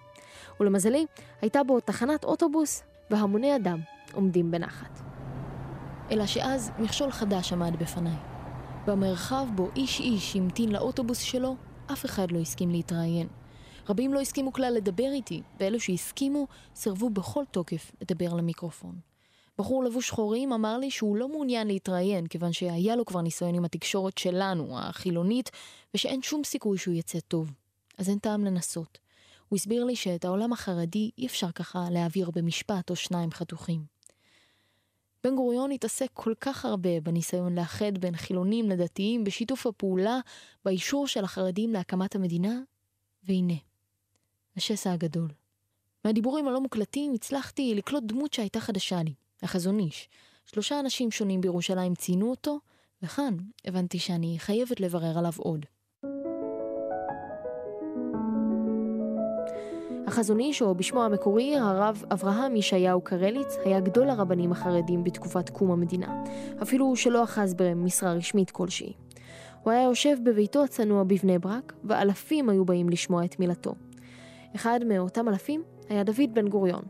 ולמזלי, 0.61 1.07
הייתה 1.43 1.63
בו 1.63 1.81
תחנת 1.81 2.25
אוטובוס 2.25 2.83
והמוני 3.11 3.57
אדם 3.57 3.81
עומדים 4.13 4.51
בנחת. 4.51 5.01
אלא 6.11 6.27
שאז 6.27 6.71
מכשול 6.79 7.11
חדש 7.11 7.53
עמד 7.53 7.77
בפניי. 7.79 8.17
במרחב 8.87 9.47
בו 9.55 9.69
איש 9.77 10.01
איש 10.01 10.37
המתין 10.37 10.73
לאוטובוס 10.73 11.19
שלו, 11.19 11.57
אף 11.93 12.05
אחד 12.05 12.31
לא 12.31 12.39
הסכים 12.39 12.71
להתראיין. 12.71 13.29
רבים 13.89 14.15
לא 14.15 14.21
הסכימו 14.21 14.53
כלל 14.53 14.73
לדבר 14.77 15.13
איתי, 15.13 15.43
ואלו 15.61 15.81
שהסכימו 15.81 16.47
סירבו 16.75 17.11
בכל 17.11 17.45
תוקף 17.51 17.93
לדבר 18.01 18.35
למיקרופון. 18.35 18.95
בחור 19.59 19.85
לבוש 19.85 20.09
שחורים 20.09 20.53
אמר 20.53 20.79
לי 20.79 20.91
שהוא 20.91 21.17
לא 21.17 21.29
מעוניין 21.29 21.67
להתראיין, 21.67 22.27
כיוון 22.27 22.53
שהיה 22.53 22.97
לו 22.97 23.05
כבר 23.05 23.21
ניסיון 23.21 23.55
עם 23.55 23.65
התקשורת 23.65 24.19
שלנו, 24.19 24.79
החילונית, 24.79 25.51
ושאין 25.95 26.23
שום 26.23 26.45
סיכוי 26.45 26.79
שהוא 26.79 26.95
יצא 26.95 27.21
טוב. 27.21 27.53
אז 27.99 28.09
אין 28.09 28.19
טעם 28.19 28.45
לנסות. 28.45 28.99
הוא 29.49 29.57
הסביר 29.57 29.85
לי 29.85 29.97
שאת 29.97 30.25
העולם 30.25 30.53
החרדי 30.53 31.11
אי 31.19 31.27
אפשר 31.27 31.53
ככה 31.53 31.87
להעביר 31.91 32.31
במשפט 32.31 32.91
או 32.91 32.97
שניים 32.97 33.31
חתוכים. 33.31 33.85
בן 35.25 35.37
גוריון 35.37 35.71
התעסק 35.71 36.09
כל 36.13 36.35
כך 36.41 36.65
הרבה 36.65 37.01
בניסיון 37.01 37.59
לאחד 37.59 37.99
בין 37.99 38.17
חילונים 38.17 38.71
לדתיים 38.71 39.25
בשיתוף 39.25 39.67
הפעולה 39.67 40.21
באישור 40.65 41.07
של 41.07 41.25
החרדים 41.25 41.73
להקמת 41.73 42.15
המדינה, 42.15 42.61
והנה, 43.25 43.55
השסע 44.57 44.93
הגדול. 44.93 45.29
מהדיבורים 46.05 46.49
הלא 46.49 46.61
מוקלטים 46.61 47.13
הצלחתי 47.15 47.75
לקלוט 47.75 48.05
דמות 48.07 48.33
שהייתה 48.33 48.61
חדשה 48.61 49.03
לי, 49.03 49.15
החזון 49.43 49.79
איש. 49.79 50.09
שלושה 50.47 50.81
אנשים 50.81 51.11
שונים 51.11 51.41
בירושלים 51.41 51.95
ציינו 51.95 52.31
אותו, 52.31 52.59
וכאן 53.03 53.37
הבנתי 53.65 53.99
שאני 53.99 54.37
חייבת 54.39 54.81
לברר 54.81 55.19
עליו 55.19 55.33
עוד. 55.37 55.67
החזון 60.07 60.41
איש, 60.41 60.63
או 60.63 60.75
בשמו 60.75 61.05
המקורי, 61.05 61.57
הרב 61.57 62.05
אברהם 62.13 62.57
ישעיהו 62.57 63.01
קרליץ, 63.01 63.57
היה 63.65 63.81
גדול 63.81 64.11
הרבנים 64.11 64.53
החרדים 64.53 65.05
בתקופת 65.05 65.51
קום 65.51 65.71
המדינה, 65.71 66.25
אפילו 66.63 66.97
שלא 66.97 67.25
אחז 67.25 67.55
במשרה 67.55 68.13
רשמית 68.13 68.51
כלשהי. 68.51 68.93
הוא 69.63 69.73
היה 69.73 69.83
יושב 69.83 70.17
בביתו 70.25 70.65
הצנוע 70.65 71.05
בבני 71.05 71.39
ברק, 71.39 71.73
ואלפים 71.85 72.49
היו 72.49 72.65
באים 72.65 72.89
לשמוע 72.89 73.25
את 73.25 73.39
מילתו. 73.41 73.75
אחד 74.55 74.81
מאותם 74.87 75.29
אלפים 75.29 75.63
היה 75.89 76.05
דוד 76.05 76.35
בן 76.35 76.49
גוריון. 76.49 76.83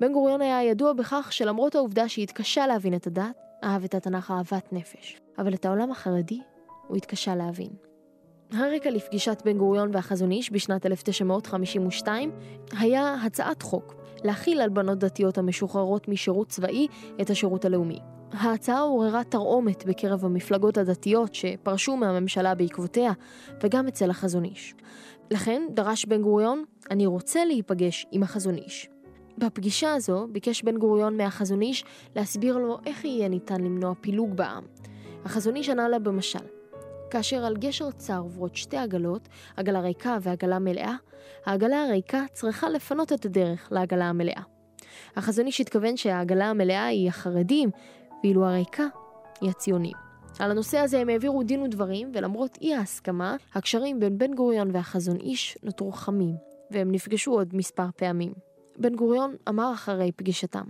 בן 0.00 0.12
גוריון 0.12 0.40
היה 0.40 0.62
ידוע 0.62 0.92
בכך 0.92 1.28
שלמרות 1.30 1.74
העובדה 1.74 2.08
שהתקשה 2.08 2.66
להבין 2.66 2.94
את 2.94 3.06
הדת, 3.06 3.36
אהב 3.64 3.84
את 3.84 3.94
התנ"ך 3.94 4.30
אהבת 4.30 4.72
נפש. 4.72 5.20
אבל 5.38 5.54
את 5.54 5.64
העולם 5.64 5.90
החרדי 5.90 6.40
הוא 6.88 6.96
התקשה 6.96 7.34
להבין. 7.34 7.93
הרקע 8.56 8.90
לפגישת 8.90 9.42
בן 9.44 9.58
גוריון 9.58 9.90
והחזון 9.92 10.30
איש 10.30 10.52
בשנת 10.52 10.86
1952 10.86 12.30
היה 12.78 13.14
הצעת 13.14 13.62
חוק 13.62 13.94
להכיל 14.24 14.60
על 14.60 14.68
בנות 14.68 14.98
דתיות 14.98 15.38
המשוחררות 15.38 16.08
משירות 16.08 16.48
צבאי 16.48 16.86
את 17.20 17.30
השירות 17.30 17.64
הלאומי. 17.64 17.98
ההצעה 18.32 18.80
עוררה 18.80 19.24
תרעומת 19.24 19.84
בקרב 19.84 20.24
המפלגות 20.24 20.78
הדתיות 20.78 21.34
שפרשו 21.34 21.96
מהממשלה 21.96 22.54
בעקבותיה, 22.54 23.12
וגם 23.62 23.86
אצל 23.86 24.10
החזון 24.10 24.44
איש. 24.44 24.74
לכן 25.30 25.62
דרש 25.70 26.04
בן 26.04 26.22
גוריון, 26.22 26.64
אני 26.90 27.06
רוצה 27.06 27.44
להיפגש 27.44 28.06
עם 28.12 28.22
החזון 28.22 28.54
איש. 28.54 28.88
בפגישה 29.38 29.94
הזו 29.94 30.26
ביקש 30.32 30.62
בן 30.62 30.78
גוריון 30.78 31.16
מהחזון 31.16 31.62
איש 31.62 31.84
להסביר 32.16 32.56
לו 32.56 32.78
איך 32.86 33.04
יהיה 33.04 33.28
ניתן 33.28 33.60
למנוע 33.60 33.94
פילוג 34.00 34.36
בעם. 34.36 34.64
החזון 35.24 35.56
איש 35.56 35.68
ענה 35.68 35.88
לה 35.88 35.98
במשל, 35.98 36.44
כאשר 37.14 37.44
על 37.44 37.56
גשר 37.56 37.90
צר 37.90 38.18
עוברות 38.18 38.56
שתי 38.56 38.76
עגלות, 38.76 39.28
עגלה 39.56 39.80
ריקה 39.80 40.18
ועגלה 40.22 40.58
מלאה, 40.58 40.94
העגלה 41.46 41.84
הריקה 41.84 42.24
צריכה 42.32 42.68
לפנות 42.68 43.12
את 43.12 43.24
הדרך 43.24 43.68
לעגלה 43.72 44.04
המלאה. 44.04 44.42
החזון 45.16 45.46
איש 45.46 45.60
התכוון 45.60 45.96
שהעגלה 45.96 46.50
המלאה 46.50 46.84
היא 46.84 47.08
החרדים, 47.08 47.70
ואילו 48.22 48.46
הריקה 48.46 48.86
היא 49.40 49.50
הציונים. 49.50 49.92
על 50.38 50.50
הנושא 50.50 50.78
הזה 50.78 50.98
הם 50.98 51.08
העבירו 51.08 51.42
דין 51.42 51.62
ודברים, 51.62 52.10
ולמרות 52.14 52.58
אי 52.60 52.74
ההסכמה, 52.74 53.36
הקשרים 53.54 54.00
בין 54.00 54.18
בן 54.18 54.34
גוריון 54.34 54.70
והחזון 54.72 55.16
איש 55.16 55.58
נותרו 55.62 55.92
חמים, 55.92 56.36
והם 56.70 56.92
נפגשו 56.92 57.32
עוד 57.32 57.48
מספר 57.52 57.86
פעמים. 57.96 58.32
בן 58.78 58.94
גוריון 58.94 59.36
אמר 59.48 59.72
אחרי 59.74 60.12
פגישתם, 60.12 60.64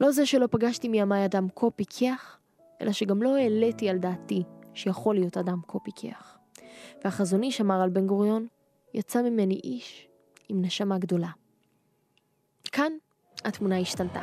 לא 0.00 0.10
זה 0.10 0.26
שלא 0.26 0.46
פגשתי 0.50 0.88
מימיי 0.88 1.24
אדם 1.24 1.46
כה 1.56 1.70
פיקח, 1.70 2.38
אלא 2.82 2.92
שגם 2.92 3.22
לא 3.22 3.36
העליתי 3.36 3.88
על 3.88 3.98
דעתי 3.98 4.42
שיכול 4.78 5.14
להיות 5.14 5.36
אדם 5.36 5.60
כה 5.68 5.78
פיקח. 5.78 6.38
והחזון 7.04 7.42
איש 7.42 7.60
אמר 7.60 7.82
על 7.82 7.90
בן 7.90 8.06
גוריון, 8.06 8.46
יצא 8.94 9.22
ממני 9.22 9.60
איש 9.64 10.08
עם 10.48 10.62
נשמה 10.62 10.98
גדולה. 10.98 11.28
כאן 12.72 12.92
התמונה 13.44 13.78
השתנתה. 13.78 14.20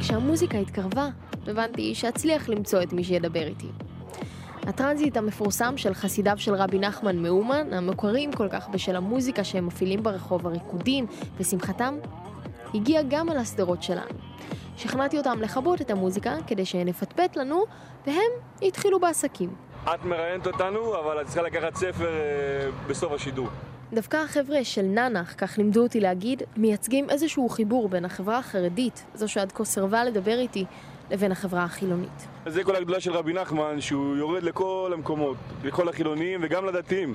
כשהמוזיקה 0.00 0.58
התקרבה, 0.58 1.08
הבנתי 1.46 1.94
שאצליח 1.94 2.48
למצוא 2.48 2.82
את 2.82 2.92
מי 2.92 3.04
שידבר 3.04 3.46
איתי. 3.46 3.68
הטרנזיט 4.62 5.16
המפורסם 5.16 5.76
של 5.76 5.94
חסידיו 5.94 6.38
של 6.38 6.54
רבי 6.54 6.78
נחמן 6.78 7.22
מאומן, 7.22 7.72
המוכרים 7.72 8.32
כל 8.32 8.48
כך 8.48 8.68
בשל 8.68 8.96
המוזיקה 8.96 9.44
שהם 9.44 9.66
מפעילים 9.66 10.02
ברחוב, 10.02 10.46
הריקודים 10.46 11.06
ושמחתם, 11.36 11.98
הגיע 12.74 13.02
גם 13.08 13.30
אל 13.30 13.36
השדרות 13.36 13.82
שלנו. 13.82 14.10
שכנעתי 14.76 15.18
אותם 15.18 15.38
לכבות 15.40 15.80
את 15.80 15.90
המוזיקה 15.90 16.36
כדי 16.46 16.64
שנפטפט 16.64 17.36
לנו, 17.36 17.64
והם 18.06 18.30
התחילו 18.62 19.00
בעסקים. 19.00 19.54
את 19.84 20.04
מראיינת 20.04 20.46
אותנו, 20.46 21.00
אבל 21.00 21.20
את 21.20 21.26
צריכה 21.26 21.42
לקחת 21.42 21.74
ספר 21.74 22.08
אה, 22.08 22.68
בסוף 22.86 23.12
השידור. 23.12 23.48
דווקא 23.92 24.16
החבר'ה 24.16 24.64
של 24.64 24.82
ננח, 24.82 25.34
כך 25.38 25.58
לימדו 25.58 25.82
אותי 25.82 26.00
להגיד, 26.00 26.42
מייצגים 26.56 27.10
איזשהו 27.10 27.48
חיבור 27.48 27.88
בין 27.88 28.04
החברה 28.04 28.38
החרדית, 28.38 29.04
זו 29.14 29.28
שעד 29.28 29.52
כה 29.52 29.64
סירבה 29.64 30.04
לדבר 30.04 30.38
איתי, 30.38 30.64
לבין 31.10 31.32
החברה 31.32 31.64
החילונית. 31.64 32.26
זה 32.46 32.64
כל 32.64 32.76
הגדולה 32.76 33.00
של 33.00 33.12
רבי 33.12 33.32
נחמן, 33.32 33.80
שהוא 33.80 34.16
יורד 34.16 34.42
לכל 34.42 34.90
המקומות, 34.94 35.36
לכל 35.64 35.88
החילוניים 35.88 36.40
וגם 36.42 36.66
לדתיים. 36.66 37.14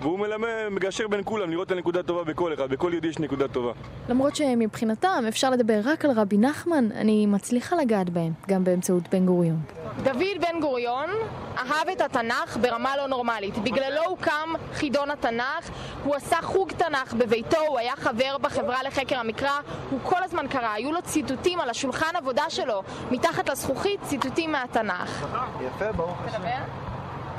והוא 0.00 0.18
מלמד, 0.18 0.48
מגשר 0.70 1.08
בין 1.08 1.20
כולם, 1.24 1.50
לראות 1.50 1.66
את 1.66 1.72
הנקודה 1.72 2.00
הטובה 2.00 2.24
בכל 2.24 2.54
אחד, 2.54 2.70
בכל 2.70 2.90
יהודי 2.92 3.08
יש 3.08 3.18
נקודה 3.18 3.48
טובה. 3.48 3.72
למרות 4.08 4.36
שמבחינתם 4.36 5.24
אפשר 5.28 5.50
לדבר 5.50 5.80
רק 5.84 6.04
על 6.04 6.10
רבי 6.10 6.38
נחמן, 6.38 6.88
אני 6.92 7.26
מצליחה 7.26 7.76
לגעת 7.76 8.10
בהם, 8.10 8.32
גם 8.48 8.64
באמצעות 8.64 9.08
בן 9.08 9.26
גוריון. 9.26 9.60
דוד 10.02 10.20
בן 10.40 10.60
גוריון 10.60 11.10
אהב 11.58 11.88
את 11.92 12.00
התנ"ך 12.00 12.56
ברמה 12.60 12.96
לא 12.96 13.06
נורמלית. 13.06 13.58
בגללו 13.58 14.02
הוקם 14.08 14.48
חידון 14.72 15.10
התנ"ך, 15.10 15.70
הוא 16.04 16.14
עשה 16.14 16.36
חוג 16.42 16.72
תנ"ך 16.72 17.14
בביתו, 17.14 17.60
הוא 17.68 17.78
היה 17.78 17.96
חבר 17.96 18.36
בחברה 18.40 18.82
לחקר 18.82 19.18
המקרא, 19.18 19.60
הוא 19.90 20.00
כל 20.02 20.22
הזמן 20.22 20.48
קרא, 20.48 20.72
היו 20.72 20.92
לו 20.92 21.02
ציטוטים 21.02 21.60
על 21.60 21.70
השולחן 21.70 22.16
עבודה 22.16 22.44
שלו, 22.48 22.82
מתחת 23.10 23.48
לזכוכית, 23.48 24.00
ציטוטים 24.02 24.52
מהתנ"ך. 24.52 25.26
יפה, 25.66 25.92
ברוך 25.92 26.18
השם. 26.26 26.87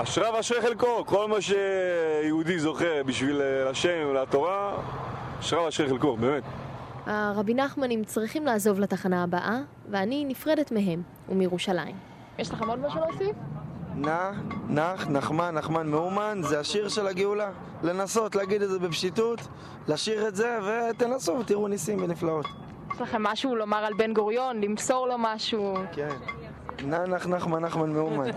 אשריו 0.04 0.40
אשרי 0.40 0.62
חלקו, 0.62 1.06
כל 1.06 1.28
מה 1.28 1.36
שיהודי 1.42 2.60
זוכר 2.60 3.04
בשביל 3.06 3.42
אה, 3.42 3.70
השם 3.70 4.08
ולתורה, 4.10 4.78
אשריו 5.40 5.68
אשרי 5.68 5.90
חלקו, 5.90 6.18
באמת. 6.18 6.44
הרבי 7.06 7.54
נחמנים 7.54 8.04
צריכים 8.04 8.46
לעזוב 8.46 8.80
לתחנה 8.80 9.24
הבאה, 9.24 9.60
ואני 9.92 10.26
נפרדת 10.26 10.72
מהם 10.72 11.02
ומירושלים. 11.30 11.96
יש 12.38 12.52
לכם 12.52 12.70
עוד 12.70 12.80
משהו 12.80 13.00
להוסיף? 13.00 13.36
נח, 13.96 14.36
נח, 14.70 15.08
נחמן, 15.08 15.56
נחמן 15.56 15.88
מאומן, 15.88 16.42
זה 16.44 16.60
השיר 16.60 16.90
של 16.90 17.08
הגאולה. 17.08 17.50
לנסות 17.84 18.36
להגיד 18.36 18.62
את 18.62 18.70
זה 18.70 18.80
בפשיטות, 18.80 19.40
לשיר 19.88 20.28
את 20.28 20.36
זה, 20.36 20.60
ותנסו 20.66 21.38
ותראו 21.40 21.68
ניסים 21.68 22.04
ונפלאות. 22.04 22.46
יש 22.94 23.02
לכם 23.02 23.24
משהו 23.24 23.56
לומר 23.56 23.78
על 23.78 23.94
בן 23.94 24.14
גוריון? 24.14 24.62
למסור 24.62 25.08
לו 25.08 25.16
משהו? 25.18 25.74
כן. 25.92 26.16
נח, 26.86 27.28
נחמן, 27.28 27.60
נחמן 27.66 27.90
מאומן. 27.90 28.30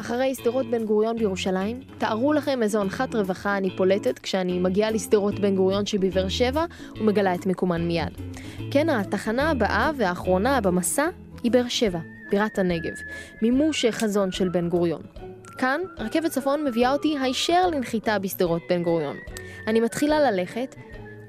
אחרי 0.00 0.34
שדרות 0.34 0.70
בן 0.70 0.84
גוריון 0.84 1.18
בירושלים, 1.18 1.80
תארו 1.98 2.32
לכם 2.32 2.62
איזו 2.62 2.82
אנחת 2.82 3.14
רווחה 3.14 3.56
אני 3.56 3.76
פולטת 3.76 4.18
כשאני 4.18 4.58
מגיעה 4.58 4.90
לשדרות 4.90 5.40
בן 5.40 5.56
גוריון 5.56 5.86
שבבאר 5.86 6.28
שבע 6.28 6.64
ומגלה 7.00 7.34
את 7.34 7.46
מקומן 7.46 7.86
מיד. 7.88 8.12
כן, 8.70 8.88
התחנה 8.88 9.50
הבאה 9.50 9.90
והאחרונה 9.96 10.60
במסע 10.60 11.08
היא 11.42 11.52
באר 11.52 11.68
שבע, 11.68 11.98
בירת 12.30 12.58
הנגב, 12.58 12.92
מימוש 13.42 13.86
חזון 13.86 14.32
של 14.32 14.48
בן 14.48 14.68
גוריון. 14.68 15.02
כאן, 15.58 15.80
רכבת 15.98 16.30
צפון 16.30 16.64
מביאה 16.64 16.92
אותי 16.92 17.18
הישר 17.18 17.66
לנחיתה 17.66 18.18
בשדרות 18.18 18.62
בן 18.68 18.82
גוריון. 18.82 19.16
אני 19.66 19.80
מתחילה 19.80 20.30
ללכת, 20.30 20.74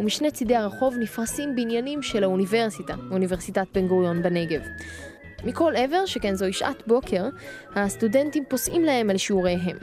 ומשני 0.03 0.31
צידי 0.31 0.55
הרחוב 0.55 0.95
נפרסים 0.99 1.55
בניינים 1.55 2.01
של 2.01 2.23
האוניברסיטה, 2.23 2.95
אוניברסיטת 3.11 3.67
בן 3.73 3.87
גוריון 3.87 4.23
בנגב. 4.23 4.61
מכל 5.43 5.73
עבר, 5.75 6.05
שכן 6.05 6.35
זוהי 6.35 6.53
שעת 6.53 6.87
בוקר, 6.87 7.29
הסטודנטים 7.75 8.43
פוסעים 8.49 8.83
להם 8.83 9.09
על 9.09 9.17
שיעוריהם. 9.17 9.77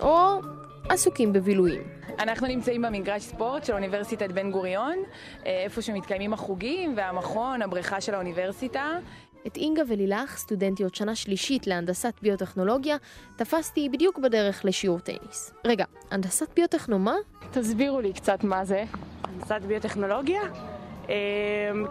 או 0.00 0.40
עסוקים 0.88 1.32
בבילויים. 1.32 1.82
אנחנו 2.18 2.46
נמצאים 2.46 2.82
במגרש 2.82 3.22
ספורט 3.22 3.64
של 3.64 3.72
אוניברסיטת 3.72 4.32
בן 4.32 4.50
גוריון, 4.50 4.98
אה, 5.46 5.62
איפה 5.64 5.82
שמתקיימים 5.82 6.32
החוגים 6.32 6.94
והמכון, 6.96 7.62
הבריכה 7.62 8.00
של 8.00 8.14
האוניברסיטה. 8.14 8.98
את 9.46 9.56
אינגה 9.56 9.82
ולילך, 9.88 10.36
סטודנטיות 10.36 10.94
שנה 10.94 11.14
שלישית 11.14 11.66
להנדסת 11.66 12.14
ביוטכנולוגיה, 12.22 12.96
תפסתי 13.36 13.88
בדיוק 13.88 14.18
בדרך 14.18 14.64
לשיעור 14.64 14.98
טניס. 14.98 15.54
רגע, 15.64 15.84
הנדסת 16.10 16.48
ביוטכנו 16.56 16.98
מה? 16.98 17.14
תסבירו 17.50 18.00
לי 18.00 18.12
קצת 18.12 18.44
מה 18.44 18.64
זה. 18.64 18.84
הנדסת 19.24 19.60
ביוטכנולוגיה? 19.66 20.40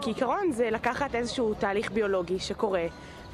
כעיקרון 0.02 0.52
זה 0.52 0.70
לקחת 0.70 1.14
איזשהו 1.14 1.54
תהליך 1.54 1.92
ביולוגי 1.92 2.38
שקורה 2.38 2.86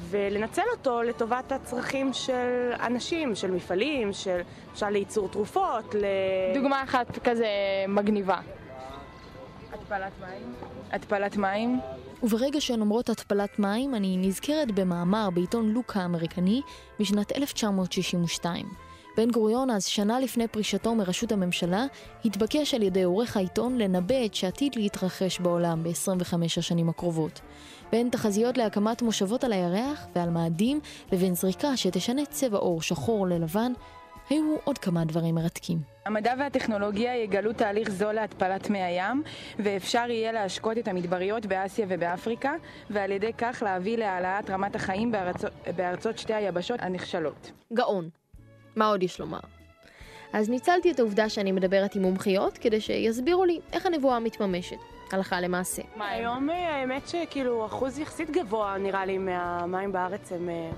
ולנצל 0.09 0.61
אותו 0.77 1.01
לטובת 1.01 1.51
הצרכים 1.51 2.13
של 2.13 2.71
אנשים, 2.85 3.35
של 3.35 3.51
מפעלים, 3.51 4.13
של 4.13 4.41
למשל 4.71 4.89
לייצור 4.89 5.29
תרופות, 5.29 5.95
ל... 5.95 6.05
דוגמה 6.53 6.83
אחת 6.83 7.19
כזה 7.23 7.47
מגניבה. 7.87 8.39
התפלת 9.73 10.11
מים. 10.21 10.53
התפלת 10.91 11.37
מים. 11.37 11.79
וברגע 12.23 12.61
שהן 12.61 12.81
אומרות 12.81 13.09
התפלת 13.09 13.59
מים, 13.59 13.95
אני 13.95 14.17
נזכרת 14.17 14.71
במאמר 14.71 15.29
בעיתון 15.29 15.69
לוקה 15.69 16.01
האמריקני 16.01 16.61
משנת 16.99 17.37
1962. 17.37 18.65
בן 19.17 19.31
גוריון, 19.31 19.69
אז 19.69 19.85
שנה 19.85 20.19
לפני 20.19 20.47
פרישתו 20.47 20.95
מראשות 20.95 21.31
הממשלה, 21.31 21.85
התבקש 22.25 22.73
על 22.73 22.81
ידי 22.81 23.03
עורך 23.03 23.37
העיתון 23.37 23.77
לנבא 23.77 24.25
את 24.25 24.35
שעתיד 24.35 24.75
להתרחש 24.75 25.39
בעולם 25.39 25.83
ב-25 25.83 26.35
השנים 26.57 26.89
הקרובות. 26.89 27.41
בין 27.91 28.09
תחזיות 28.09 28.57
להקמת 28.57 29.01
מושבות 29.01 29.43
על 29.43 29.53
הירח 29.53 30.05
ועל 30.15 30.29
מאדים, 30.29 30.79
לבין 31.11 31.35
זריקה 31.35 31.77
שתשנה 31.77 32.25
צבע 32.25 32.57
עור 32.57 32.81
שחור 32.81 33.27
ללבן, 33.27 33.73
היו 34.29 34.55
עוד 34.63 34.77
כמה 34.77 35.05
דברים 35.05 35.35
מרתקים. 35.35 35.77
המדע 36.05 36.33
והטכנולוגיה 36.39 37.23
יגלו 37.23 37.53
תהליך 37.53 37.89
זול 37.89 38.13
להתפלת 38.13 38.69
מי 38.69 38.83
הים, 38.83 39.23
ואפשר 39.59 40.05
יהיה 40.09 40.31
להשקות 40.31 40.77
את 40.77 40.87
המדבריות 40.87 41.45
באסיה 41.45 41.85
ובאפריקה, 41.89 42.53
ועל 42.89 43.11
ידי 43.11 43.33
כך 43.37 43.63
להביא 43.65 43.97
להעלאת 43.97 44.49
רמת 44.49 44.75
החיים 44.75 45.11
בארצות, 45.11 45.51
בארצות 45.75 46.17
שתי 46.17 46.33
היבשות 46.33 46.79
הנחשלות. 46.81 47.51
גאון. 47.73 48.09
מה 48.75 48.87
עוד 48.87 49.03
יש 49.03 49.19
לומר? 49.19 49.39
אז 50.33 50.49
ניצלתי 50.49 50.91
את 50.91 50.99
העובדה 50.99 51.29
שאני 51.29 51.51
מדברת 51.51 51.95
עם 51.95 52.01
מומחיות 52.01 52.57
כדי 52.57 52.81
שיסבירו 52.81 53.45
לי 53.45 53.59
איך 53.73 53.85
הנבואה 53.85 54.19
מתממשת, 54.19 54.77
הלכה 55.11 55.41
למעשה. 55.41 55.81
מה, 55.95 56.09
היום 56.09 56.49
אה, 56.49 56.75
האמת 56.75 57.07
שכאילו 57.07 57.65
אחוז 57.65 57.99
יחסית 57.99 58.29
גבוה 58.29 58.77
נראה 58.77 59.05
לי 59.05 59.17
מהמים 59.17 59.91
בארץ 59.91 60.31
הם 60.31 60.49
אה, 60.49 60.71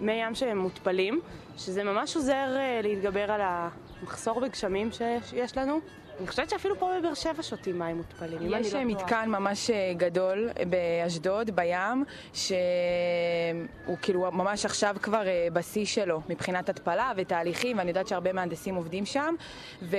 מי 0.00 0.12
ים 0.12 0.34
שהם 0.34 0.58
מותפלים, 0.58 1.20
שזה 1.60 1.84
ממש 1.84 2.16
עוזר 2.16 2.56
אה, 2.56 2.80
להתגבר 2.82 3.32
על 3.32 3.40
המחסור 3.44 4.40
בגשמים 4.40 4.88
שיש 5.24 5.56
לנו. 5.56 5.80
אני 6.18 6.28
חושבת 6.28 6.50
שאפילו 6.50 6.78
פה 6.78 6.90
בבאר 6.98 7.14
שבע 7.14 7.42
שותים 7.42 7.78
מים 7.78 7.96
מותפלים, 7.96 8.42
יש 8.42 8.66
לא 8.66 8.70
טועה. 8.70 8.84
מתקן 8.84 9.28
ממש 9.28 9.70
אה, 9.70 9.92
גדול 9.96 10.50
באשדוד, 10.70 11.50
בים, 11.50 12.04
שהוא 12.32 13.96
כאילו 14.02 14.32
ממש 14.32 14.64
עכשיו 14.64 14.96
כבר 15.02 15.28
אה, 15.28 15.48
בשיא 15.52 15.84
שלו 15.84 16.20
מבחינת 16.28 16.68
התפלה 16.68 17.12
ותהליכים, 17.16 17.78
ואני 17.78 17.88
יודעת 17.88 18.08
שהרבה 18.08 18.32
מהנדסים 18.32 18.74
עובדים 18.74 19.04
שם, 19.06 19.34
וכל 19.82 19.96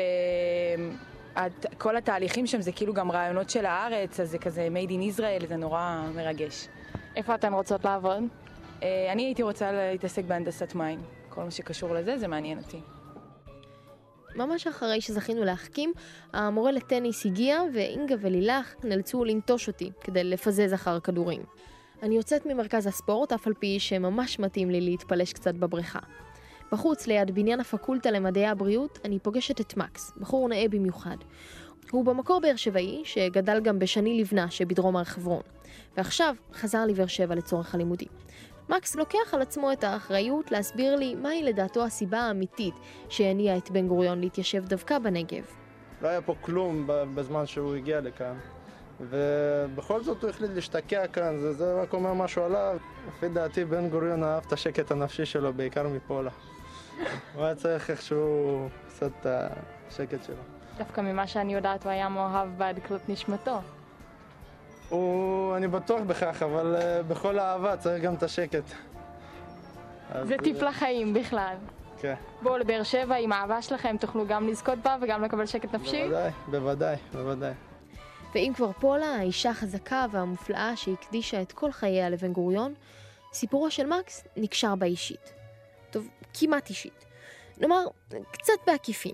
התהליכים 1.97 2.47
שם 2.47 2.61
זה 2.61 2.71
כאילו 2.71 2.93
גם 2.93 3.11
רעיונות 3.11 3.49
של 3.49 3.65
הארץ, 3.65 4.19
אז 4.19 4.29
זה 4.29 4.37
כזה 4.37 4.67
made 4.73 4.89
in 4.89 5.17
Israel, 5.17 5.47
זה 5.47 5.55
נורא 5.55 6.01
מרגש. 6.15 6.67
איפה 7.15 7.35
אתן 7.35 7.53
רוצות 7.53 7.85
לעבוד? 7.85 8.23
אה, 8.83 9.11
אני 9.11 9.23
הייתי 9.23 9.43
רוצה 9.43 9.71
להתעסק 9.71 10.25
בהנדסת 10.25 10.75
מים. 10.75 11.20
כל 11.33 11.43
מה 11.43 11.51
שקשור 11.51 11.93
לזה, 11.93 12.17
זה 12.17 12.27
מעניין 12.27 12.57
אותי. 12.57 12.79
ממש 14.35 14.67
אחרי 14.67 15.01
שזכינו 15.01 15.43
להחכים, 15.43 15.93
המורה 16.33 16.71
לטניס 16.71 17.25
הגיע, 17.25 17.61
ואינגה 17.73 18.15
ולילך 18.19 18.75
נאלצו 18.83 19.23
לנטוש 19.23 19.67
אותי 19.67 19.91
כדי 20.01 20.23
לפזז 20.23 20.73
אחר 20.73 20.99
כדורים. 20.99 21.41
אני 22.03 22.15
יוצאת 22.15 22.45
ממרכז 22.45 22.87
הספורט, 22.87 23.33
אף 23.33 23.47
על 23.47 23.53
פי 23.53 23.79
שממש 23.79 24.39
מתאים 24.39 24.69
לי 24.69 24.81
להתפלש 24.81 25.33
קצת 25.33 25.55
בבריכה. 25.55 25.99
בחוץ, 26.71 27.07
ליד 27.07 27.31
בניין 27.31 27.59
הפקולטה 27.59 28.11
למדעי 28.11 28.47
הבריאות, 28.47 28.99
אני 29.05 29.19
פוגשת 29.19 29.61
את 29.61 29.77
מקס, 29.77 30.13
בחור 30.17 30.49
נאה 30.49 30.67
במיוחד. 30.69 31.17
הוא 31.91 32.05
במקור 32.05 32.41
באר 32.41 32.55
שבעי, 32.55 33.01
שגדל 33.05 33.59
גם 33.59 33.79
בשני 33.79 34.21
לבנה 34.21 34.51
שבדרום 34.51 34.97
הר 34.97 35.03
חברון, 35.03 35.41
ועכשיו 35.97 36.35
חזר 36.53 36.85
לבאר 36.85 37.07
שבע 37.07 37.35
לצורך 37.35 37.75
הלימודים. 37.75 38.07
מקס 38.69 38.95
לוקח 38.95 39.33
על 39.33 39.41
עצמו 39.41 39.71
את 39.71 39.83
האחריות 39.83 40.51
להסביר 40.51 40.95
לי 40.95 41.15
מהי 41.15 41.43
לדעתו 41.43 41.85
הסיבה 41.85 42.19
האמיתית 42.19 42.73
שהניעה 43.09 43.57
את 43.57 43.71
בן 43.71 43.87
גוריון 43.87 44.21
להתיישב 44.21 44.65
דווקא 44.65 44.99
בנגב. 44.99 45.43
לא 46.01 46.07
היה 46.07 46.21
פה 46.21 46.35
כלום 46.41 46.83
בזמן 46.87 47.45
שהוא 47.45 47.75
הגיע 47.75 48.01
לכאן. 48.01 48.37
ובכל 48.99 50.03
זאת 50.03 50.23
הוא 50.23 50.29
החליט 50.29 50.51
להשתקע 50.55 51.07
כאן, 51.07 51.37
זה, 51.39 51.53
זה 51.53 51.81
רק 51.81 51.93
אומר 51.93 52.13
משהו 52.13 52.43
עליו. 52.43 52.77
לפי 53.07 53.29
דעתי 53.29 53.65
בן 53.65 53.89
גוריון 53.89 54.23
אהב 54.23 54.43
את 54.47 54.53
השקט 54.53 54.91
הנפשי 54.91 55.25
שלו, 55.25 55.53
בעיקר 55.53 55.87
מפולה. 55.87 56.31
הוא 57.35 57.43
היה 57.43 57.55
צריך 57.55 57.89
איכשהו 57.89 58.69
לעשות 58.85 59.11
את 59.21 59.25
השקט 59.89 60.23
שלו. 60.23 60.35
דווקא 60.77 61.01
ממה 61.01 61.27
שאני 61.27 61.53
יודעת, 61.53 61.83
הוא 61.83 61.91
היה 61.91 62.09
מאוהב 62.09 62.49
בעד 62.57 62.79
כלות 62.87 63.09
נשמתו. 63.09 63.59
הוא, 64.91 65.57
אני 65.57 65.67
בטוח 65.67 66.01
בכך, 66.07 66.43
אבל 66.43 66.75
uh, 66.75 67.03
בכל 67.03 67.39
אהבה 67.39 67.77
צריך 67.77 68.03
גם 68.03 68.13
את 68.13 68.23
השקט. 68.23 68.63
זה 70.23 70.35
טיפ 70.43 70.63
אה, 70.63 70.69
לחיים 70.69 71.13
בכלל. 71.13 71.55
כן. 71.99 72.13
בואו 72.41 72.57
לבאר 72.57 72.83
שבע 72.83 73.15
עם 73.15 73.31
האהבה 73.31 73.61
שלכם, 73.61 73.95
תוכלו 73.99 74.27
גם 74.27 74.47
לזכות 74.47 74.79
בה 74.79 74.97
וגם 75.01 75.23
לקבל 75.23 75.45
שקט 75.45 75.75
נפשי. 75.75 76.03
בוודאי, 76.03 76.31
בוודאי, 76.47 76.95
בוודאי. 77.13 77.53
ואם 78.35 78.51
כבר 78.55 78.71
פולה, 78.71 79.05
האישה 79.05 79.49
החזקה 79.49 80.05
והמופלאה 80.11 80.75
שהקדישה 80.75 81.41
את 81.41 81.51
כל 81.51 81.71
חייה 81.71 82.09
לבן 82.09 82.33
גוריון, 82.33 82.73
סיפורו 83.33 83.71
של 83.71 83.85
מקס 83.85 84.23
נקשר 84.37 84.75
בה 84.75 84.85
אישית. 84.85 85.33
טוב, 85.91 86.07
כמעט 86.33 86.69
אישית. 86.69 87.05
נאמר, 87.57 87.85
קצת 88.31 88.53
בעקיפין. 88.67 89.13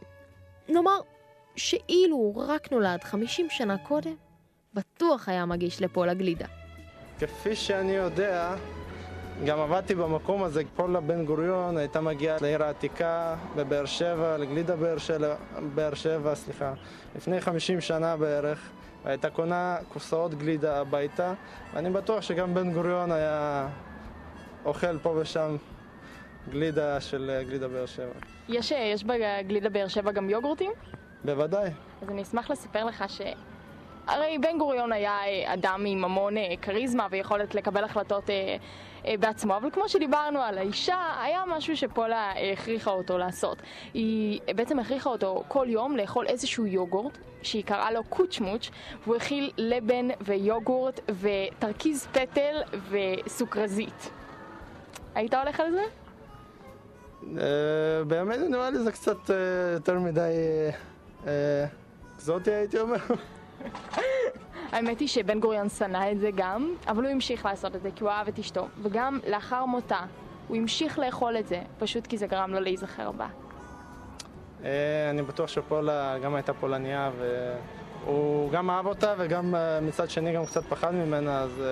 נאמר, 0.70 1.00
שאילו 1.56 2.16
הוא 2.16 2.44
רק 2.48 2.72
נולד 2.72 3.04
50 3.04 3.50
שנה 3.50 3.78
קודם, 3.78 4.16
בטוח 4.78 5.30
היה 5.30 5.46
מגיש 5.46 5.82
לפולה 5.82 6.14
גלידה. 6.14 6.46
כפי 7.20 7.56
שאני 7.56 7.92
יודע, 7.92 8.56
גם 9.46 9.60
עבדתי 9.60 9.96
במקום 9.96 10.44
הזה, 10.44 10.62
פולה 10.76 11.00
בן 11.00 11.26
גוריון 11.26 11.78
הייתה 11.78 12.02
מגיעה 12.02 12.38
לעיר 12.42 12.64
העתיקה 12.64 13.36
בבאר 13.56 13.86
שבע, 13.86 14.38
לגלידה 14.38 14.76
באר 14.76 14.98
שבע, 14.98 15.36
באר 15.76 15.94
שבע, 15.94 16.36
סליחה, 16.36 16.74
לפני 17.16 17.42
50 17.42 17.82
שנה 17.82 18.18
בערך, 18.18 18.70
והייתה 19.04 19.30
קונה 19.30 19.78
קופסאות 19.90 20.34
גלידה 20.34 20.80
הביתה, 20.80 21.34
ואני 21.74 21.90
בטוח 21.90 22.22
שגם 22.22 22.54
בן 22.54 22.74
גוריון 22.74 23.12
היה 23.12 23.68
אוכל 24.66 25.00
פה 25.00 25.10
ושם 25.10 25.56
גלידה 26.50 27.02
של 27.02 27.30
אה, 27.30 27.44
גלידה 27.44 27.68
באר 27.68 27.86
שבע. 27.86 28.14
יש, 28.50 28.72
יש 28.72 29.04
בגלידה 29.04 29.70
באר 29.70 29.88
שבע 29.88 30.12
גם 30.12 30.30
יוגורטים? 30.30 30.72
בוודאי. 31.26 31.70
אז 32.02 32.10
אני 32.10 32.22
אשמח 32.22 32.52
לספר 32.52 32.86
לך 32.86 33.04
ש... 33.08 33.22
הרי 34.08 34.38
בן 34.38 34.58
גוריון 34.58 34.92
היה 34.92 35.12
אה, 35.12 35.54
אדם 35.54 35.84
עם 35.88 36.04
המון 36.04 36.38
אה, 36.38 36.54
כריזמה 36.62 37.08
ויכולת 37.12 37.56
לקבל 37.56 37.84
החלטות 37.84 38.30
אה, 38.30 39.16
בעצמו, 39.20 39.58
אבל 39.58 39.70
כמו 39.72 39.90
שדיברנו 39.90 40.40
על 40.42 40.58
האישה, 40.58 40.98
היה 41.24 41.44
משהו 41.48 41.78
שפולה 41.78 42.32
הכריחה 42.54 42.92
אותו 42.92 43.18
לעשות. 43.18 43.58
היא 43.94 44.40
בעצם 44.56 44.80
הכריחה 44.80 45.10
אותו 45.10 45.44
כל 45.48 45.66
יום 45.70 45.98
לאכול 45.98 46.28
איזשהו 46.28 46.66
יוגורט, 46.66 47.18
שהיא 47.42 47.64
קראה 47.64 47.92
לו 47.92 48.04
קוצ'מוץ', 48.04 48.70
והוא 49.04 49.16
הכיל 49.16 49.52
לבן 49.58 50.08
ויוגורט 50.22 51.00
ותרכיז 51.22 52.08
פטל 52.12 52.56
וסוכרזית. 52.90 54.10
היית 55.16 55.34
הולך 55.34 55.60
על 55.60 55.72
זה? 55.72 55.84
באמת 58.08 58.40
נראה 58.50 58.70
לי 58.70 58.80
זה 58.80 58.92
קצת 58.92 59.30
יותר 59.74 60.00
מדי 60.00 60.32
אקזוטי 62.16 62.52
הייתי 62.52 62.80
אומר. 62.80 62.98
האמת 64.72 65.00
היא 65.00 65.08
שבן 65.08 65.40
גוריון 65.40 65.70
שנא 65.70 66.12
את 66.12 66.20
זה 66.20 66.30
גם, 66.36 66.76
אבל 66.88 67.04
הוא 67.04 67.12
המשיך 67.12 67.46
לעשות 67.46 67.76
את 67.76 67.82
זה 67.82 67.90
כי 67.96 68.04
הוא 68.04 68.12
אהב 68.12 68.28
את 68.28 68.40
אשתו, 68.40 68.68
וגם 68.82 69.20
לאחר 69.28 69.66
מותה 69.66 70.00
הוא 70.48 70.58
המשיך 70.58 71.00
לאכול 71.00 71.38
את 71.38 71.48
זה, 71.48 71.62
פשוט 71.80 72.08
כי 72.08 72.18
זה 72.18 72.28
גרם 72.28 72.54
לו 72.54 72.60
להיזכר 72.60 73.12
בה. 73.12 73.28
אני 75.10 75.22
בטוח 75.28 75.50
שפולה 75.50 76.20
גם 76.20 76.36
הייתה 76.36 76.54
פולניה 76.54 77.12
והוא 78.04 78.52
גם 78.52 78.70
אהב 78.70 78.86
אותה 78.86 79.14
וגם 79.18 79.56
מצד 79.82 80.10
שני 80.10 80.34
גם 80.34 80.46
קצת 80.46 80.64
פחד 80.64 80.94
ממנה, 80.96 81.40
אז 81.40 81.64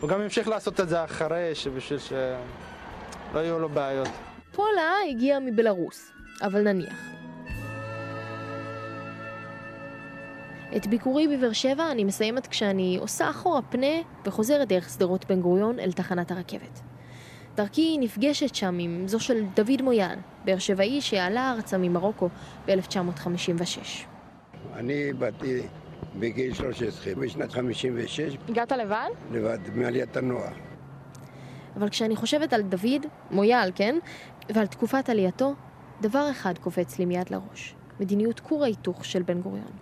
הוא 0.00 0.10
גם 0.10 0.20
המשיך 0.20 0.48
לעשות 0.48 0.80
את 0.80 0.88
זה 0.88 1.04
אחרי, 1.04 1.52
בשביל 1.76 1.98
שלא 1.98 3.38
יהיו 3.38 3.58
לו 3.58 3.68
בעיות. 3.68 4.08
פולה 4.52 4.92
הגיעה 5.10 5.40
מבלארוס, 5.40 6.12
אבל 6.42 6.62
נניח. 6.62 7.21
את 10.76 10.86
ביקורי 10.86 11.28
בבאר 11.28 11.52
שבע 11.52 11.90
אני 11.90 12.04
מסיימת 12.04 12.46
כשאני 12.46 12.96
עושה 13.00 13.30
אחורה 13.30 13.62
פנה 13.62 13.96
וחוזרת 14.24 14.68
דרך 14.68 14.88
שדרות 14.88 15.24
בן 15.28 15.40
גוריון 15.40 15.78
אל 15.78 15.92
תחנת 15.92 16.30
הרכבת. 16.30 16.80
דרכי 17.56 17.96
נפגשת 18.00 18.54
שם 18.54 18.76
עם 18.80 19.08
זו 19.08 19.20
של 19.20 19.44
דוד 19.54 19.82
מויאל, 19.82 20.16
באר 20.44 20.58
שבעי 20.58 21.00
שעלה 21.00 21.52
ארצה 21.52 21.78
ממרוקו 21.78 22.28
ב-1956. 22.66 23.78
אני 24.74 25.12
באתי 25.12 25.62
בגיל 26.16 26.54
13, 26.54 27.14
בשנת 27.14 27.52
56. 27.52 28.36
הגעת 28.48 28.72
לבד? 28.72 29.08
לבד, 29.32 29.58
מעליית 29.74 30.16
הנוער. 30.16 30.52
אבל 31.76 31.88
כשאני 31.88 32.16
חושבת 32.16 32.52
על 32.52 32.62
דוד, 32.62 33.06
מויאל, 33.30 33.70
כן? 33.74 33.98
ועל 34.50 34.66
תקופת 34.66 35.08
עלייתו, 35.08 35.54
דבר 36.00 36.30
אחד 36.30 36.58
קופץ 36.58 36.98
לי 36.98 37.04
מיד 37.04 37.30
לראש. 37.30 37.74
מדיניות 38.00 38.40
כור 38.40 38.64
ההיתוך 38.64 39.04
של 39.04 39.22
בן 39.22 39.40
גוריון. 39.40 39.72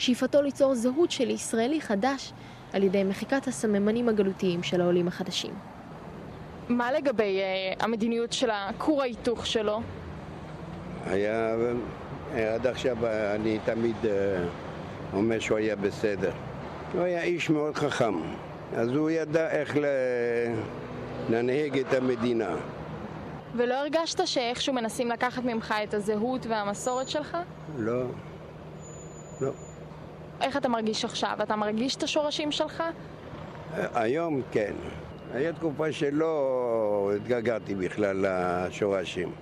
שאיפתו 0.00 0.42
ליצור 0.42 0.74
זהות 0.74 1.10
של 1.10 1.30
ישראלי 1.30 1.80
חדש 1.80 2.32
על 2.72 2.82
ידי 2.82 3.04
מחיקת 3.04 3.46
הסממנים 3.46 4.08
הגלותיים 4.08 4.62
של 4.62 4.80
העולים 4.80 5.08
החדשים. 5.08 5.54
מה 6.68 6.92
לגבי 6.92 7.38
uh, 7.40 7.84
המדיניות 7.84 8.32
של 8.32 8.50
הכור 8.50 9.02
ההיתוך 9.02 9.46
שלו? 9.46 9.80
היה, 11.06 11.54
עד 12.54 12.66
עכשיו 12.66 12.96
אני 13.34 13.58
תמיד 13.64 13.96
uh, 14.02 14.08
אומר 15.12 15.38
שהוא 15.38 15.58
היה 15.58 15.76
בסדר. 15.76 16.32
הוא 16.92 17.02
היה 17.02 17.22
איש 17.22 17.50
מאוד 17.50 17.74
חכם, 17.74 18.14
אז 18.76 18.88
הוא 18.88 19.10
ידע 19.10 19.50
איך 19.50 19.76
לה... 19.76 19.88
להנהיג 21.30 21.78
את 21.78 21.92
המדינה. 21.92 22.56
ולא 23.56 23.74
הרגשת 23.74 24.26
שאיכשהו 24.26 24.74
מנסים 24.74 25.08
לקחת 25.08 25.42
ממך 25.44 25.74
את 25.84 25.94
הזהות 25.94 26.46
והמסורת 26.46 27.08
שלך? 27.08 27.36
לא. 27.78 28.02
לא. 29.40 29.50
איך 30.40 30.56
אתה 30.56 30.68
מרגיש 30.68 31.04
עכשיו? 31.04 31.36
אתה 31.42 31.56
מרגיש 31.56 31.96
את 31.96 32.02
השורשים 32.02 32.52
שלך? 32.52 32.82
היום 33.94 34.42
כן. 34.50 34.72
היה 35.34 35.52
תקופה 35.52 35.92
שלא 35.92 37.12
התגעגעתי 37.16 37.74
בכלל 37.74 38.26
לשורשים. 38.26 39.32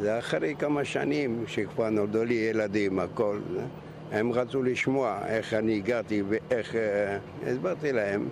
זה 0.00 0.18
אחרי 0.18 0.54
כמה 0.58 0.84
שנים 0.84 1.44
שכבר 1.46 1.90
נולדו 1.90 2.24
לי 2.24 2.34
ילדים, 2.34 2.98
הכל. 2.98 3.38
הם 4.12 4.32
רצו 4.32 4.62
לשמוע 4.62 5.18
איך 5.26 5.54
אני 5.54 5.76
הגעתי 5.76 6.22
ואיך... 6.28 6.74
אה, 6.74 7.18
הסברתי 7.46 7.92
להם. 7.92 8.28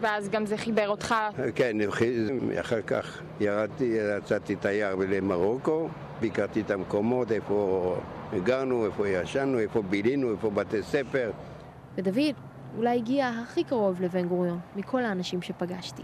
ואז 0.00 0.28
גם 0.28 0.46
זה 0.46 0.56
חיבר 0.56 0.88
אותך. 0.88 1.14
כן, 1.54 1.76
אחר 2.60 2.82
כך 2.82 3.20
ירדתי, 3.40 3.98
יצאתי 4.18 4.56
תייר 4.56 4.94
למרוקו, 4.94 5.88
ביקרתי 6.20 6.60
את 6.60 6.70
המקומות, 6.70 7.32
איפה 7.32 7.96
גרנו, 8.38 8.86
איפה 8.86 9.08
ישנו, 9.08 9.58
איפה 9.58 9.82
בילינו, 9.82 10.30
איפה 10.32 10.50
בתי 10.50 10.82
ספר. 10.82 11.30
ודוד, 11.96 12.34
אולי 12.76 12.96
הגיע 12.96 13.28
הכי 13.28 13.64
קרוב 13.64 14.02
לבן 14.02 14.28
גוריון, 14.28 14.58
מכל 14.76 15.04
האנשים 15.04 15.42
שפגשתי. 15.42 16.02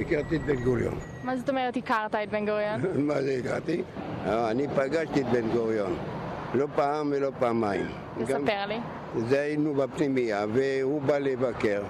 הכרתי 0.00 0.36
את 0.36 0.42
בן 0.42 0.64
גוריון. 0.64 0.94
מה 1.24 1.36
זאת 1.36 1.48
אומרת 1.48 1.76
הכרת 1.76 2.14
את 2.14 2.30
בן 2.30 2.46
גוריון? 2.46 2.80
מה 3.08 3.22
זה 3.22 3.40
הכרתי? 3.44 3.82
אה, 4.26 4.50
אני 4.50 4.68
פגשתי 4.68 5.20
את 5.20 5.26
בן 5.26 5.48
גוריון. 5.52 5.96
לא 6.54 6.66
פעם 6.74 7.12
ולא 7.16 7.30
פעמיים. 7.38 7.86
תספר 8.18 8.66
לי. 8.66 8.78
זה 9.28 9.40
היינו 9.40 9.74
בפנימייה, 9.74 10.46
והוא 10.52 11.02
בא 11.02 11.18
לבקר. 11.18 11.82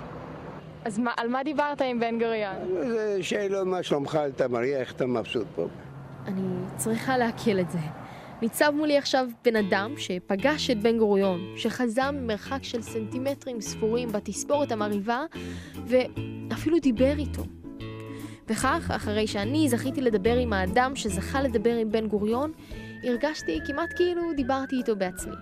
אז 0.85 0.99
מה, 0.99 1.13
על 1.17 1.29
מה 1.29 1.43
דיברת 1.45 1.83
עם 1.83 2.01
בן 2.01 2.19
גוריון? 2.19 2.55
זה 2.89 3.23
שאלות 3.23 3.67
מה 3.67 3.83
שלומך, 3.83 4.19
אתה 4.29 4.49
מריח, 4.49 4.81
איך 4.81 4.93
אתה 4.93 5.07
מבסוט 5.07 5.47
פה. 5.55 5.67
אני 6.27 6.43
צריכה 6.77 7.17
להקל 7.17 7.61
את 7.61 7.71
זה. 7.71 7.79
ניצב 8.43 8.70
מולי 8.76 8.99
עכשיו 8.99 9.28
בן 9.45 9.57
אדם 9.57 9.95
שפגש 9.97 10.70
את 10.70 10.82
בן 10.82 10.99
גוריון, 10.99 11.41
שחזה 11.57 12.11
ממרחק 12.11 12.59
של 12.62 12.82
סנטימטרים 12.82 13.61
ספורים 13.61 14.09
בתספורת 14.12 14.72
המרהיבה, 14.72 15.24
ואפילו 15.86 16.78
דיבר 16.78 17.18
איתו. 17.18 17.43
וכך, 18.49 18.91
אחרי 18.97 19.26
שאני 19.26 19.68
זכיתי 19.68 20.01
לדבר 20.01 20.36
עם 20.36 20.53
האדם 20.53 20.97
שזכה 20.97 21.43
לדבר 21.43 21.76
עם 21.76 21.93
בן 21.93 22.09
גוריון, 22.09 22.53
הרגשתי 23.05 23.59
כמעט 23.66 23.89
כאילו 23.97 24.22
דיברתי 24.36 24.76
איתו 24.76 24.97
בעצמי. 24.97 25.34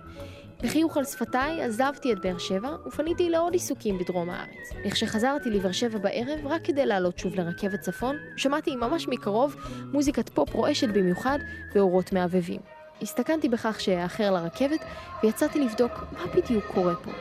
בחיוך 0.63 0.97
על 0.97 1.05
שפתיי 1.05 1.61
עזבתי 1.61 2.13
את 2.13 2.19
באר 2.19 2.37
שבע 2.37 2.75
ופניתי 2.87 3.29
לעוד 3.29 3.53
עיסוקים 3.53 3.97
בדרום 3.97 4.29
הארץ. 4.29 4.73
לכשחזרתי 4.85 5.49
לבאר 5.49 5.71
שבע 5.71 5.97
בערב, 5.97 6.39
רק 6.47 6.61
כדי 6.65 6.85
לעלות 6.85 7.19
שוב 7.19 7.35
לרכבת 7.35 7.79
צפון, 7.79 8.15
שמעתי 8.37 8.75
ממש 8.75 9.07
מקרוב 9.07 9.55
מוזיקת 9.93 10.29
פופ 10.29 10.53
רועשת 10.53 10.89
במיוחד 10.89 11.39
ואורות 11.75 12.13
מעבבים. 12.13 12.76
הסתכנתי 13.01 13.49
בכך 13.49 13.79
שאאחר 13.79 14.31
לרכבת 14.31 14.79
ויצאתי 15.23 15.59
לבדוק 15.59 15.91
מה 16.11 16.25
בדיוק 16.35 16.65
קורה 16.65 16.95
פה. 16.95 17.11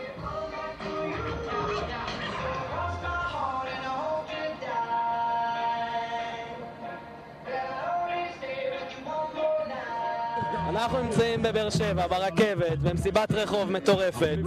אנחנו 10.69 11.03
נמצאים 11.03 11.43
בבאר 11.43 11.71
שבע, 11.71 12.07
ברכבת, 12.07 12.79
במסיבת 12.79 13.33
רחוב 13.33 13.71
מטורפת. 13.71 14.39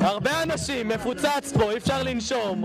הרבה 0.00 0.42
אנשים, 0.42 0.88
מפוצץ 0.88 1.52
פה, 1.54 1.70
אי 1.70 1.76
אפשר 1.76 2.02
לנשום. 2.02 2.64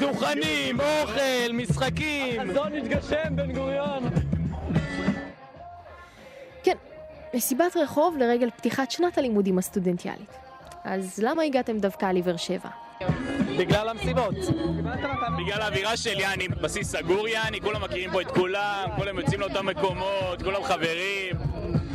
דוכנים, 0.00 0.80
אוכל, 0.80 1.52
משחקים. 1.52 2.40
החזון 2.40 2.72
התגשם, 2.74 3.36
בן 3.36 3.52
גוריון. 3.52 4.29
כן, 6.62 6.76
מסיבת 7.34 7.76
רחוב 7.76 8.16
לרגל 8.18 8.50
פתיחת 8.50 8.90
שנת 8.90 9.18
הלימודים 9.18 9.58
הסטודנטיאלית. 9.58 10.30
אז 10.84 11.18
למה 11.22 11.42
הגעתם 11.42 11.78
דווקא 11.78 12.06
לבאר 12.06 12.36
שבע? 12.36 12.68
בגלל 13.58 13.88
המסיבות. 13.88 14.34
בגלל 15.38 15.62
האווירה 15.62 15.96
של 15.96 16.20
יאני, 16.20 16.48
בסיס 16.48 16.96
סגור 16.96 17.28
יאני, 17.28 17.60
כולם 17.60 17.82
מכירים 17.82 18.10
פה 18.12 18.20
את 18.20 18.30
כולם, 18.30 18.88
כולם 18.96 19.18
יוצאים 19.18 19.40
לאותם 19.40 19.66
מקומות, 19.66 20.42
כולם 20.44 20.64
חברים. 20.64 21.36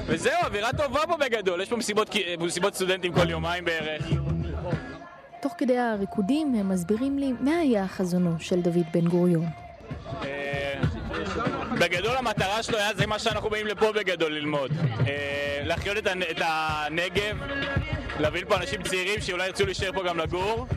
וזהו, 0.07 0.33
אווירה 0.43 0.73
טובה 0.73 1.01
פה 1.07 1.17
בגדול, 1.17 1.61
יש 1.61 1.69
פה 1.69 1.75
מסיבות, 1.75 2.09
מסיבות 2.39 2.75
סטודנטים 2.75 3.13
כל 3.13 3.29
יומיים 3.29 3.65
בערך. 3.65 4.05
תוך 5.41 5.53
כדי 5.57 5.77
הריקודים 5.77 6.55
הם 6.55 6.69
מסבירים 6.69 7.19
לי 7.19 7.33
מה 7.39 7.57
היה 7.57 7.87
חזונו 7.87 8.39
של 8.39 8.61
דוד 8.61 8.85
בן 8.93 9.07
גוריון. 9.07 9.64
בגדול 11.85 12.17
המטרה 12.17 12.63
שלו 12.63 12.77
היה 12.77 12.93
זה 12.93 13.07
מה 13.07 13.19
שאנחנו 13.19 13.49
באים 13.49 13.67
לפה 13.67 13.91
בגדול 13.91 14.33
ללמוד. 14.33 14.71
אה, 15.07 15.61
להחיות 15.63 15.97
את 15.97 16.41
הנגב, 16.41 17.37
להביא 18.19 18.41
לפה 18.41 18.55
אנשים 18.55 18.83
צעירים 18.83 19.21
שאולי 19.21 19.47
ירצו 19.47 19.65
להישאר 19.65 19.91
פה 19.93 20.03
גם 20.03 20.17
לגור. 20.17 20.67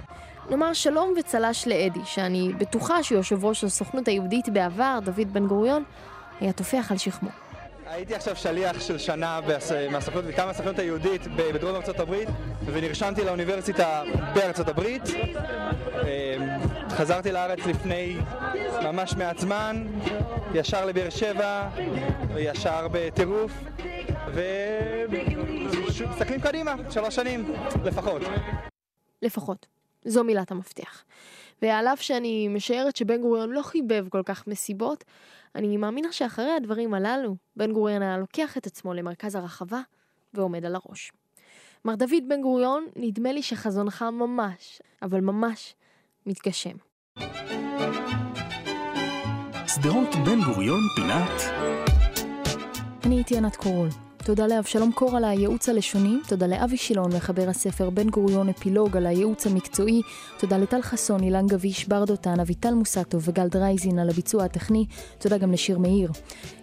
נאמר 0.50 0.72
שלום 0.72 1.14
וצל"ש 1.18 1.68
לאדי, 1.68 2.00
שאני 2.04 2.52
בטוחה 2.58 3.02
שיושב 3.02 3.44
ראש 3.44 3.64
הסוכנות 3.64 4.08
היהודית 4.08 4.48
בעבר, 4.48 4.98
דוד 5.04 5.32
בן 5.32 5.46
גוריון, 5.46 5.84
היה 6.40 6.52
טופח 6.52 6.90
על 6.90 6.98
שכמו. 6.98 7.30
הייתי 7.98 8.14
עכשיו 8.14 8.36
שליח 8.36 8.80
של 8.80 8.98
שנה 8.98 9.40
מהסוכנות, 9.90 10.24
מטעם 10.24 10.48
הסוכנות 10.48 10.78
היהודית 10.78 11.22
בדרום 11.36 11.74
ארצות 11.74 12.00
הברית, 12.00 12.28
ונרשמתי 12.64 13.24
לאוניברסיטה 13.24 14.02
בארצות 14.34 14.68
הברית. 14.68 15.02
אמ, 15.02 16.48
חזרתי 16.90 17.32
לארץ 17.32 17.58
לפני 17.66 18.16
ממש 18.82 19.14
מעט 19.14 19.38
זמן, 19.38 19.86
ישר 20.54 20.86
לבאר 20.86 21.10
שבע, 21.10 21.68
וישר 22.34 22.86
בטירוף, 22.92 23.52
ומסתכלים 24.34 26.40
קדימה, 26.40 26.74
שלוש 26.90 27.14
שנים 27.14 27.52
לפחות. 27.84 28.22
לפחות. 29.22 29.66
זו 30.04 30.24
מילת 30.24 30.50
המפתח. 30.50 31.04
ועל 31.62 31.86
אף 31.86 32.00
שאני 32.00 32.48
משערת 32.48 32.96
שבן 32.96 33.20
גוריון 33.20 33.50
לא 33.50 33.62
חיבב 33.62 34.08
כל 34.08 34.22
כך 34.24 34.46
מסיבות, 34.46 35.04
אני 35.54 35.76
מאמינה 35.76 36.12
שאחרי 36.12 36.50
הדברים 36.50 36.94
הללו, 36.94 37.36
בן 37.56 37.72
גוריון 37.72 38.02
היה 38.02 38.18
לוקח 38.18 38.56
את 38.56 38.66
עצמו 38.66 38.94
למרכז 38.94 39.34
הרחבה 39.34 39.80
ועומד 40.34 40.64
על 40.64 40.74
הראש. 40.74 41.12
מר 41.84 41.94
דוד 41.94 42.28
בן 42.28 42.42
גוריון, 42.42 42.86
נדמה 42.96 43.32
לי 43.32 43.42
שחזונך 43.42 44.02
ממש, 44.12 44.82
אבל 45.02 45.20
ממש, 45.20 45.74
מתגשם. 46.26 46.76
שדרות 49.66 50.08
בן 50.26 50.40
גוריון 50.44 50.80
פינת 50.96 51.68
אני 53.04 53.14
הייתי 53.14 53.36
ענת 53.36 53.56
קורול. 53.56 53.88
תודה 54.28 54.46
לאבשלום 54.46 54.92
קור 54.92 55.16
על 55.16 55.24
הייעוץ 55.24 55.68
הלשוני, 55.68 56.16
תודה 56.28 56.46
לאבי 56.46 56.76
שילון, 56.76 57.12
מחבר 57.16 57.48
הספר 57.48 57.90
בן 57.90 58.08
גוריון 58.08 58.48
אפילוג 58.48 58.96
על 58.96 59.06
הייעוץ 59.06 59.46
המקצועי, 59.46 60.02
תודה 60.38 60.58
לטל 60.58 60.82
חסון, 60.82 61.22
אילן 61.22 61.46
גביש, 61.46 61.88
בר 61.88 62.04
דותן, 62.04 62.40
אביטל 62.40 62.74
מוסטו 62.74 63.18
וגל 63.20 63.48
דרייזין 63.48 63.98
על 63.98 64.10
הביצוע 64.10 64.44
הטכני, 64.44 64.86
תודה 65.18 65.38
גם 65.38 65.52
לשיר 65.52 65.78
מאיר. 65.78 66.10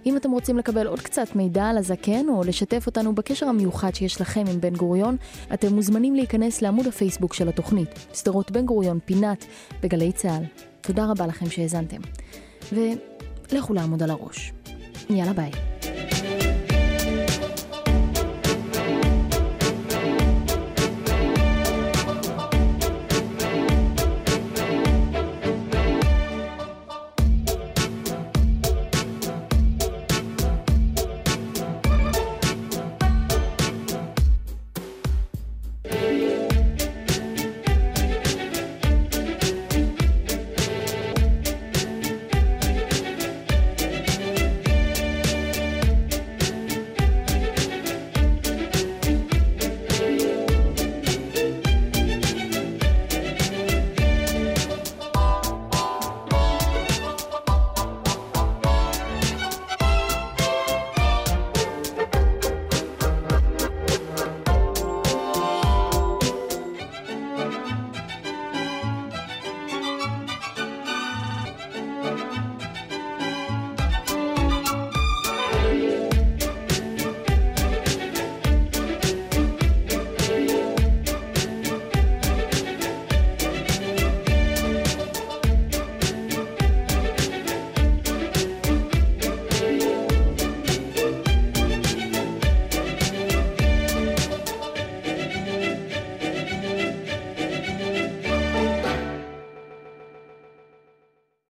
אם 0.06 0.18
אתם 0.18 0.32
רוצים 0.32 0.58
לקבל 0.58 0.88
עוד 0.88 1.00
קצת 1.00 1.36
מידע 1.36 1.66
על 1.66 1.78
הזקן 1.78 2.26
או 2.30 2.44
לשתף 2.44 2.86
אותנו 2.86 3.16
בקשר 3.16 3.48
המיוחד 3.48 3.96
שיש 3.96 4.22
לכם 4.22 4.44
עם 4.52 4.62
בן 4.62 4.76
גוריון, 4.76 5.18
אתם 5.54 5.74
מוזמנים 5.74 6.16
להיכנס 6.16 6.62
לעמוד 6.62 6.88
הפייסבוק 6.88 7.34
של 7.34 7.50
התוכנית, 7.50 7.90
סדרות 8.14 8.52
בן 8.52 8.66
גוריון 8.66 9.00
פינת 9.06 9.46
בגלי 9.84 10.12
צה"ל. 10.12 10.44
תודה 10.82 11.06
רבה 11.06 11.28
לכם 11.28 11.50
שהאזנתם. 11.50 12.02
ולכו 12.72 13.74
לעמוד 13.74 14.04
על 14.04 14.10
הראש. 14.10 14.54
יאללה 15.10 15.34
ביי. 15.34 15.52